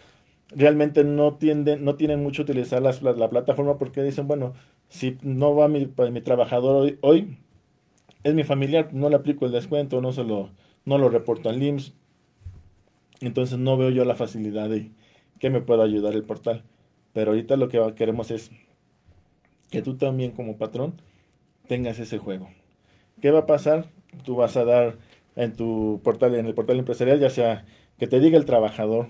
realmente 0.48 1.04
no 1.04 1.34
tienden, 1.34 1.84
no 1.84 1.96
tienen 1.96 2.22
mucho 2.22 2.44
utilizar 2.44 2.80
la, 2.80 2.92
la, 3.12 3.28
plataforma 3.28 3.76
porque 3.76 4.02
dicen, 4.02 4.26
bueno, 4.26 4.54
si 4.88 5.18
no 5.20 5.54
va 5.54 5.68
mi, 5.68 5.86
mi 6.10 6.20
trabajador 6.22 6.96
hoy, 7.02 7.36
es 8.24 8.32
mi 8.32 8.42
familiar, 8.42 8.88
no 8.94 9.10
le 9.10 9.16
aplico 9.16 9.44
el 9.44 9.52
descuento, 9.52 10.00
no 10.00 10.12
se 10.12 10.24
lo, 10.24 10.48
no 10.86 10.96
lo 10.96 11.10
reporto 11.10 11.50
al 11.50 11.62
IMSS. 11.62 11.92
Entonces 13.20 13.58
no 13.58 13.76
veo 13.76 13.90
yo 13.90 14.06
la 14.06 14.14
facilidad 14.14 14.70
de 14.70 14.92
que 15.38 15.50
me 15.50 15.60
pueda 15.60 15.84
ayudar 15.84 16.14
el 16.14 16.24
portal. 16.24 16.64
Pero 17.12 17.32
ahorita 17.32 17.56
lo 17.56 17.68
que 17.68 17.92
queremos 17.94 18.30
es 18.30 18.50
que 19.70 19.82
tú 19.82 19.98
también 19.98 20.30
como 20.30 20.56
patrón 20.56 20.94
tengas 21.68 21.98
ese 21.98 22.16
juego. 22.16 22.48
¿Qué 23.20 23.30
va 23.30 23.40
a 23.40 23.46
pasar? 23.46 23.90
Tú 24.24 24.36
vas 24.36 24.56
a 24.56 24.64
dar 24.64 24.96
en 25.36 25.52
tu 25.52 26.00
portal, 26.02 26.34
en 26.34 26.46
el 26.46 26.54
portal 26.54 26.78
empresarial, 26.78 27.20
ya 27.20 27.30
sea 27.30 27.64
que 27.98 28.06
te 28.06 28.20
diga 28.20 28.38
el 28.38 28.44
trabajador 28.44 29.08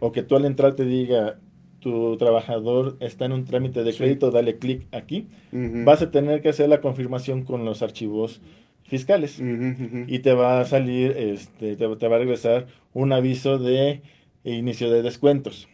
o 0.00 0.12
que 0.12 0.22
tú 0.22 0.36
al 0.36 0.44
entrar 0.44 0.74
te 0.74 0.84
diga 0.84 1.38
tu 1.80 2.16
trabajador 2.16 2.96
está 3.00 3.26
en 3.26 3.32
un 3.32 3.44
trámite 3.44 3.84
de 3.84 3.94
crédito, 3.94 4.30
dale 4.30 4.58
clic 4.58 4.86
aquí, 4.92 5.28
vas 5.52 6.02
a 6.02 6.10
tener 6.10 6.42
que 6.42 6.48
hacer 6.48 6.68
la 6.68 6.80
confirmación 6.80 7.44
con 7.44 7.64
los 7.64 7.82
archivos 7.82 8.40
fiscales. 8.82 9.40
Y 10.08 10.18
te 10.20 10.32
va 10.32 10.60
a 10.60 10.64
salir, 10.64 11.12
este, 11.12 11.76
te, 11.76 11.86
va 11.86 12.16
a 12.16 12.18
regresar 12.18 12.66
un 12.92 13.12
aviso 13.12 13.58
de 13.58 14.02
inicio 14.42 14.90
de 14.90 15.02
descuentos. 15.02 15.68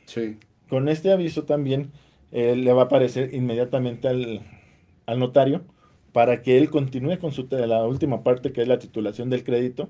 Con 0.68 0.88
este 0.88 1.12
aviso 1.12 1.44
también 1.44 1.92
eh, 2.30 2.56
le 2.56 2.72
va 2.72 2.82
a 2.82 2.84
aparecer 2.86 3.32
inmediatamente 3.34 4.08
al, 4.08 4.40
al 5.06 5.18
notario 5.18 5.62
para 6.12 6.42
que 6.42 6.58
él 6.58 6.70
continúe 6.70 7.18
con 7.18 7.32
su, 7.32 7.46
la 7.50 7.84
última 7.86 8.22
parte 8.22 8.52
que 8.52 8.62
es 8.62 8.68
la 8.68 8.78
titulación 8.78 9.30
del 9.30 9.44
crédito, 9.44 9.88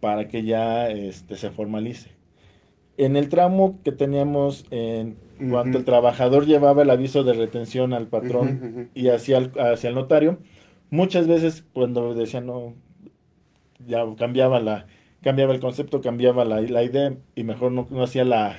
para 0.00 0.28
que 0.28 0.44
ya 0.44 0.90
este, 0.90 1.36
se 1.36 1.50
formalice. 1.50 2.10
En 2.96 3.16
el 3.16 3.28
tramo 3.28 3.78
que 3.84 3.92
teníamos 3.92 4.66
en 4.70 5.16
cuando 5.48 5.78
el 5.78 5.84
trabajador 5.84 6.46
llevaba 6.46 6.82
el 6.82 6.90
aviso 6.90 7.24
de 7.24 7.32
retención 7.32 7.92
al 7.94 8.08
patrón 8.08 8.90
y 8.94 9.08
hacia 9.08 9.38
el, 9.38 9.52
hacia 9.58 9.88
el 9.88 9.94
notario, 9.94 10.38
muchas 10.90 11.26
veces 11.26 11.64
cuando 11.72 12.14
decían 12.14 12.46
no, 12.46 12.74
ya 13.86 14.04
cambiaba 14.16 14.60
la 14.60 14.86
cambiaba 15.22 15.54
el 15.54 15.60
concepto, 15.60 16.00
cambiaba 16.00 16.44
la, 16.44 16.60
la 16.60 16.82
idea 16.82 17.14
y 17.34 17.44
mejor 17.44 17.72
no, 17.72 17.86
no 17.90 18.02
hacía 18.02 18.24
la, 18.24 18.56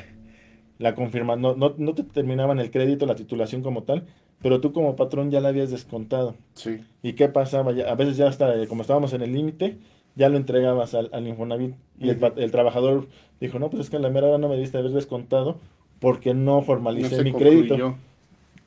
la 0.77 0.95
confirma, 0.95 1.35
no, 1.35 1.55
no, 1.55 1.75
no 1.77 1.93
te 1.93 2.03
terminaban 2.03 2.59
el 2.59 2.71
crédito, 2.71 3.05
la 3.05 3.15
titulación 3.15 3.61
como 3.63 3.83
tal, 3.83 4.05
pero 4.41 4.59
tú 4.61 4.71
como 4.73 4.95
patrón 4.95 5.31
ya 5.31 5.39
la 5.41 5.49
habías 5.49 5.71
descontado. 5.71 6.35
Sí. 6.53 6.81
¿Y 7.03 7.13
qué 7.13 7.27
pasaba? 7.29 7.71
Ya- 7.73 7.91
a 7.91 7.95
veces 7.95 8.17
ya 8.17 8.27
hasta, 8.27 8.67
como 8.67 8.81
estábamos 8.81 9.13
en 9.13 9.21
el 9.21 9.33
límite, 9.33 9.77
ya 10.15 10.29
lo 10.29 10.37
entregabas 10.37 10.93
al, 10.93 11.09
al 11.13 11.27
Infonavit 11.27 11.73
y 11.99 12.09
el, 12.09 12.51
trabajador 12.51 13.07
dijo, 13.39 13.59
no, 13.59 13.69
pues 13.69 13.83
es 13.83 13.89
que 13.89 13.95
en 13.95 14.01
la 14.01 14.09
mera 14.09 14.27
hora 14.27 14.37
no 14.37 14.49
me 14.49 14.57
diste 14.57 14.77
haber 14.77 14.91
descontado 14.91 15.57
porque 15.99 16.33
no 16.33 16.61
formalicé 16.63 17.23
mi 17.23 17.31
crédito. 17.33 17.95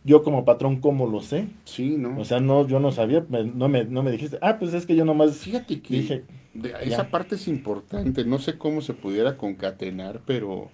Yo 0.07 0.23
como 0.23 0.45
patrón, 0.45 0.81
¿cómo 0.81 1.07
lo 1.07 1.21
sé? 1.23 1.47
Sí, 1.65 1.97
¿no? 1.99 2.19
O 2.21 2.25
sea, 2.27 2.39
no, 2.39 2.67
yo 2.69 2.79
no 2.79 2.93
sabía, 2.93 3.25
me- 3.31 3.45
no, 3.45 3.69
me, 3.69 3.85
no 3.85 4.03
me 4.03 4.11
dijiste, 4.11 4.37
ah, 4.43 4.59
pues 4.59 4.75
es 4.75 4.85
que 4.85 4.95
yo 4.97 5.05
nomás 5.07 5.39
Fíjate 5.39 5.81
que 5.81 5.95
dije, 5.95 6.25
de- 6.53 6.69
ya. 6.71 6.79
esa 6.81 7.09
parte 7.11 7.37
es 7.37 7.49
importante. 7.49 8.25
No 8.27 8.39
sé 8.39 8.59
cómo 8.59 8.83
se 8.83 8.93
pudiera 8.93 9.39
concatenar, 9.39 10.21
pero 10.27 10.69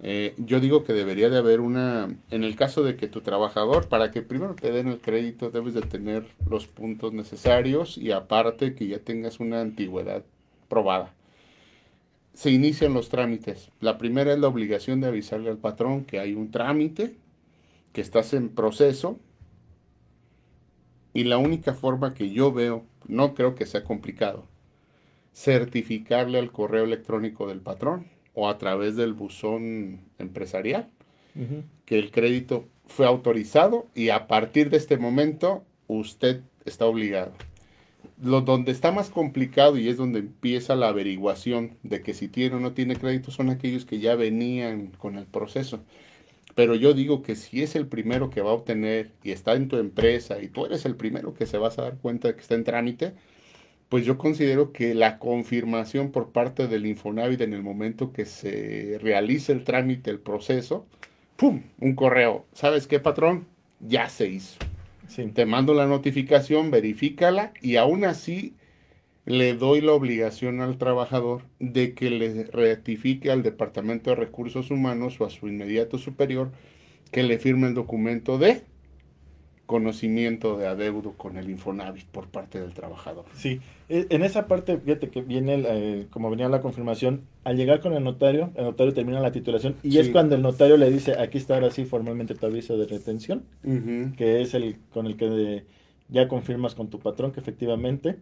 eh, 0.00 0.34
yo 0.38 0.60
digo 0.60 0.84
que 0.84 0.92
debería 0.92 1.28
de 1.28 1.38
haber 1.38 1.60
una, 1.60 2.08
en 2.30 2.44
el 2.44 2.54
caso 2.54 2.84
de 2.84 2.96
que 2.96 3.08
tu 3.08 3.20
trabajador, 3.20 3.88
para 3.88 4.10
que 4.10 4.22
primero 4.22 4.54
te 4.54 4.70
den 4.70 4.88
el 4.88 5.00
crédito, 5.00 5.50
debes 5.50 5.74
de 5.74 5.82
tener 5.82 6.26
los 6.48 6.66
puntos 6.66 7.12
necesarios 7.12 7.98
y 7.98 8.12
aparte 8.12 8.74
que 8.74 8.86
ya 8.86 9.00
tengas 9.00 9.40
una 9.40 9.60
antigüedad 9.60 10.24
probada. 10.68 11.14
Se 12.32 12.50
inician 12.50 12.94
los 12.94 13.08
trámites. 13.08 13.70
La 13.80 13.98
primera 13.98 14.32
es 14.32 14.38
la 14.38 14.46
obligación 14.46 15.00
de 15.00 15.08
avisarle 15.08 15.50
al 15.50 15.58
patrón 15.58 16.04
que 16.04 16.20
hay 16.20 16.34
un 16.34 16.52
trámite, 16.52 17.16
que 17.92 18.00
estás 18.00 18.32
en 18.34 18.50
proceso 18.50 19.18
y 21.12 21.24
la 21.24 21.38
única 21.38 21.74
forma 21.74 22.14
que 22.14 22.30
yo 22.30 22.52
veo, 22.52 22.84
no 23.08 23.34
creo 23.34 23.56
que 23.56 23.66
sea 23.66 23.82
complicado, 23.82 24.44
certificarle 25.34 26.38
al 26.38 26.52
correo 26.52 26.84
electrónico 26.84 27.48
del 27.48 27.60
patrón 27.60 28.06
o 28.38 28.48
a 28.48 28.56
través 28.56 28.94
del 28.94 29.14
buzón 29.14 29.98
empresarial 30.16 30.88
que 31.84 31.98
el 31.98 32.10
crédito 32.12 32.66
fue 32.86 33.04
autorizado 33.04 33.86
y 33.96 34.10
a 34.10 34.28
partir 34.28 34.70
de 34.70 34.76
este 34.76 34.96
momento 34.96 35.64
usted 35.88 36.42
está 36.64 36.86
obligado. 36.86 37.32
Lo 38.22 38.40
donde 38.40 38.70
está 38.70 38.92
más 38.92 39.10
complicado 39.10 39.76
y 39.76 39.88
es 39.88 39.96
donde 39.96 40.20
empieza 40.20 40.76
la 40.76 40.88
averiguación 40.88 41.76
de 41.82 42.00
que 42.00 42.14
si 42.14 42.28
tiene 42.28 42.56
o 42.56 42.60
no 42.60 42.74
tiene 42.74 42.94
crédito 42.94 43.32
son 43.32 43.50
aquellos 43.50 43.84
que 43.84 43.98
ya 43.98 44.14
venían 44.14 44.92
con 44.98 45.16
el 45.16 45.26
proceso. 45.26 45.80
Pero 46.54 46.76
yo 46.76 46.94
digo 46.94 47.22
que 47.22 47.34
si 47.34 47.62
es 47.62 47.74
el 47.74 47.88
primero 47.88 48.30
que 48.30 48.40
va 48.40 48.50
a 48.50 48.54
obtener 48.54 49.10
y 49.24 49.32
está 49.32 49.54
en 49.54 49.66
tu 49.66 49.78
empresa 49.78 50.40
y 50.40 50.46
tú 50.46 50.66
eres 50.66 50.84
el 50.86 50.94
primero 50.94 51.34
que 51.34 51.46
se 51.46 51.58
vas 51.58 51.78
a 51.78 51.82
dar 51.82 51.98
cuenta 51.98 52.28
de 52.28 52.34
que 52.34 52.40
está 52.42 52.54
en 52.54 52.64
trámite, 52.64 53.14
pues 53.88 54.04
yo 54.04 54.18
considero 54.18 54.72
que 54.72 54.94
la 54.94 55.18
confirmación 55.18 56.10
por 56.10 56.30
parte 56.30 56.68
del 56.68 56.86
Infonavit 56.86 57.40
en 57.40 57.54
el 57.54 57.62
momento 57.62 58.12
que 58.12 58.26
se 58.26 58.98
realice 59.00 59.52
el 59.52 59.64
trámite, 59.64 60.10
el 60.10 60.20
proceso, 60.20 60.86
¡pum! 61.36 61.62
Un 61.80 61.94
correo. 61.94 62.44
¿Sabes 62.52 62.86
qué, 62.86 63.00
patrón? 63.00 63.46
Ya 63.80 64.08
se 64.08 64.28
hizo. 64.28 64.58
sí, 65.06 65.26
Te 65.28 65.46
mando 65.46 65.72
la 65.72 65.86
notificación, 65.86 66.70
verifícala 66.70 67.52
y 67.62 67.76
aún 67.76 68.04
así 68.04 68.54
le 69.24 69.54
doy 69.54 69.80
la 69.82 69.92
obligación 69.92 70.60
al 70.60 70.78
trabajador 70.78 71.42
de 71.58 71.94
que 71.94 72.10
le 72.10 72.44
rectifique 72.44 73.30
al 73.30 73.42
Departamento 73.42 74.10
de 74.10 74.16
Recursos 74.16 74.70
Humanos 74.70 75.20
o 75.20 75.26
a 75.26 75.30
su 75.30 75.48
inmediato 75.48 75.98
superior 75.98 76.50
que 77.10 77.22
le 77.22 77.38
firme 77.38 77.68
el 77.68 77.74
documento 77.74 78.38
de 78.38 78.62
conocimiento 79.68 80.56
de 80.56 80.66
adeudo 80.66 81.12
con 81.12 81.36
el 81.36 81.50
Infonavit 81.50 82.06
por 82.06 82.26
parte 82.26 82.58
del 82.58 82.72
trabajador. 82.72 83.26
sí. 83.36 83.60
E- 83.90 84.06
En 84.10 84.22
esa 84.24 84.46
parte, 84.48 84.78
fíjate 84.78 85.08
que 85.10 85.20
viene, 85.22 85.54
el, 85.54 85.66
eh, 85.68 86.06
como 86.10 86.28
venía 86.30 86.48
la 86.48 86.60
confirmación, 86.62 87.20
al 87.44 87.56
llegar 87.56 87.80
con 87.80 87.92
el 87.92 88.02
notario, 88.02 88.50
el 88.56 88.64
notario 88.64 88.92
termina 88.94 89.20
la 89.20 89.30
titulación 89.32 89.76
y 89.82 89.92
Sí. 89.92 89.98
es 90.00 90.08
cuando 90.08 90.34
el 90.36 90.42
notario 90.42 90.76
le 90.78 90.90
dice, 90.90 91.18
aquí 91.18 91.36
está 91.38 91.54
ahora 91.54 91.70
sí 91.70 91.84
formalmente 91.84 92.34
tu 92.34 92.46
aviso 92.46 92.76
de 92.78 92.86
retención. 92.86 93.44
Que 94.16 94.40
es 94.42 94.54
el 94.54 94.76
con 94.92 95.06
el 95.06 95.16
que 95.16 95.28
de- 95.28 95.64
ya 96.08 96.28
confirmas 96.28 96.74
con 96.74 96.88
tu 96.88 96.98
patrón 96.98 97.32
que 97.32 97.40
efectivamente 97.40 98.16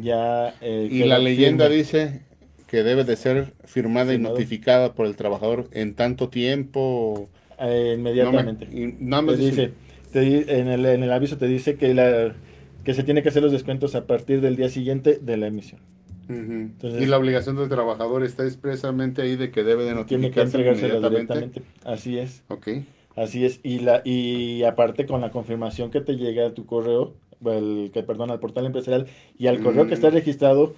ya... 0.00 0.54
eh, 0.60 0.88
Y 0.90 1.04
la 1.04 1.18
leyenda 1.18 1.64
firme. 1.66 1.76
dice 1.78 2.22
que 2.68 2.82
debe 2.84 3.02
de 3.04 3.16
ser 3.16 3.54
firmada 3.64 4.14
y 4.14 4.18
notificada 4.18 4.94
por 4.94 5.06
el 5.06 5.16
trabajador 5.16 5.68
en 5.72 5.94
tanto 5.94 6.28
tiempo. 6.28 7.28
Eh, 7.60 7.94
inmediatamente. 7.98 8.66
No 8.66 8.72
me- 8.72 8.80
y 8.80 8.96
nada 9.00 9.22
más 9.22 9.36
te 9.36 9.42
dice, 9.42 9.70
te 10.12 10.58
en, 10.60 10.68
el, 10.68 10.84
en 10.86 11.02
el 11.02 11.12
aviso 11.12 11.36
te 11.38 11.46
dice 11.46 11.76
que, 11.76 11.94
la, 11.94 12.34
que 12.84 12.94
se 12.94 13.02
tiene 13.02 13.22
que 13.22 13.28
hacer 13.30 13.42
los 13.42 13.52
descuentos 13.52 13.94
a 13.94 14.06
partir 14.06 14.40
del 14.40 14.56
día 14.56 14.68
siguiente 14.68 15.18
de 15.20 15.36
la 15.36 15.46
emisión. 15.46 15.80
Entonces- 16.28 17.00
y 17.02 17.06
la 17.06 17.16
obligación 17.16 17.56
del 17.56 17.68
trabajador 17.68 18.22
está 18.22 18.44
expresamente 18.44 19.22
ahí 19.22 19.36
de 19.36 19.50
que 19.50 19.64
debe 19.64 19.84
de 19.84 19.92
Tiene 20.04 20.30
que 20.30 20.40
notificarse 20.40 20.56
entregárselo 20.58 21.08
directamente. 21.08 21.62
Así 21.84 22.18
es, 22.18 22.42
Ok. 22.48 22.68
así 23.16 23.44
es. 23.46 23.60
Y 23.62 23.78
la 23.80 24.02
y 24.04 24.62
aparte 24.64 25.06
con 25.06 25.20
la 25.22 25.30
confirmación 25.30 25.90
que 25.90 26.00
te 26.02 26.16
llega 26.16 26.46
a 26.48 26.54
tu 26.54 26.66
correo, 26.66 27.14
o 27.42 27.50
el, 27.52 27.90
que 27.94 28.02
perdón, 28.02 28.30
al 28.30 28.40
portal 28.40 28.66
empresarial 28.66 29.06
y 29.38 29.46
al 29.46 29.60
correo 29.60 29.84
que 29.86 29.92
Mm. 29.92 29.94
está 29.94 30.10
registrado, 30.10 30.74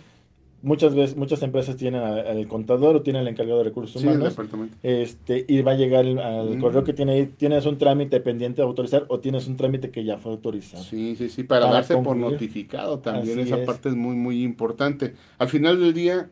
muchas 0.62 0.94
veces 0.94 1.16
muchas 1.16 1.42
empresas 1.42 1.76
tienen 1.76 2.02
al 2.02 2.46
contador 2.48 2.96
o 2.96 3.02
tienen 3.02 3.22
al 3.22 3.28
encargado 3.28 3.58
de 3.58 3.64
recursos 3.64 4.00
Sí, 4.02 4.06
humanos. 4.06 4.36
Este, 4.82 5.44
y 5.48 5.62
va 5.62 5.72
a 5.72 5.74
llegar 5.76 6.04
al 6.04 6.56
Mm. 6.56 6.60
correo 6.60 6.84
que 6.84 6.92
tiene 6.92 7.12
ahí, 7.12 7.26
tienes 7.26 7.64
un 7.66 7.78
trámite 7.78 8.20
pendiente 8.20 8.60
de 8.62 8.66
autorizar 8.68 9.04
o 9.08 9.20
tienes 9.20 9.46
un 9.46 9.56
trámite 9.56 9.90
que 9.90 10.04
ya 10.04 10.18
fue 10.18 10.32
autorizado. 10.32 10.82
Sí, 10.84 11.16
sí, 11.16 11.28
sí, 11.28 11.44
para, 11.44 11.62
Para 11.62 11.74
darse 11.74 11.96
por 11.96 12.16
notificado 12.16 12.98
también. 12.98 13.38
Así 13.40 13.48
Esa 13.48 13.58
es. 13.60 13.66
parte 13.66 13.88
es 13.88 13.94
muy, 13.96 14.14
muy 14.16 14.42
importante. 14.42 15.14
Al 15.38 15.48
final 15.48 15.80
del 15.80 15.94
día, 15.94 16.28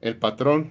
el 0.00 0.16
patrón, 0.16 0.70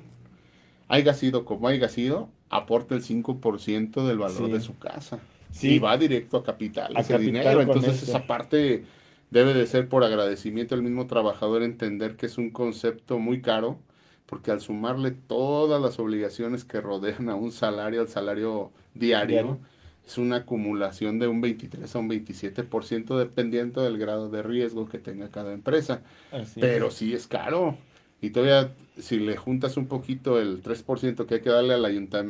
haya 0.89 1.13
sido 1.13 1.45
como 1.45 1.67
haya 1.67 1.89
sido, 1.89 2.29
aporta 2.49 2.95
el 2.95 3.01
5% 3.03 4.05
del 4.07 4.17
valor 4.17 4.47
Sí. 4.47 4.51
de 4.51 4.59
su 4.61 4.77
casa. 4.77 5.19
Sí. 5.51 5.75
Y 5.75 5.79
va 5.79 5.97
directo 5.97 6.37
a 6.37 6.43
capital, 6.43 6.95
A 6.95 7.01
ese 7.01 7.13
capital 7.13 7.25
dinero. 7.25 7.61
Entonces 7.61 7.95
este. 7.95 8.05
esa 8.11 8.27
parte 8.27 8.83
debe 9.29 9.53
de 9.53 9.67
ser 9.67 9.89
por 9.89 10.03
agradecimiento 10.03 10.75
al 10.75 10.83
mismo 10.83 11.07
trabajador 11.07 11.63
entender 11.63 12.15
que 12.15 12.25
es 12.27 12.37
un 12.37 12.51
concepto 12.51 13.19
muy 13.19 13.41
caro, 13.41 13.79
porque 14.25 14.51
al 14.51 14.61
sumarle 14.61 15.11
todas 15.11 15.81
las 15.81 15.99
obligaciones 15.99 16.65
que 16.65 16.81
rodean 16.81 17.29
a 17.29 17.35
un 17.35 17.51
salario, 17.51 18.01
al 18.01 18.07
salario 18.09 18.71
diario, 18.93 19.59
es 20.05 20.17
una 20.17 20.37
acumulación 20.37 21.19
de 21.19 21.27
un 21.27 21.41
23 21.41 21.93
a 21.95 21.99
un 21.99 22.07
27% 22.09 23.17
dependiendo 23.17 23.83
del 23.83 23.97
grado 23.97 24.29
de 24.29 24.41
riesgo 24.43 24.87
que 24.87 24.99
tenga 24.99 25.29
cada 25.29 25.53
empresa. 25.53 26.03
Así 26.31 26.59
Pero 26.59 26.87
es. 26.87 26.91
sí 26.91 27.13
es 27.13 27.27
caro. 27.27 27.77
Y 28.21 28.31
todavía, 28.31 28.75
si 28.97 29.19
le 29.19 29.37
juntas 29.37 29.77
un 29.77 29.87
poquito 29.87 30.39
el 30.39 30.61
3% 30.63 31.25
que 31.25 31.35
hay 31.35 31.41
que 31.41 31.49
darle 31.49 31.73
al, 31.75 31.85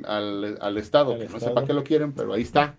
al, 0.06 0.58
al 0.62 0.78
Estado, 0.78 1.14
Al 1.14 1.20
que 1.20 1.30
no 1.30 1.40
sé 1.40 1.52
para 1.52 1.66
qué 1.66 1.74
lo 1.74 1.84
quieren, 1.84 2.14
pero 2.14 2.34
ahí 2.34 2.42
está. 2.42 2.76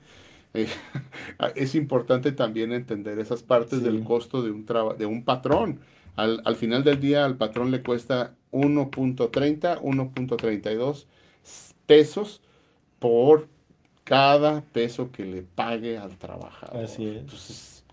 Eh, 0.54 0.68
es 1.56 1.74
importante 1.74 2.32
también 2.32 2.72
entender 2.72 3.18
esas 3.18 3.42
partes 3.42 3.80
Sí. 3.80 3.84
del 3.84 4.02
costo 4.02 4.42
de 4.42 4.50
un, 4.50 4.66
de 4.98 5.06
un 5.06 5.24
patrón. 5.24 5.80
Al, 6.16 6.42
al 6.44 6.56
final 6.56 6.84
del 6.84 7.00
día, 7.00 7.24
al 7.24 7.36
patrón 7.36 7.70
le 7.70 7.82
cuesta 7.82 8.34
1.30, 8.50 9.78
1.32 9.80 11.06
pesos 11.86 12.42
por 12.98 13.48
cada 14.04 14.62
peso 14.72 15.12
que 15.12 15.24
le 15.24 15.42
pague 15.42 15.98
al 15.98 16.18
trabajador. 16.18 16.84
Así 16.84 17.06
es. 17.06 17.16
Entonces, 17.18 17.84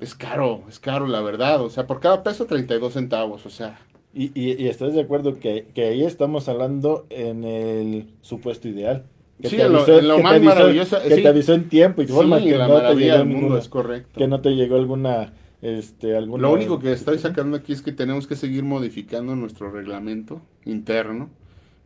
es 0.00 0.14
caro, 0.14 0.64
es 0.68 0.80
caro, 0.80 1.06
la 1.06 1.20
verdad. 1.22 1.62
O 1.62 1.70
sea, 1.70 1.86
por 1.86 2.00
cada 2.00 2.22
peso, 2.22 2.46
32 2.46 2.94
centavos. 2.94 3.46
O 3.46 3.50
sea, 3.50 3.80
Y, 4.12 4.32
y, 4.40 4.62
y 4.62 4.68
estás 4.68 4.94
de 4.94 5.00
acuerdo 5.02 5.38
que, 5.38 5.68
que 5.74 5.84
ahí 5.84 6.04
estamos 6.04 6.48
hablando 6.48 7.06
en 7.10 7.44
el 7.44 8.14
supuesto 8.22 8.68
ideal. 8.68 9.06
Que 9.40 9.48
Sí, 9.48 9.56
te 9.56 9.68
lo- 9.68 9.78
avisó- 9.80 9.98
en 9.98 10.08
lo 10.08 10.16
que 10.16 10.20
te 10.20 10.22
más 10.24 10.32
avisó- 10.34 10.48
maravilloso, 10.54 11.02
Que 11.02 11.14
sí. 11.16 11.22
te 11.22 11.28
avisó 11.28 11.52
en 11.54 11.68
tiempo 11.68 12.02
y 12.02 12.06
sí, 12.06 12.12
forma 12.12 12.38
que 12.40 12.56
la 12.58 12.68
no 12.68 12.80
te 12.82 12.94
llegó 12.96 13.16
del 13.18 13.24
mundo 13.26 13.40
ninguna- 13.40 13.58
es 13.58 13.68
correcto. 13.68 14.18
que 14.18 14.28
no 14.28 14.40
te 14.40 14.50
llegó 14.50 14.76
alguna 14.76 15.32
este 15.62 16.16
alguna 16.16 16.42
Lo 16.42 16.52
único 16.52 16.78
que 16.78 16.92
estoy 16.92 17.18
sacando 17.18 17.56
aquí 17.56 17.72
es 17.72 17.82
que 17.82 17.92
tenemos 17.92 18.26
que 18.26 18.34
seguir 18.36 18.64
modificando 18.64 19.36
nuestro 19.36 19.70
reglamento 19.70 20.40
interno 20.64 21.28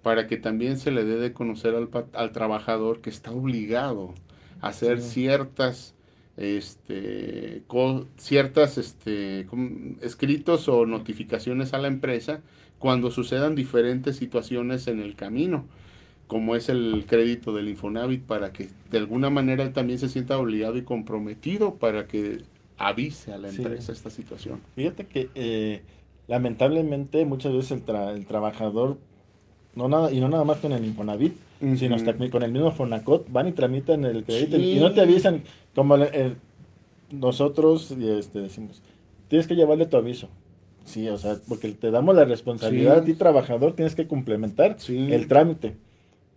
para 0.02 0.26
que 0.26 0.36
también 0.36 0.78
se 0.78 0.90
le 0.90 1.04
dé 1.04 1.16
de 1.16 1.32
conocer 1.32 1.74
al, 1.74 1.88
al 2.12 2.32
trabajador 2.32 3.00
que 3.00 3.10
está 3.10 3.30
obligado 3.32 4.14
a 4.60 4.68
hacer 4.68 5.00
ciertas 5.00 5.94
este 6.36 7.62
co- 7.66 8.06
ciertas 8.16 8.78
este 8.78 9.46
escritos 10.02 10.68
o 10.68 10.86
notificaciones 10.86 11.74
a 11.74 11.78
la 11.78 11.88
empresa 11.88 12.40
cuando 12.78 13.10
sucedan 13.10 13.54
diferentes 13.54 14.16
situaciones 14.16 14.86
en 14.88 15.00
el 15.00 15.14
camino 15.16 15.64
como 16.26 16.56
es 16.56 16.68
el 16.68 17.04
crédito 17.06 17.52
del 17.54 17.68
Infonavit 17.68 18.22
para 18.22 18.52
que 18.52 18.68
de 18.90 18.98
alguna 18.98 19.30
manera 19.30 19.62
él 19.62 19.72
también 19.72 19.98
se 19.98 20.08
sienta 20.08 20.38
obligado 20.38 20.76
y 20.78 20.82
comprometido 20.82 21.74
para 21.74 22.06
que 22.06 22.38
avise 22.78 23.32
a 23.32 23.38
la 23.38 23.50
Sí. 23.50 23.58
empresa 23.62 23.92
esta 23.92 24.10
situación. 24.10 24.60
Fíjate 24.74 25.06
que 25.06 25.28
eh, 25.34 25.82
lamentablemente 26.26 27.24
muchas 27.24 27.52
veces 27.52 27.70
el, 27.72 27.84
tra- 27.86 28.14
el 28.14 28.26
trabajador 28.26 28.98
no 29.74 29.88
nada 29.88 30.10
y 30.12 30.20
no 30.20 30.28
nada 30.28 30.44
más 30.44 30.58
con 30.58 30.72
el 30.72 30.84
Infonavit, 30.84 31.34
sino 31.76 31.94
hasta 31.96 32.14
con 32.30 32.42
el 32.42 32.52
mismo 32.52 32.72
Fonacot 32.72 33.30
van 33.30 33.48
y 33.48 33.52
tramitan 33.52 34.04
el 34.04 34.24
crédito 34.24 34.56
Sí. 34.56 34.72
y 34.72 34.80
no 34.80 34.92
te 34.92 35.00
avisan 35.00 35.42
como 35.74 35.94
el- 35.96 36.14
el- 36.14 36.36
nosotros 37.12 37.90
este, 37.92 38.40
decimos 38.40 38.82
tienes 39.28 39.46
que 39.46 39.54
llevarle 39.56 39.86
tu 39.86 39.96
aviso. 39.96 40.28
Sí, 40.84 41.08
o 41.08 41.16
sea, 41.16 41.36
porque 41.48 41.68
te 41.72 41.90
damos 41.90 42.14
la 42.14 42.24
responsabilidad 42.26 42.96
Sí. 42.96 43.00
a 43.00 43.04
ti 43.04 43.14
trabajador, 43.14 43.72
tienes 43.72 43.94
que 43.94 44.06
complementar 44.06 44.76
el 44.88 45.26
trámite, 45.28 45.74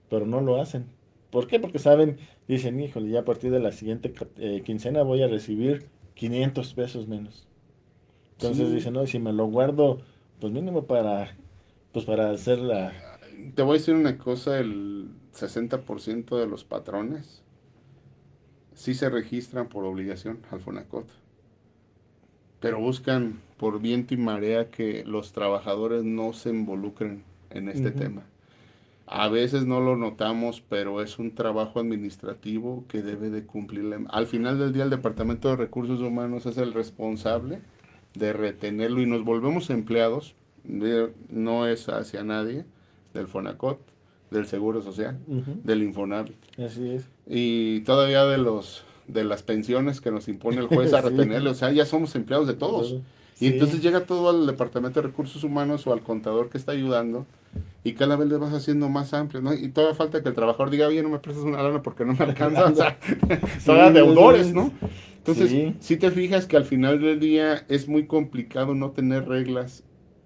pero 0.10 0.26
no 0.26 0.42
lo 0.42 0.62
hacen. 0.62 0.86
¿Por 1.32 1.48
qué? 1.48 1.60
Porque 1.60 1.80
saben, 1.80 2.18
dicen, 2.48 2.80
híjole, 2.80 3.10
ya 3.10 3.22
a 3.22 3.26
partir 3.26 3.52
de 3.52 3.60
la 3.60 3.72
siguiente 3.72 4.14
eh, 4.38 4.62
quincena 4.66 5.04
voy 5.04 5.22
a 5.24 5.28
recibir 5.28 5.88
500 6.16 6.74
pesos 6.74 7.08
menos. 7.08 7.48
Entonces 8.34 8.72
dicen, 8.72 8.94
no, 8.94 9.06
si 9.08 9.20
me 9.20 9.34
lo 9.34 9.46
guardo, 9.48 10.00
pues 10.40 10.54
mínimo 10.54 10.86
para, 10.86 11.36
pues 11.92 12.06
para 12.06 12.32
hacer 12.32 12.60
la... 12.60 12.94
Te 13.56 13.62
voy 13.62 13.76
a 13.76 13.80
decir 13.80 13.96
una 13.96 14.18
cosa, 14.18 14.60
el 14.60 15.10
60% 15.34 16.38
de 16.38 16.48
los 16.48 16.64
patrones 16.64 17.44
sí 18.74 18.94
se 18.94 19.10
registran 19.10 19.70
por 19.70 19.86
obligación 19.86 20.40
al 20.52 20.60
FONACOT, 20.60 21.08
pero 22.60 22.80
buscan 22.80 23.42
por 23.58 23.82
viento 23.82 24.14
y 24.14 24.18
marea 24.18 24.70
que 24.70 25.04
los 25.04 25.34
trabajadores 25.34 26.04
no 26.04 26.34
se 26.34 26.50
involucren 26.50 27.24
en 27.50 27.70
este 27.70 27.92
tema. 27.92 28.24
A 29.10 29.30
veces 29.30 29.66
no 29.66 29.80
lo 29.80 29.96
notamos, 29.96 30.62
pero 30.68 31.02
es 31.02 31.18
un 31.18 31.34
trabajo 31.34 31.80
administrativo 31.80 32.84
que 32.90 33.02
debe 33.02 33.30
de 33.30 33.46
cumplir. 33.46 33.86
Al 34.10 34.28
final 34.28 34.60
del 34.60 34.74
día 34.74 34.84
el 34.84 34.90
Departamento 34.90 35.50
de 35.50 35.56
Recursos 35.56 36.02
Humanos 36.02 36.46
es 36.46 36.58
el 36.58 36.74
responsable 36.74 37.62
de 38.16 38.34
retenerlo 38.34 39.02
y 39.02 39.06
nos 39.06 39.24
volvemos 39.24 39.70
empleados, 39.70 40.36
no 40.66 41.68
es 41.68 41.88
hacia 41.88 42.24
nadie, 42.24 42.66
del 43.14 43.28
FONACOT, 43.28 43.80
del 44.30 44.46
Seguro 44.46 44.82
Social, 44.82 45.18
del 45.64 45.84
Infonavit. 45.84 46.36
Así 46.60 46.90
es. 46.90 47.10
Y 47.26 47.82
todavía 47.82 48.26
de 48.26 48.38
los 48.38 48.84
de 49.08 49.24
las 49.24 49.42
pensiones 49.42 50.02
que 50.02 50.12
nos 50.12 50.28
impone 50.28 50.58
el 50.58 50.68
juez 50.68 50.94
a 50.94 51.00
retenerle, 51.10 51.50
o 51.50 51.54
sea, 51.54 51.72
ya 51.72 51.86
somos 51.86 52.14
empleados 52.16 52.46
de 52.46 52.56
todos. 52.56 52.98
Y 53.40 53.48
entonces 53.48 53.82
llega 53.82 54.06
todo 54.06 54.30
al 54.30 54.48
Departamento 54.48 55.02
de 55.02 55.08
Recursos 55.08 55.44
Humanos 55.44 55.86
o 55.88 55.94
al 55.94 56.02
contador 56.02 56.50
que 56.50 56.58
está 56.58 56.72
ayudando 56.74 57.26
y 57.84 57.94
cada 57.94 58.16
vez 58.16 58.28
le 58.28 58.38
vas 58.38 58.54
haciendo 58.54 58.90
más 58.90 59.14
amplio, 59.14 59.42
¿no? 59.42 59.54
Y 59.54 59.70
todavía 59.70 59.96
falta 59.96 60.22
que 60.22 60.30
el 60.30 60.36
trabajador 60.36 60.70
diga, 60.70 60.88
oye, 60.88 61.02
no 61.02 61.10
me 61.10 61.20
prestas 61.20 61.46
una 61.46 61.62
lana 61.64 61.82
porque 61.82 62.06
no 62.06 62.14
me 62.14 62.26
alcanza, 62.26 62.66
o 62.66 62.76
sea, 62.76 62.98
son 63.60 63.94
deudores, 63.94 64.54
¿no? 64.54 64.72
Entonces, 65.18 65.74
si 65.80 65.98
te 65.98 66.12
fijas 66.12 66.46
que 66.46 66.58
al 66.58 66.66
final 66.66 67.02
del 67.02 67.20
día 67.20 67.66
es 67.68 67.88
muy 67.88 68.06
complicado 68.06 68.76
no 68.76 68.92
tener 68.92 69.28
reglas 69.28 69.84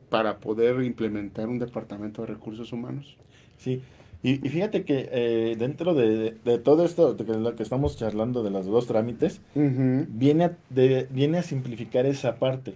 para 0.09 0.37
poder 0.39 0.83
implementar 0.83 1.47
un 1.49 1.57
departamento 1.57 2.21
de 2.21 2.27
recursos 2.27 2.71
humanos. 2.73 3.17
Sí, 3.57 3.81
y, 4.23 4.37
fíjate 4.37 4.83
que 4.83 5.09
eh, 5.11 5.55
dentro 5.57 5.95
de, 5.95 6.35
todo 6.63 6.85
esto, 6.85 7.13
de 7.15 7.39
lo 7.39 7.55
que 7.55 7.63
estamos 7.63 7.97
charlando 7.97 8.43
de 8.43 8.51
los 8.51 8.67
dos 8.67 8.85
trámites, 8.85 9.41
viene, 9.55 10.51
de, 10.69 11.07
viene 11.09 11.39
a 11.39 11.43
simplificar 11.43 12.05
esa 12.05 12.35
parte. 12.35 12.75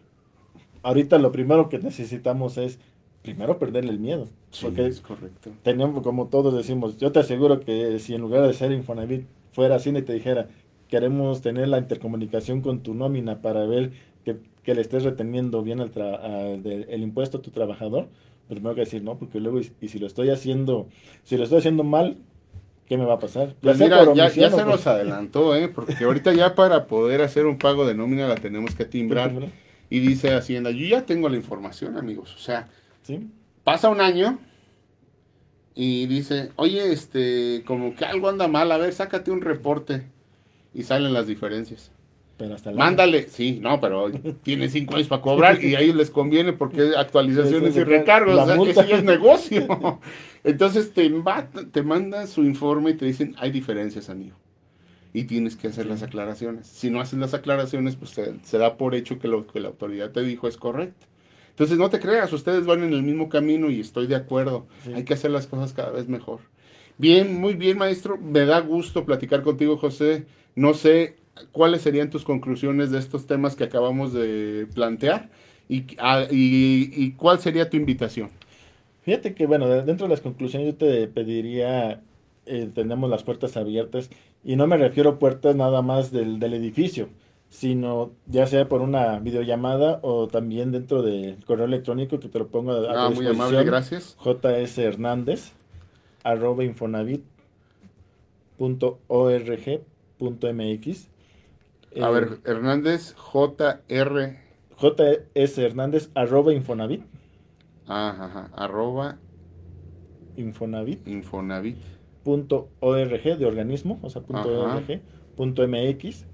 Ahorita 0.81 1.19
lo 1.19 1.31
primero 1.31 1.69
que 1.69 1.77
necesitamos 1.77 2.57
es 2.57 2.79
primero 3.25 3.57
perderle 3.57 3.91
el 3.91 3.99
miedo. 3.99 4.27
porque 4.61 4.85
es 4.85 5.01
correcto. 5.01 5.51
Tenemos, 5.63 6.03
como 6.03 6.27
todos 6.27 6.55
decimos, 6.55 6.97
yo 6.97 7.11
te 7.11 7.19
aseguro 7.19 7.59
que 7.59 7.99
si 7.99 8.13
en 8.13 8.21
lugar 8.21 8.45
de 8.45 8.53
ser 8.53 8.71
Infonavit 8.71 9.25
fuera 9.51 9.75
así 9.75 9.89
y 9.89 10.01
te 10.01 10.13
dijera, 10.13 10.47
queremos 10.87 11.41
tener 11.41 11.67
la 11.67 11.79
intercomunicación 11.79 12.61
con 12.61 12.81
tu 12.81 12.93
nómina 12.93 13.41
para 13.41 13.65
ver 13.65 13.91
que, 14.23 14.73
le 14.73 14.81
estés 14.81 15.03
reteniendo 15.03 15.61
bien 15.63 15.79
el, 15.79 17.01
impuesto 17.01 17.37
a 17.37 17.41
tu 17.41 17.51
trabajador, 17.51 18.07
pues 18.47 18.59
primero 18.59 18.75
que 18.75 18.81
decir, 18.81 19.03
no, 19.03 19.17
porque 19.17 19.39
luego, 19.39 19.59
y, 19.59 19.87
si 19.87 19.99
lo 19.99 20.07
estoy 20.07 20.29
haciendo, 20.29 20.87
si 21.23 21.37
lo 21.37 21.43
estoy 21.43 21.59
haciendo 21.59 21.83
mal, 21.83 22.17
¿qué 22.87 22.97
me 22.97 23.05
va 23.05 23.15
a 23.15 23.19
pasar? 23.19 23.55
Pues 23.61 23.79
mira, 23.79 24.13
ya, 24.13 24.29
se 24.29 24.65
nos 24.65 24.85
adelantó, 24.87 25.55
¿eh? 25.55 25.67
porque 25.67 26.03
ahorita 26.03 26.33
ya 26.33 26.55
para 26.55 26.87
poder 26.87 27.21
hacer 27.21 27.45
un 27.45 27.57
pago 27.57 27.85
de 27.85 27.95
nómina 27.95 28.27
la 28.27 28.35
tenemos 28.35 28.75
que 28.75 28.85
timbrar. 28.85 29.31
Y 29.89 29.99
dice 29.99 30.33
Hacienda, 30.33 30.71
yo 30.71 30.87
ya 30.87 31.05
tengo 31.05 31.29
la 31.29 31.35
información, 31.35 31.97
amigos. 31.97 32.33
O 32.35 32.39
sea, 32.39 32.67
pasa 33.63 33.89
un 33.89 34.01
año 34.01 34.39
y 35.73 36.07
dice, 36.07 36.51
oye, 36.55 36.91
este, 36.91 37.63
como 37.65 37.95
que 37.95 38.05
algo 38.05 38.29
anda 38.29 38.47
mal, 38.47 38.71
a 38.71 38.77
ver, 38.77 38.93
sácate 38.93 39.31
un 39.31 39.41
reporte. 39.41 40.03
Y 40.73 40.83
salen 40.83 41.13
las 41.13 41.27
diferencias. 41.27 41.91
Pero 42.37 42.55
hasta 42.55 42.71
Mándale, 42.71 43.29
sí, 43.29 43.59
no, 43.61 43.79
pero 43.79 44.11
tiene 44.43 44.67
cinco 44.67 44.95
años 44.95 45.07
para 45.07 45.21
cobrar 45.21 45.63
y 45.63 45.75
ahí 45.75 45.93
les 45.93 46.09
conviene 46.09 46.51
porque 46.51 46.91
actualizaciones 46.97 47.77
y 47.77 47.83
recargos, 47.85 48.37
o 48.37 48.73
sea, 48.73 48.85
ya 48.85 48.97
es 48.97 49.03
negocio. 49.05 50.01
Entonces 50.43 50.93
te, 50.93 51.09
te 51.71 51.81
manda 51.81 52.27
su 52.27 52.43
informe 52.43 52.91
y 52.91 52.93
te 52.95 53.05
dicen, 53.05 53.35
hay 53.37 53.51
diferencias, 53.51 54.09
amigo 54.09 54.35
y 55.15 55.23
tienes 55.23 55.55
que 55.55 55.69
hacer 55.69 55.85
las 55.85 56.03
aclaraciones. 56.03 56.67
Si 56.67 56.89
no 56.89 56.99
haces 56.99 57.17
las 57.17 57.33
aclaraciones, 57.33 57.95
pues 57.95 58.11
se, 58.11 58.57
da 58.57 58.75
por 58.75 58.95
hecho 58.95 59.17
que 59.17 59.29
lo 59.29 59.47
que 59.47 59.61
la 59.61 59.69
autoridad 59.69 60.11
te 60.11 60.21
dijo 60.21 60.49
es 60.49 60.57
correcto. 60.57 61.07
Entonces 61.55 61.77
no 61.77 61.89
te 61.89 61.99
creas, 61.99 62.31
ustedes 62.33 62.65
van 62.65 62.83
en 62.83 62.93
el 62.93 63.01
mismo 63.01 63.29
camino 63.29 63.69
y 63.69 63.79
estoy 63.79 64.07
de 64.07 64.15
acuerdo. 64.15 64.67
Hay 64.93 65.05
que 65.05 65.13
hacer 65.13 65.31
las 65.31 65.47
cosas 65.47 65.73
cada 65.73 65.91
vez 65.91 66.07
mejor. 66.07 66.41
Bien, 66.97 67.39
muy 67.39 67.53
bien, 67.53 67.77
maestro. 67.77 68.17
Me 68.17 68.45
da 68.45 68.59
gusto 68.59 69.05
platicar 69.05 69.41
contigo, 69.41 69.77
José. 69.77 70.25
No 70.55 70.73
sé 70.73 71.15
cuáles 71.51 71.81
serían 71.81 72.09
tus 72.09 72.23
conclusiones 72.23 72.91
de 72.91 72.99
estos 72.99 73.25
temas 73.25 73.55
que 73.55 73.63
acabamos 73.63 74.13
de 74.13 74.67
plantear 74.73 75.29
y, 75.69 75.85
ah, 75.99 76.25
y 76.29 77.11
cuál 77.13 77.39
sería 77.39 77.69
tu 77.69 77.77
invitación. 77.77 78.31
Fíjate 79.03 79.33
que, 79.33 79.45
bueno, 79.45 79.69
dentro 79.69 80.07
de 80.07 80.11
las 80.11 80.21
conclusiones 80.21 80.67
yo 80.67 80.75
te 80.75 81.07
pediría 81.07 82.01
eh, 82.47 82.69
tenemos 82.73 83.09
las 83.09 83.23
puertas 83.23 83.57
abiertas 83.57 84.11
y 84.43 84.55
no 84.55 84.67
me 84.67 84.77
refiero 84.77 85.11
a 85.11 85.19
puertas 85.19 85.55
nada 85.55 85.81
más 85.81 86.11
del, 86.11 86.41
edificio, 86.43 87.09
sino 87.55 88.11
ya 88.27 88.47
sea 88.47 88.67
por 88.67 88.81
una 88.81 89.19
videollamada 89.19 89.99
o 90.01 90.27
también 90.27 90.73
dentro 90.73 91.01
del 91.01 91.43
correo 91.45 91.65
electrónico 91.65 92.19
que 92.19 92.27
te 92.27 92.37
lo 92.37 92.49
pongo 92.49 92.73
a, 92.73 93.05
ah, 93.05 93.09
muy 93.09 93.25
amable, 93.25 93.63
gracias. 93.63 94.17
JS 94.17 94.77
Hernández 94.77 95.53
arroba 96.23 96.65
infonavit 96.65 97.23
punto 98.57 98.99
punto 100.17 100.53
mx. 100.53 101.09
A 102.01 102.09
ver, 102.09 102.23
eh, 102.23 102.37
Hernández, 102.43 103.15
JR. 103.15 104.37
JS 104.77 105.57
Hernández 105.57 106.09
arroba 106.13 106.51
infonavit. 106.51 107.03
Ajá, 107.87 108.25
ajá, 108.25 108.49
arroba. 108.53 109.17
Infonavit. 110.35 111.07
Infonavit 111.07 111.77
.org 112.25 113.23
de 113.37 113.45
organismo, 113.45 113.99
o 114.01 114.09
sea, 114.09 114.23
.org, 114.27 115.01
.mx. 115.37 116.25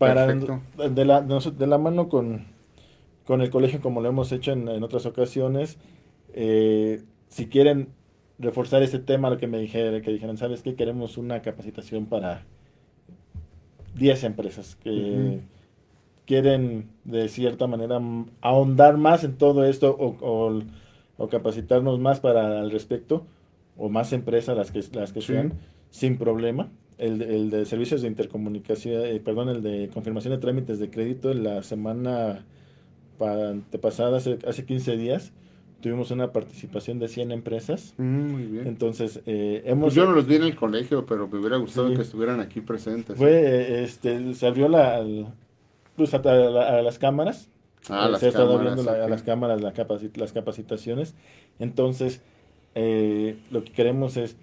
Para 0.00 0.26
de 0.26 1.04
la, 1.04 1.20
de 1.22 1.66
la 1.66 1.78
mano 1.78 2.08
con, 2.08 2.46
con 3.24 3.40
el 3.42 3.50
colegio, 3.50 3.80
como 3.80 4.00
lo 4.00 4.08
hemos 4.08 4.32
hecho 4.32 4.52
en, 4.52 4.82
otras 4.82 5.06
ocasiones, 5.06 5.78
eh, 6.32 7.02
si 7.28 7.46
quieren 7.46 7.88
reforzar 8.38 8.82
este 8.82 8.98
tema, 8.98 9.30
lo 9.30 9.38
que 9.38 9.46
me 9.46 9.58
dijeron, 9.58 10.00
que 10.02 10.10
dijeron, 10.10 10.36
¿sabes 10.36 10.62
qué? 10.62 10.74
Queremos 10.74 11.18
una 11.18 11.42
capacitación 11.42 12.06
para 12.06 12.42
10 13.94 14.24
empresas 14.24 14.76
que 14.76 15.40
quieren 16.26 16.88
de 17.04 17.28
cierta 17.28 17.66
manera 17.66 18.00
ahondar 18.40 18.96
más 18.96 19.24
en 19.24 19.36
todo 19.36 19.64
esto 19.64 19.94
o 19.98 20.62
o 21.20 21.28
capacitarnos 21.28 22.00
más 22.00 22.18
para 22.18 22.60
al 22.60 22.70
respecto, 22.70 23.26
o 23.76 23.90
más 23.90 24.14
empresas 24.14 24.56
las 24.56 24.70
que, 24.70 24.82
las 24.94 25.12
que 25.12 25.20
sean, 25.20 25.52
sin 25.90 26.16
problema. 26.16 26.70
El, 27.00 27.22
el, 27.22 27.50
de 27.50 27.64
servicios 27.64 28.02
de 28.02 28.08
intercomunicación, 28.08 29.06
eh, 29.06 29.20
perdón, 29.20 29.48
el 29.48 29.62
de 29.62 29.90
confirmación 29.92 30.34
de 30.34 30.38
trámites 30.38 30.78
de 30.78 30.90
crédito, 30.90 31.30
en 31.30 31.44
la 31.44 31.62
semana 31.62 32.44
pasada, 33.80 34.18
hace, 34.18 34.38
hace 34.46 34.64
15 34.64 34.96
días, 34.96 35.32
tuvimos 35.80 36.10
una 36.10 36.32
participación 36.32 36.98
de 36.98 37.08
100 37.08 37.32
empresas. 37.32 37.94
Mm, 37.98 38.30
muy 38.30 38.44
bien. 38.44 38.66
Entonces, 38.66 39.20
eh, 39.26 39.62
hemos... 39.64 39.86
Pues 39.86 39.94
yo 39.94 40.04
no 40.04 40.12
los 40.12 40.26
vi 40.26 40.36
en 40.36 40.44
el 40.44 40.56
colegio, 40.56 41.06
pero 41.06 41.26
me 41.26 41.38
hubiera 41.38 41.56
gustado 41.56 41.92
que 41.94 42.02
estuvieran 42.02 42.40
aquí 42.40 42.60
presentes. 42.60 43.16
Fue, 43.16 43.30
eh, 43.30 43.84
este, 43.84 44.34
se 44.34 44.46
abrió 44.46 44.68
la, 44.68 45.04
pues, 45.96 46.14
a, 46.14 46.82
las 46.82 46.98
cámaras 46.98 47.48
Ah, 47.88 48.10
se 48.18 48.26
ha 48.26 48.28
estado 48.28 48.58
viendo 48.58 48.88
a 48.90 49.08
las 49.08 49.22
cámaras 49.22 49.60
la 49.60 49.72
las 50.16 50.32
capacitaciones. 50.32 51.14
Entonces, 51.58 52.20
eh, 52.74 53.38
lo 53.50 53.64
que 53.64 53.72
queremos 53.72 54.16
es 54.16 54.36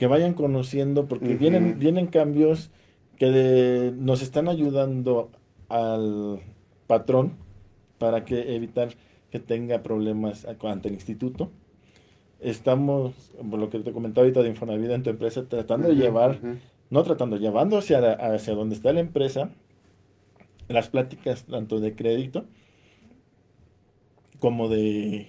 que 0.00 0.06
vayan 0.06 0.32
conociendo, 0.32 1.08
porque 1.08 1.34
vienen, 1.34 1.78
vienen 1.78 2.06
cambios 2.06 2.70
que 3.18 3.92
nos 3.98 4.22
están 4.22 4.48
ayudando 4.48 5.30
al 5.68 6.40
patrón 6.86 7.34
para 7.98 8.24
que 8.24 8.56
evitar 8.56 8.94
que 9.30 9.40
tenga 9.40 9.82
problemas 9.82 10.46
ante 10.46 10.88
el 10.88 10.94
instituto. 10.94 11.50
Estamos, 12.40 13.12
por 13.50 13.60
lo 13.60 13.68
que 13.68 13.80
te 13.80 13.92
comentaba 13.92 14.24
ahorita 14.24 14.42
de 14.42 14.48
Infonavida 14.48 14.94
en 14.94 15.02
tu 15.02 15.10
empresa, 15.10 15.46
tratando 15.46 15.88
de 15.88 15.96
llevar, 15.96 16.40
no 16.88 17.02
tratando, 17.02 17.36
llevando 17.36 17.76
hacia, 17.76 17.98
hacia 18.12 18.54
donde 18.54 18.76
está 18.76 18.94
la 18.94 19.00
empresa, 19.00 19.50
las 20.68 20.88
pláticas 20.88 21.44
tanto 21.44 21.78
de 21.78 21.94
crédito, 21.94 22.46
como 24.38 24.70
de 24.70 25.28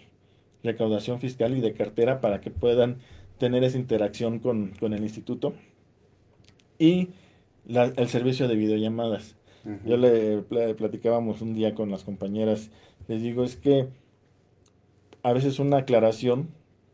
recaudación 0.63 1.19
fiscal 1.19 1.57
y 1.57 1.59
de 1.59 1.73
cartera 1.73 2.21
para 2.21 2.39
que 2.39 2.51
puedan 2.51 2.99
tener 3.41 3.63
esa 3.63 3.79
interacción 3.79 4.37
con, 4.37 4.71
el 4.79 5.01
instituto. 5.01 5.55
Y 6.77 7.09
el 7.67 8.07
servicio 8.07 8.47
de 8.47 8.55
videollamadas. 8.55 9.35
Yo 9.83 9.97
le, 9.97 10.43
platicábamos 10.73 11.41
un 11.41 11.55
día 11.55 11.73
con 11.73 11.89
las 11.89 12.03
compañeras, 12.03 12.69
les 13.07 13.21
digo, 13.21 13.43
es 13.43 13.55
que 13.55 13.87
a 15.23 15.33
veces 15.33 15.57
una 15.59 15.77
aclaración 15.77 16.49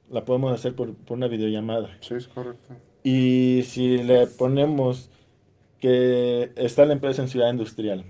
la 0.10 0.24
podemos 0.24 0.54
hacer 0.54 0.74
por, 0.74 0.94
por 0.96 1.18
una 1.18 1.28
videollamada. 1.28 1.98
Sí, 2.00 2.16
es 2.16 2.28
correcto. 2.28 2.76
Y 3.04 3.64
si 3.66 3.98
le 4.04 4.28
ponemos 4.28 5.10
que 5.80 6.52
está 6.56 6.86
la 6.86 6.94
empresa 6.94 7.22
en 7.22 7.28
ciudad 7.28 7.52
industrial, 7.52 8.06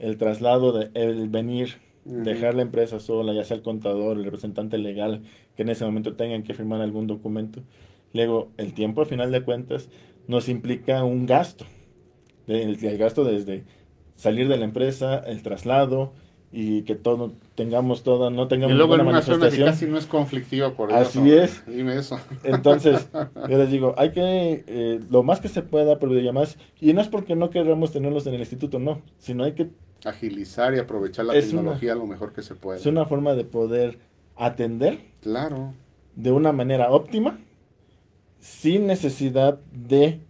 el 0.00 0.16
traslado, 0.18 0.72
de, 0.72 0.90
el 0.94 1.28
venir, 1.28 1.76
dejar 2.04 2.54
la 2.54 2.62
empresa 2.62 2.98
sola, 2.98 3.32
ya 3.32 3.44
sea 3.44 3.56
el 3.56 3.62
contador, 3.62 4.16
el 4.16 4.24
representante 4.24 4.78
legal, 4.78 5.22
que 5.58 5.62
en 5.62 5.70
ese 5.70 5.84
momento 5.84 6.14
tengan 6.14 6.44
que 6.44 6.54
firmar 6.54 6.80
algún 6.80 7.08
documento. 7.08 7.62
Luego, 8.14 8.52
el 8.58 8.74
tiempo, 8.74 9.00
al 9.00 9.08
final 9.08 9.32
de 9.32 9.42
cuentas, 9.42 9.88
nos 10.28 10.48
implica 10.48 11.02
un 11.02 11.26
gasto. 11.26 11.64
El, 12.46 12.78
el 12.80 12.96
gasto 12.96 13.24
desde 13.24 13.64
salir 14.14 14.46
de 14.46 14.56
la 14.56 14.66
empresa, 14.66 15.18
el 15.18 15.42
traslado, 15.42 16.12
y 16.52 16.82
que 16.82 16.94
todo 16.94 17.32
tengamos 17.56 18.04
todo, 18.04 18.30
no 18.30 18.46
tengamos 18.46 18.72
y 18.72 18.78
luego 18.78 18.94
en 18.94 19.00
una 19.00 19.20
zona 19.20 19.50
que 19.50 19.58
casi 19.58 19.86
no 19.86 19.98
es 19.98 20.06
conflictiva 20.06 20.74
por 20.74 20.92
Así 20.92 21.32
es. 21.32 21.64
Dime 21.66 21.96
eso. 21.98 22.20
Entonces, 22.44 23.08
yo 23.48 23.58
les 23.58 23.68
digo, 23.72 23.96
hay 23.98 24.12
que, 24.12 24.62
eh, 24.64 25.00
lo 25.10 25.24
más 25.24 25.40
que 25.40 25.48
se 25.48 25.62
pueda 25.62 25.98
por 25.98 26.08
videollamadas, 26.08 26.56
y 26.80 26.92
no 26.92 27.00
es 27.00 27.08
porque 27.08 27.34
no 27.34 27.50
queramos 27.50 27.90
tenerlos 27.90 28.28
en 28.28 28.34
el 28.34 28.40
instituto, 28.40 28.78
no, 28.78 29.02
sino 29.18 29.42
hay 29.42 29.54
que... 29.54 29.70
Agilizar 30.04 30.72
y 30.76 30.78
aprovechar 30.78 31.24
la 31.24 31.32
tecnología 31.32 31.96
lo 31.96 32.06
mejor 32.06 32.32
que 32.32 32.42
se 32.42 32.54
puede. 32.54 32.78
Es 32.78 32.86
una 32.86 33.06
forma 33.06 33.34
de 33.34 33.42
poder 33.42 33.98
atender. 34.38 35.00
Claro. 35.20 35.74
De 36.16 36.32
una 36.32 36.52
manera 36.52 36.90
óptima, 36.90 37.38
sin 38.40 38.86
necesidad 38.86 39.60
de 39.72 40.20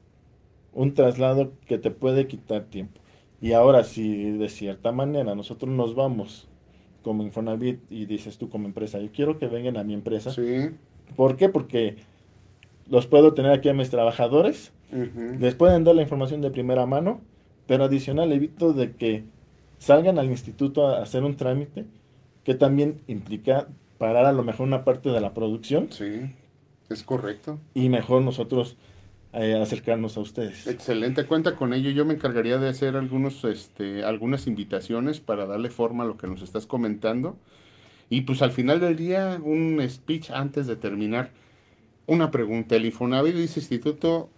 un 0.72 0.94
traslado 0.94 1.52
que 1.66 1.78
te 1.78 1.90
puede 1.90 2.26
quitar 2.26 2.64
tiempo. 2.64 3.00
Y 3.40 3.52
ahora, 3.52 3.84
si 3.84 4.32
de 4.32 4.48
cierta 4.48 4.92
manera 4.92 5.34
nosotros 5.34 5.70
nos 5.70 5.94
vamos 5.94 6.48
como 7.02 7.22
Infonavit 7.22 7.80
y 7.90 8.06
dices 8.06 8.38
tú 8.38 8.48
como 8.48 8.66
empresa, 8.66 8.98
yo 8.98 9.10
quiero 9.12 9.38
que 9.38 9.46
vengan 9.46 9.76
a 9.76 9.84
mi 9.84 9.94
empresa. 9.94 10.30
Sí. 10.30 10.70
¿Por 11.16 11.36
qué? 11.36 11.48
Porque 11.48 11.96
los 12.88 13.06
puedo 13.06 13.34
tener 13.34 13.52
aquí 13.52 13.68
a 13.68 13.74
mis 13.74 13.90
trabajadores, 13.90 14.72
les 15.38 15.54
pueden 15.54 15.84
dar 15.84 15.94
la 15.94 16.02
información 16.02 16.40
de 16.40 16.50
primera 16.50 16.86
mano, 16.86 17.20
pero 17.66 17.84
adicional 17.84 18.32
evito 18.32 18.72
de 18.72 18.92
que 18.92 19.24
salgan 19.78 20.18
al 20.18 20.30
instituto 20.30 20.86
a 20.86 21.02
hacer 21.02 21.24
un 21.24 21.36
trámite 21.36 21.84
que 22.44 22.54
también 22.54 23.00
implica 23.06 23.68
parar 23.98 24.24
a 24.24 24.32
lo 24.32 24.44
mejor 24.44 24.66
una 24.66 24.84
parte 24.84 25.10
de 25.10 25.20
la 25.20 25.34
producción. 25.34 25.88
Sí, 25.90 26.32
es 26.88 27.02
correcto. 27.02 27.58
Y 27.74 27.88
mejor 27.88 28.22
nosotros 28.22 28.76
eh, 29.32 29.60
acercarnos 29.60 30.16
a 30.16 30.20
ustedes. 30.20 30.66
Excelente, 30.66 31.26
cuenta 31.26 31.54
con 31.54 31.74
ello. 31.74 31.90
Yo 31.90 32.06
me 32.06 32.14
encargaría 32.14 32.58
de 32.58 32.68
hacer 32.68 32.96
algunos, 32.96 33.44
este, 33.44 34.04
algunas 34.04 34.46
invitaciones 34.46 35.20
para 35.20 35.46
darle 35.46 35.68
forma 35.68 36.04
a 36.04 36.06
lo 36.06 36.16
que 36.16 36.26
nos 36.26 36.40
estás 36.40 36.66
comentando. 36.66 37.36
Y 38.08 38.22
pues 38.22 38.40
al 38.40 38.52
final 38.52 38.80
del 38.80 38.96
día, 38.96 39.38
un 39.42 39.84
speech 39.86 40.30
antes 40.30 40.66
de 40.66 40.76
terminar. 40.76 41.30
Una 42.06 42.30
pregunta. 42.30 42.76
El 42.76 42.86
Infonavit 42.86 43.34
dice 43.34 43.60
Instituto, 43.60 44.30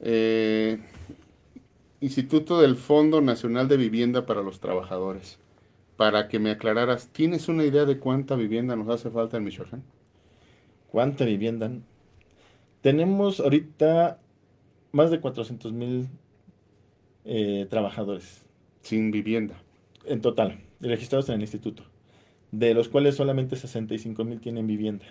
eh, 0.00 0.78
Instituto 2.00 2.60
del 2.60 2.76
Fondo 2.76 3.22
Nacional 3.22 3.66
de 3.66 3.78
Vivienda 3.78 4.26
para 4.26 4.42
los 4.42 4.60
Trabajadores. 4.60 5.38
Para 5.96 6.28
que 6.28 6.38
me 6.38 6.50
aclararas, 6.50 7.08
¿tienes 7.08 7.48
una 7.48 7.64
idea 7.64 7.84
de 7.84 7.98
cuánta 7.98 8.36
vivienda 8.36 8.76
nos 8.76 8.88
hace 8.88 9.10
falta 9.10 9.38
en 9.38 9.44
Michoacán? 9.44 9.82
¿Cuánta 10.90 11.24
vivienda? 11.24 11.70
Tenemos 12.82 13.40
ahorita 13.40 14.20
más 14.92 15.10
de 15.10 15.20
400 15.20 15.72
mil 15.72 16.08
eh, 17.24 17.66
trabajadores. 17.70 18.46
Sin 18.82 19.10
vivienda. 19.10 19.60
En 20.04 20.20
total, 20.20 20.60
registrados 20.80 21.28
en 21.28 21.36
el 21.36 21.40
instituto. 21.40 21.82
De 22.52 22.74
los 22.74 22.88
cuales 22.88 23.16
solamente 23.16 23.56
65 23.56 24.24
mil 24.24 24.40
tienen 24.40 24.66
vivienda. 24.66 25.06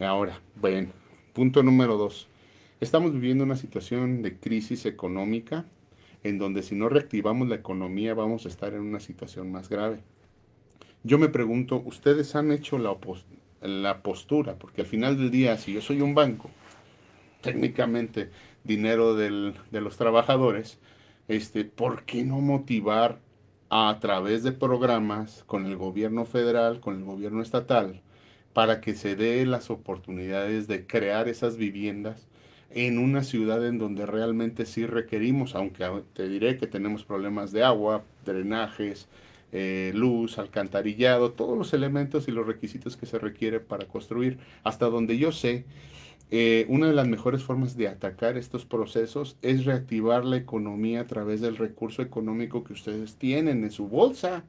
Ahora, 0.00 0.40
bueno, 0.54 0.90
punto 1.32 1.62
número 1.62 1.96
dos. 1.96 2.28
Estamos 2.80 3.12
viviendo 3.12 3.44
una 3.44 3.56
situación 3.56 4.22
de 4.22 4.38
crisis 4.38 4.86
económica 4.86 5.66
en 6.24 6.38
donde 6.38 6.62
si 6.62 6.74
no 6.74 6.88
reactivamos 6.88 7.46
la 7.48 7.54
economía 7.54 8.14
vamos 8.14 8.46
a 8.46 8.48
estar 8.48 8.74
en 8.74 8.80
una 8.80 8.98
situación 8.98 9.52
más 9.52 9.68
grave. 9.68 10.00
Yo 11.04 11.18
me 11.18 11.28
pregunto, 11.28 11.82
¿ustedes 11.84 12.34
han 12.34 12.50
hecho 12.50 12.78
la, 12.78 12.96
la 13.60 14.02
postura? 14.02 14.58
Porque 14.58 14.80
al 14.80 14.86
final 14.86 15.18
del 15.18 15.30
día, 15.30 15.56
si 15.58 15.74
yo 15.74 15.82
soy 15.82 16.00
un 16.00 16.14
banco 16.14 16.50
técnicamente 17.42 18.30
dinero 18.64 19.14
del, 19.14 19.54
de 19.70 19.82
los 19.82 19.98
trabajadores, 19.98 20.78
este, 21.28 21.64
¿por 21.66 22.04
qué 22.04 22.24
no 22.24 22.40
motivar 22.40 23.20
a 23.68 23.98
través 24.00 24.42
de 24.42 24.52
programas 24.52 25.44
con 25.46 25.66
el 25.66 25.76
gobierno 25.76 26.24
federal, 26.24 26.80
con 26.80 26.96
el 26.96 27.04
gobierno 27.04 27.42
estatal, 27.42 28.00
para 28.54 28.80
que 28.80 28.94
se 28.94 29.16
dé 29.16 29.44
las 29.44 29.68
oportunidades 29.68 30.68
de 30.68 30.86
crear 30.86 31.28
esas 31.28 31.56
viviendas 31.58 32.26
en 32.74 32.98
una 32.98 33.22
ciudad 33.22 33.64
en 33.66 33.78
donde 33.78 34.04
realmente 34.04 34.66
sí 34.66 34.84
requerimos, 34.84 35.54
aunque 35.54 35.88
te 36.12 36.28
diré 36.28 36.58
que 36.58 36.66
tenemos 36.66 37.04
problemas 37.04 37.52
de 37.52 37.62
agua, 37.62 38.04
drenajes, 38.24 39.08
eh, 39.52 39.92
luz, 39.94 40.38
alcantarillado, 40.38 41.30
todos 41.30 41.56
los 41.56 41.72
elementos 41.72 42.26
y 42.26 42.32
los 42.32 42.44
requisitos 42.44 42.96
que 42.96 43.06
se 43.06 43.20
requiere 43.20 43.60
para 43.60 43.86
construir. 43.86 44.38
Hasta 44.64 44.86
donde 44.86 45.16
yo 45.16 45.30
sé, 45.30 45.64
eh, 46.32 46.66
una 46.68 46.88
de 46.88 46.94
las 46.94 47.06
mejores 47.06 47.44
formas 47.44 47.76
de 47.76 47.86
atacar 47.86 48.36
estos 48.36 48.64
procesos 48.64 49.36
es 49.40 49.64
reactivar 49.64 50.24
la 50.24 50.36
economía 50.36 51.02
a 51.02 51.06
través 51.06 51.40
del 51.40 51.56
recurso 51.56 52.02
económico 52.02 52.64
que 52.64 52.72
ustedes 52.72 53.14
tienen 53.14 53.62
en 53.62 53.70
su 53.70 53.86
bolsa. 53.86 54.42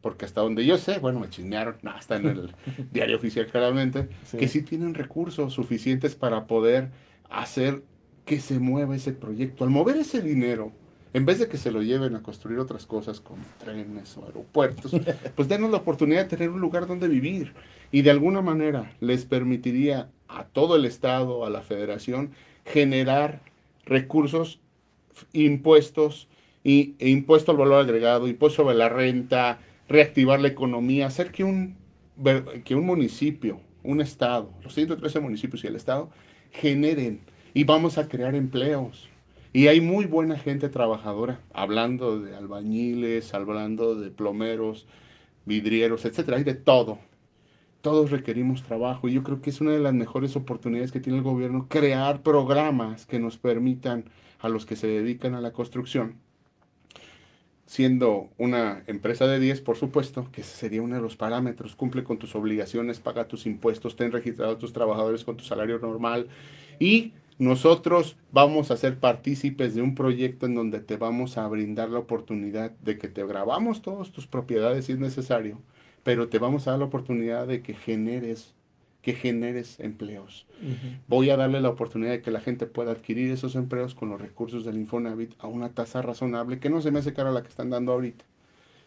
Porque 0.00 0.24
hasta 0.24 0.40
donde 0.40 0.64
yo 0.66 0.76
sé, 0.78 0.98
bueno, 0.98 1.20
me 1.20 1.28
chismearon, 1.28 1.76
no, 1.82 1.96
está 1.96 2.16
en 2.16 2.26
el 2.26 2.54
diario 2.90 3.16
oficial 3.16 3.46
claramente, 3.46 4.08
que 4.36 4.48
sí 4.48 4.62
tienen 4.62 4.94
recursos 4.94 5.52
suficientes 5.52 6.16
para 6.16 6.48
poder 6.48 6.90
hacer 7.30 7.82
que 8.24 8.40
se 8.40 8.58
mueva 8.58 8.96
ese 8.96 9.12
proyecto. 9.12 9.64
Al 9.64 9.70
mover 9.70 9.96
ese 9.96 10.20
dinero, 10.20 10.72
en 11.12 11.26
vez 11.26 11.38
de 11.38 11.48
que 11.48 11.56
se 11.56 11.72
lo 11.72 11.82
lleven 11.82 12.14
a 12.14 12.22
construir 12.22 12.58
otras 12.58 12.86
cosas 12.86 13.20
como 13.20 13.42
trenes 13.58 14.16
o 14.16 14.26
aeropuertos, 14.26 14.92
pues 15.36 15.48
denos 15.48 15.70
la 15.70 15.78
oportunidad 15.78 16.24
de 16.24 16.36
tener 16.36 16.50
un 16.50 16.60
lugar 16.60 16.86
donde 16.86 17.08
vivir. 17.08 17.54
Y 17.90 18.02
de 18.02 18.10
alguna 18.10 18.42
manera 18.42 18.92
les 19.00 19.24
permitiría 19.24 20.10
a 20.28 20.44
todo 20.44 20.76
el 20.76 20.84
Estado, 20.84 21.44
a 21.44 21.50
la 21.50 21.62
Federación, 21.62 22.30
generar 22.64 23.42
recursos, 23.84 24.60
impuestos, 25.32 26.28
y, 26.62 26.94
e 26.98 27.08
impuesto 27.08 27.52
al 27.52 27.58
valor 27.58 27.80
agregado, 27.80 28.28
impuesto 28.28 28.62
sobre 28.62 28.76
la 28.76 28.88
renta, 28.88 29.58
reactivar 29.88 30.40
la 30.40 30.48
economía, 30.48 31.06
hacer 31.06 31.32
que 31.32 31.42
un, 31.42 31.76
que 32.64 32.74
un 32.74 32.86
municipio, 32.86 33.60
un 33.82 34.00
Estado, 34.00 34.52
los 34.62 34.74
113 34.74 35.20
municipios 35.20 35.64
y 35.64 35.66
el 35.66 35.76
Estado, 35.76 36.10
generen 36.50 37.20
y 37.54 37.64
vamos 37.64 37.98
a 37.98 38.08
crear 38.08 38.34
empleos. 38.34 39.08
Y 39.52 39.66
hay 39.66 39.80
muy 39.80 40.06
buena 40.06 40.38
gente 40.38 40.68
trabajadora, 40.68 41.40
hablando 41.52 42.20
de 42.20 42.36
albañiles, 42.36 43.34
hablando 43.34 43.96
de 43.96 44.10
plomeros, 44.10 44.86
vidrieros, 45.44 46.04
etcétera, 46.04 46.36
hay 46.36 46.44
de 46.44 46.54
todo 46.54 46.98
todos 47.80 48.10
requerimos 48.10 48.62
trabajo 48.62 49.08
y 49.08 49.12
yo 49.12 49.22
creo 49.22 49.40
que 49.40 49.50
es 49.50 49.60
una 49.60 49.72
de 49.72 49.80
las 49.80 49.94
mejores 49.94 50.36
oportunidades 50.36 50.92
que 50.92 51.00
tiene 51.00 51.18
el 51.18 51.24
gobierno 51.24 51.66
crear 51.68 52.22
programas 52.22 53.06
que 53.06 53.18
nos 53.18 53.38
permitan 53.38 54.04
a 54.38 54.48
los 54.48 54.66
que 54.66 54.76
se 54.76 54.86
dedican 54.86 55.34
a 55.34 55.40
la 55.40 55.52
construcción, 55.52 56.16
siendo 57.70 58.30
una 58.36 58.82
empresa 58.88 59.28
de 59.28 59.38
10, 59.38 59.60
por 59.60 59.76
supuesto, 59.76 60.26
que 60.32 60.42
sería 60.42 60.82
uno 60.82 60.96
de 60.96 61.00
los 61.00 61.14
parámetros, 61.14 61.76
cumple 61.76 62.02
con 62.02 62.18
tus 62.18 62.34
obligaciones, 62.34 62.98
paga 62.98 63.28
tus 63.28 63.46
impuestos, 63.46 63.94
ten 63.94 64.10
registrados 64.10 64.58
tus 64.58 64.72
trabajadores 64.72 65.22
con 65.22 65.36
tu 65.36 65.44
salario 65.44 65.78
normal. 65.78 66.26
Y 66.80 67.12
nosotros 67.38 68.16
vamos 68.32 68.72
a 68.72 68.76
ser 68.76 68.98
partícipes 68.98 69.76
de 69.76 69.82
un 69.82 69.94
proyecto 69.94 70.46
en 70.46 70.56
donde 70.56 70.80
te 70.80 70.96
vamos 70.96 71.38
a 71.38 71.46
brindar 71.46 71.90
la 71.90 72.00
oportunidad 72.00 72.72
de 72.72 72.98
que 72.98 73.06
te 73.06 73.24
grabamos 73.24 73.82
todas 73.82 74.10
tus 74.10 74.26
propiedades 74.26 74.86
si 74.86 74.92
es 74.92 74.98
necesario 74.98 75.58
pero 76.02 76.28
te 76.28 76.38
vamos 76.38 76.66
a 76.66 76.70
dar 76.70 76.80
la 76.80 76.86
oportunidad 76.86 77.46
de 77.46 77.62
que 77.62 77.74
generes 77.74 78.54
que 79.02 79.14
generes 79.14 79.80
empleos. 79.80 80.46
Voy 81.08 81.30
a 81.30 81.36
darle 81.36 81.60
la 81.60 81.70
oportunidad 81.70 82.10
de 82.12 82.22
que 82.22 82.30
la 82.30 82.40
gente 82.40 82.66
pueda 82.66 82.92
adquirir 82.92 83.30
esos 83.30 83.54
empleos 83.54 83.94
con 83.94 84.10
los 84.10 84.20
recursos 84.20 84.64
del 84.64 84.76
Infonavit 84.76 85.32
a 85.38 85.46
una 85.46 85.70
tasa 85.70 86.02
razonable, 86.02 86.58
que 86.58 86.70
no 86.70 86.82
se 86.82 86.90
me 86.90 86.98
hace 86.98 87.14
cara 87.14 87.30
la 87.30 87.42
que 87.42 87.48
están 87.48 87.70
dando 87.70 87.92
ahorita. 87.92 88.24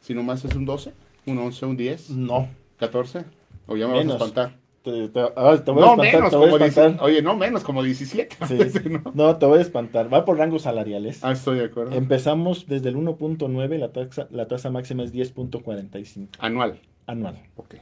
Si 0.01 0.13
nomás 0.13 0.45
es 0.45 0.55
un 0.55 0.65
12, 0.65 0.93
un 1.25 1.37
11, 1.39 1.65
un 1.65 1.77
10. 1.77 2.09
No. 2.11 2.47
14. 2.77 3.25
O 3.67 3.75
ya 3.75 3.87
me 3.87 3.93
vas 3.93 4.05
a 4.05 4.11
espantar. 4.11 4.63
Te, 4.83 4.91
no, 4.91 5.95
menos, 5.95 6.33
como 6.33 7.03
Oye, 7.05 7.21
no 7.21 7.37
menos, 7.37 7.63
como 7.63 7.81
17. 7.81 8.35
¿no? 9.13 9.37
te 9.37 9.45
voy 9.45 9.59
a 9.59 9.61
espantar. 9.61 10.13
Va 10.13 10.25
por 10.25 10.37
rangos 10.37 10.63
salariales. 10.63 11.23
Ah, 11.23 11.31
estoy 11.31 11.59
de 11.59 11.65
acuerdo. 11.65 11.95
Empezamos 11.95 12.67
desde 12.67 12.89
el 12.89 12.97
1.9, 12.97 13.77
la 13.77 13.93
tasa, 13.93 14.27
la 14.29 14.47
tasa 14.49 14.69
máxima 14.71 15.03
es 15.03 15.13
10.45. 15.13 16.27
Anual 16.39 16.81
anual. 17.07 17.39
Ok. 17.55 17.75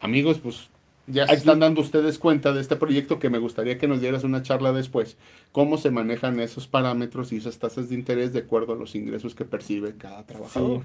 amigos, 0.00 0.38
pues 0.38 0.70
ya 1.06 1.26
se 1.26 1.34
están 1.34 1.60
dando 1.60 1.80
ustedes 1.80 2.18
cuenta 2.18 2.52
de 2.52 2.60
este 2.60 2.76
proyecto 2.76 3.18
que 3.18 3.30
me 3.30 3.38
gustaría 3.38 3.78
que 3.78 3.88
nos 3.88 4.00
dieras 4.00 4.24
una 4.24 4.42
charla 4.42 4.72
después. 4.72 5.16
¿Cómo 5.50 5.78
se 5.78 5.90
manejan 5.90 6.38
esos 6.40 6.68
parámetros 6.68 7.32
y 7.32 7.36
esas 7.36 7.58
tasas 7.58 7.88
de 7.88 7.94
interés 7.94 8.32
de 8.32 8.40
acuerdo 8.40 8.74
a 8.74 8.76
los 8.76 8.94
ingresos 8.94 9.34
que 9.34 9.44
percibe 9.44 9.96
cada 9.96 10.24
trabajador? 10.24 10.82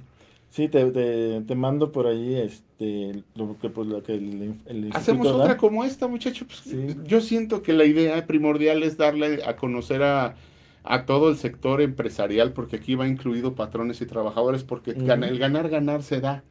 Sí, 0.50 0.70
te, 0.70 0.90
te, 0.92 1.56
mando 1.56 1.92
por 1.92 2.08
ahí 2.08 2.36
este, 2.36 3.24
lo 3.36 3.58
que, 3.60 3.70
pues, 3.70 3.88
lo 3.88 4.02
que 4.02 4.14
el, 4.16 4.56
el 4.66 4.90
Hacemos 4.94 5.28
otra 5.28 5.58
como 5.58 5.84
esta, 5.84 6.08
muchachos. 6.08 6.48
Pues, 6.48 6.96
yo 7.04 7.22
siento 7.22 7.62
que 7.62 7.74
la 7.74 7.84
idea 7.84 8.26
primordial 8.26 8.82
es 8.84 8.98
darle 8.98 9.42
a 9.46 9.58
conocer 9.58 10.04
a, 10.04 10.36
a 10.84 11.06
todo 11.06 11.30
el 11.30 11.38
sector 11.38 11.82
empresarial, 11.82 12.54
porque 12.54 12.78
aquí 12.78 12.96
va 12.96 13.08
incluido 13.08 13.56
patrones 13.56 14.02
y 14.02 14.06
trabajadores, 14.06 14.64
porque 14.64 14.92
el 14.92 15.38
ganar, 15.38 15.70
ganar 15.70 16.02
se 16.02 16.22
da. 16.22 16.44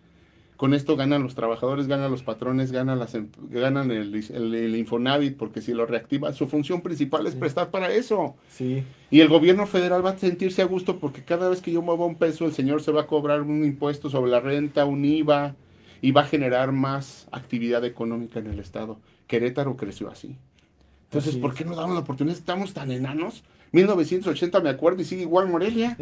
Con 0.57 0.73
esto 0.73 0.97
ganan 0.97 1.23
los 1.23 1.35
trabajadores, 1.35 1.87
ganan 1.87 2.11
los 2.11 2.23
patrones, 2.23 2.73
ganan, 2.73 2.99
las, 2.99 3.15
em, 3.15 3.29
ganan 3.51 3.91
el, 3.91 4.15
el, 4.15 4.77
Infonavit, 4.77 5.37
porque 5.37 5.61
si 5.61 5.75
lo 5.75 5.85
reactiva, 5.85 6.33
su 6.33 6.47
función 6.47 6.81
principal 6.81 7.27
es 7.27 7.35
prestar 7.35 7.71
para 7.71 7.93
eso. 7.93 8.37
Sí. 8.49 8.83
Y 9.11 9.21
el 9.21 9.29
gobierno 9.29 9.67
federal 9.67 10.05
va 10.05 10.11
a 10.11 10.19
sentirse 10.19 10.63
a 10.63 10.65
gusto 10.65 10.99
porque 10.99 11.25
cada 11.25 11.51
vez 11.51 11.61
que 11.61 11.73
yo 11.73 11.83
mueva 11.83 12.07
un 12.07 12.17
peso, 12.17 12.47
el 12.47 12.55
señor 12.55 12.83
se 12.83 12.91
va 12.91 13.03
a 13.03 13.07
cobrar 13.07 13.43
un 13.43 13.65
impuesto 13.65 14.09
sobre 14.09 14.31
la 14.31 14.41
renta, 14.41 14.87
un 14.87 15.05
IVA, 15.05 15.55
y 16.01 16.13
va 16.13 16.23
a 16.23 16.27
generar 16.27 16.73
más 16.73 17.27
actividad 17.33 17.85
económica 17.85 18.39
en 18.39 18.47
el 18.47 18.59
Estado. 18.59 18.99
Querétaro 19.27 19.77
creció 19.77 20.09
así. 20.09 20.37
Entonces, 21.05 21.37
¿por 21.37 21.55
qué 21.55 21.65
no 21.65 21.75
damos 21.75 21.95
la 21.95 22.01
oportunidad? 22.01 22.37
Estamos 22.37 22.75
tan 22.75 22.91
enanos. 22.91 23.43
1980 23.73 24.61
me 24.61 24.71
acuerdo 24.71 25.03
y 25.03 25.05
sigue 25.05 25.23
igual 25.23 25.49
Morelia. 25.49 25.97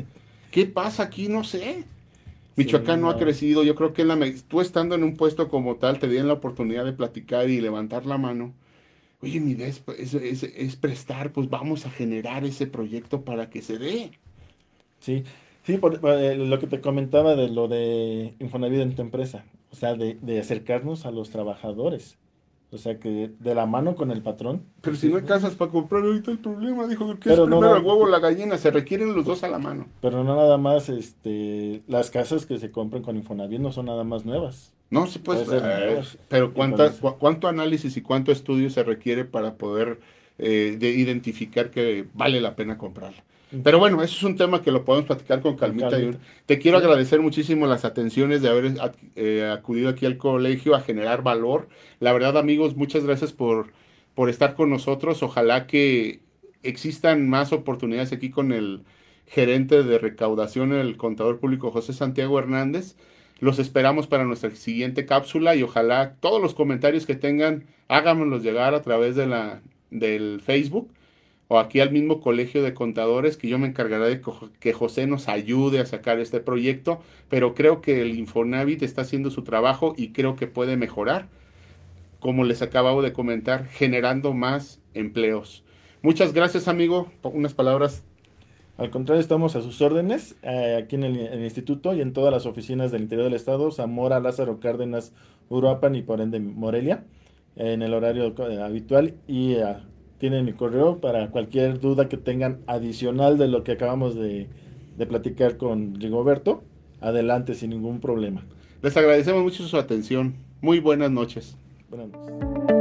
¿Qué 0.51 0.67
pasa 0.67 1.05
aquí? 1.05 1.29
No 1.29 1.45
sé. 1.45 1.85
Michoacán 2.57 3.01
no, 3.01 3.11
ha 3.11 3.17
crecido. 3.17 3.65
Yo 3.65 3.75
creo 3.75 3.93
que 3.93 4.05
la, 4.05 4.19
tú 4.49 4.61
estando 4.61 4.95
en 4.95 5.05
un 5.05 5.17
puesto 5.17 5.49
como 5.49 5.77
tal, 5.77 5.99
te 5.99 6.09
dieron 6.09 6.29
la 6.29 6.35
oportunidad 6.35 6.85
de 6.85 6.93
platicar 6.93 7.49
y 7.49 7.61
levantar 7.61 8.07
la 8.07 8.19
mano. 8.19 8.55
Oye, 9.21 9.41
mi 9.41 9.53
idea 9.53 9.69
es, 9.69 10.77
prestar, 10.77 11.33
pues 11.33 11.49
vamos 11.49 11.87
a 11.87 11.91
generar 11.91 12.45
ese 12.45 12.67
proyecto 12.67 13.25
para 13.25 13.49
que 13.49 13.63
se 13.63 13.79
dé. 13.79 14.11
Sí, 15.01 15.25
sí, 15.65 15.79
por, 15.79 16.01
eh, 16.05 16.37
lo 16.37 16.59
que 16.59 16.67
te 16.67 16.81
comentaba 16.81 17.35
de 17.35 17.49
lo 17.49 17.67
de 17.69 18.35
Infonavit 18.39 18.81
en 18.81 18.95
tu 18.95 19.03
empresa, 19.03 19.45
o 19.71 19.77
sea, 19.77 19.95
de, 19.95 20.19
de 20.21 20.41
acercarnos 20.41 21.07
a 21.07 21.11
los 21.11 21.31
trabajadores. 21.31 22.19
O 22.75 22.79
sea 22.79 22.99
que 22.99 23.31
de 23.39 23.55
la 23.55 23.67
mano 23.67 23.95
con 23.95 24.11
el 24.11 24.21
patrón. 24.21 24.63
Pero 24.81 24.97
si 24.97 25.09
no 25.09 25.17
hay 25.17 25.23
casas 25.23 25.55
para 25.55 25.71
comprar 25.71 26.03
ahorita 26.03 26.31
el 26.31 26.39
problema, 26.39 26.87
dijo 26.87 27.07
que 27.19 27.33
es 27.33 27.41
primero 27.41 27.77
el 27.77 27.85
huevo 27.85 28.05
o 28.05 28.09
la 28.09 28.19
gallina, 28.19 28.59
se 28.59 28.71
requieren 28.71 29.15
los 29.15 29.25
dos 29.25 29.45
a 29.45 29.49
la 29.49 29.59
mano. 29.59 29.87
Pero 30.01 30.25
no 30.25 30.37
nada 30.37 30.59
más, 30.59 30.89
este, 30.89 31.83
las 31.87 32.11
casas 32.11 32.47
que 32.47 32.59
se 32.59 32.71
compran 32.71 33.03
con 33.03 33.17
Infonavit 33.17 33.61
no 33.61 33.73
son 33.73 33.87
nada 33.87 34.05
más 34.05 34.25
nuevas. 34.25 34.73
No, 34.91 35.07
sí 35.07 35.19
pues, 35.19 35.49
eh, 35.51 36.03
pero 36.29 36.53
¿cuántas, 36.53 37.01
cuánto 37.19 37.49
análisis 37.49 37.97
y 37.97 38.03
cuánto 38.03 38.33
estudio 38.33 38.69
se 38.71 38.83
requiere 38.83 39.25
para 39.25 39.55
poder 39.55 40.01
eh, 40.37 40.77
de 40.81 40.91
identificar 40.91 41.71
que 41.71 42.07
vale 42.13 42.41
la 42.41 42.57
pena 42.57 42.77
comprarla. 42.77 43.23
Pero 43.63 43.79
bueno, 43.79 44.03
eso 44.03 44.17
es 44.17 44.23
un 44.23 44.37
tema 44.37 44.63
que 44.63 44.73
lo 44.73 44.85
podemos 44.85 45.07
platicar 45.07 45.41
con 45.41 45.57
calmita. 45.57 45.97
Te 46.47 46.59
quiero 46.59 46.79
agradecer 46.79 47.21
muchísimo 47.21 47.67
las 47.67 47.85
atenciones 47.85 48.43
de 48.43 48.49
haber 48.49 48.75
eh, 49.17 49.51
acudido 49.53 49.89
aquí 49.89 50.07
al 50.07 50.17
colegio 50.17 50.75
a 50.75 50.81
generar 50.81 51.23
valor. 51.23 51.69
La 52.01 52.13
verdad, 52.13 52.39
amigos, 52.39 52.77
muchas 52.77 53.05
gracias 53.05 53.33
por, 53.33 53.73
por 54.15 54.31
estar 54.31 54.55
con 54.55 54.71
nosotros. 54.71 55.23
Ojalá 55.23 55.67
que 55.67 56.21
existan 56.63 57.29
más 57.29 57.53
oportunidades 57.53 58.13
aquí 58.13 58.31
con 58.31 58.53
el 58.53 58.83
gerente 59.27 59.83
de 59.83 59.99
recaudación, 59.99 60.73
el 60.73 60.97
contador 60.97 61.39
público 61.39 61.71
José 61.71 61.93
Santiago 61.93 62.39
Hernández. 62.39 62.97
Los 63.41 63.59
esperamos 63.59 64.07
para 64.07 64.25
nuestra 64.25 64.51
siguiente 64.51 65.07
cápsula 65.07 65.55
y 65.55 65.63
ojalá 65.63 66.15
todos 66.21 66.41
los 66.41 66.55
comentarios 66.55 67.05
que 67.05 67.15
tengan, 67.15 67.65
hágamelos 67.89 68.43
llegar 68.43 68.75
a 68.75 68.83
través 68.83 69.17
de 69.17 69.27
la, 69.27 69.61
del 69.91 70.41
Facebook 70.41 70.91
o 71.55 71.59
aquí 71.61 71.79
al 71.79 71.93
mismo 71.93 72.21
colegio 72.21 72.65
de 72.65 72.75
contadores 72.75 73.37
que 73.37 73.47
yo 73.47 73.61
me 73.61 73.69
encargaré 73.69 74.09
de 74.09 74.21
que 74.59 74.73
José 74.73 75.07
nos 75.07 75.29
ayude 75.29 75.79
a 75.79 75.87
sacar 75.87 76.19
este 76.19 76.41
proyecto, 76.41 77.01
pero 77.29 77.55
creo 77.55 77.81
que 77.81 78.03
el 78.03 78.19
Infonavit 78.19 78.83
está 78.83 79.03
haciendo 79.03 79.31
su 79.31 79.45
trabajo 79.45 79.95
y 79.97 80.09
creo 80.09 80.35
que 80.35 80.49
puede 80.49 80.77
mejorar, 80.77 81.29
como 82.19 82.43
les 82.43 82.61
acabo 82.61 83.03
de 83.03 83.13
comentar, 83.13 83.69
generando 83.69 84.35
más 84.35 84.81
empleos. 84.95 85.63
Muchas 86.03 86.33
gracias, 86.33 86.67
amigo. 86.67 87.13
Unas 87.23 87.55
palabras. 87.55 88.03
Al 88.77 88.91
contrario, 88.91 89.21
estamos 89.21 89.55
a 89.55 89.63
sus 89.63 89.81
órdenes 89.81 90.35
eh, 90.43 90.81
aquí 90.83 90.97
en 90.97 91.05
el, 91.05 91.45
instituto 91.45 91.95
y 91.95 92.01
en 92.01 92.13
todas 92.13 92.33
las 92.33 92.47
oficinas 92.47 92.91
del 92.91 93.03
interior 93.03 93.27
del 93.27 93.35
estado, 93.35 93.71
Zamora, 93.71 94.19
Lázaro 94.19 94.59
Cárdenas, 94.59 95.13
Uruapan 95.49 95.95
y 95.95 96.03
por 96.03 96.21
ende 96.21 96.41
Morelia, 96.41 97.05
en 97.55 97.83
el 97.83 97.95
horario 97.95 98.35
eh, 98.51 98.61
habitual 98.61 99.15
y 99.29 99.55
a 99.59 99.71
eh, 99.71 99.94
tienen 100.25 100.47
mi 100.47 100.55
correo 100.55 101.03
para 101.03 101.31
cualquier 101.31 101.81
duda 101.81 102.09
que 102.09 102.17
tengan 102.17 102.61
adicional 102.67 103.37
de 103.37 103.47
lo 103.47 103.63
que 103.63 103.73
acabamos 103.73 104.15
de, 104.15 104.49
de 104.97 105.07
platicar 105.07 105.59
con 105.59 106.01
Rigoberto. 106.01 106.65
Adelante, 107.03 107.53
sin 107.53 107.69
ningún 107.69 108.01
problema. 108.01 108.43
Les 108.81 108.97
agradecemos 108.97 109.43
mucho 109.43 109.69
su 109.69 109.77
atención. 109.77 110.37
Muy 110.63 110.81
buenas 110.81 111.11
noches. 111.11 111.59
Buenas 111.91 112.09
noches. 112.09 112.74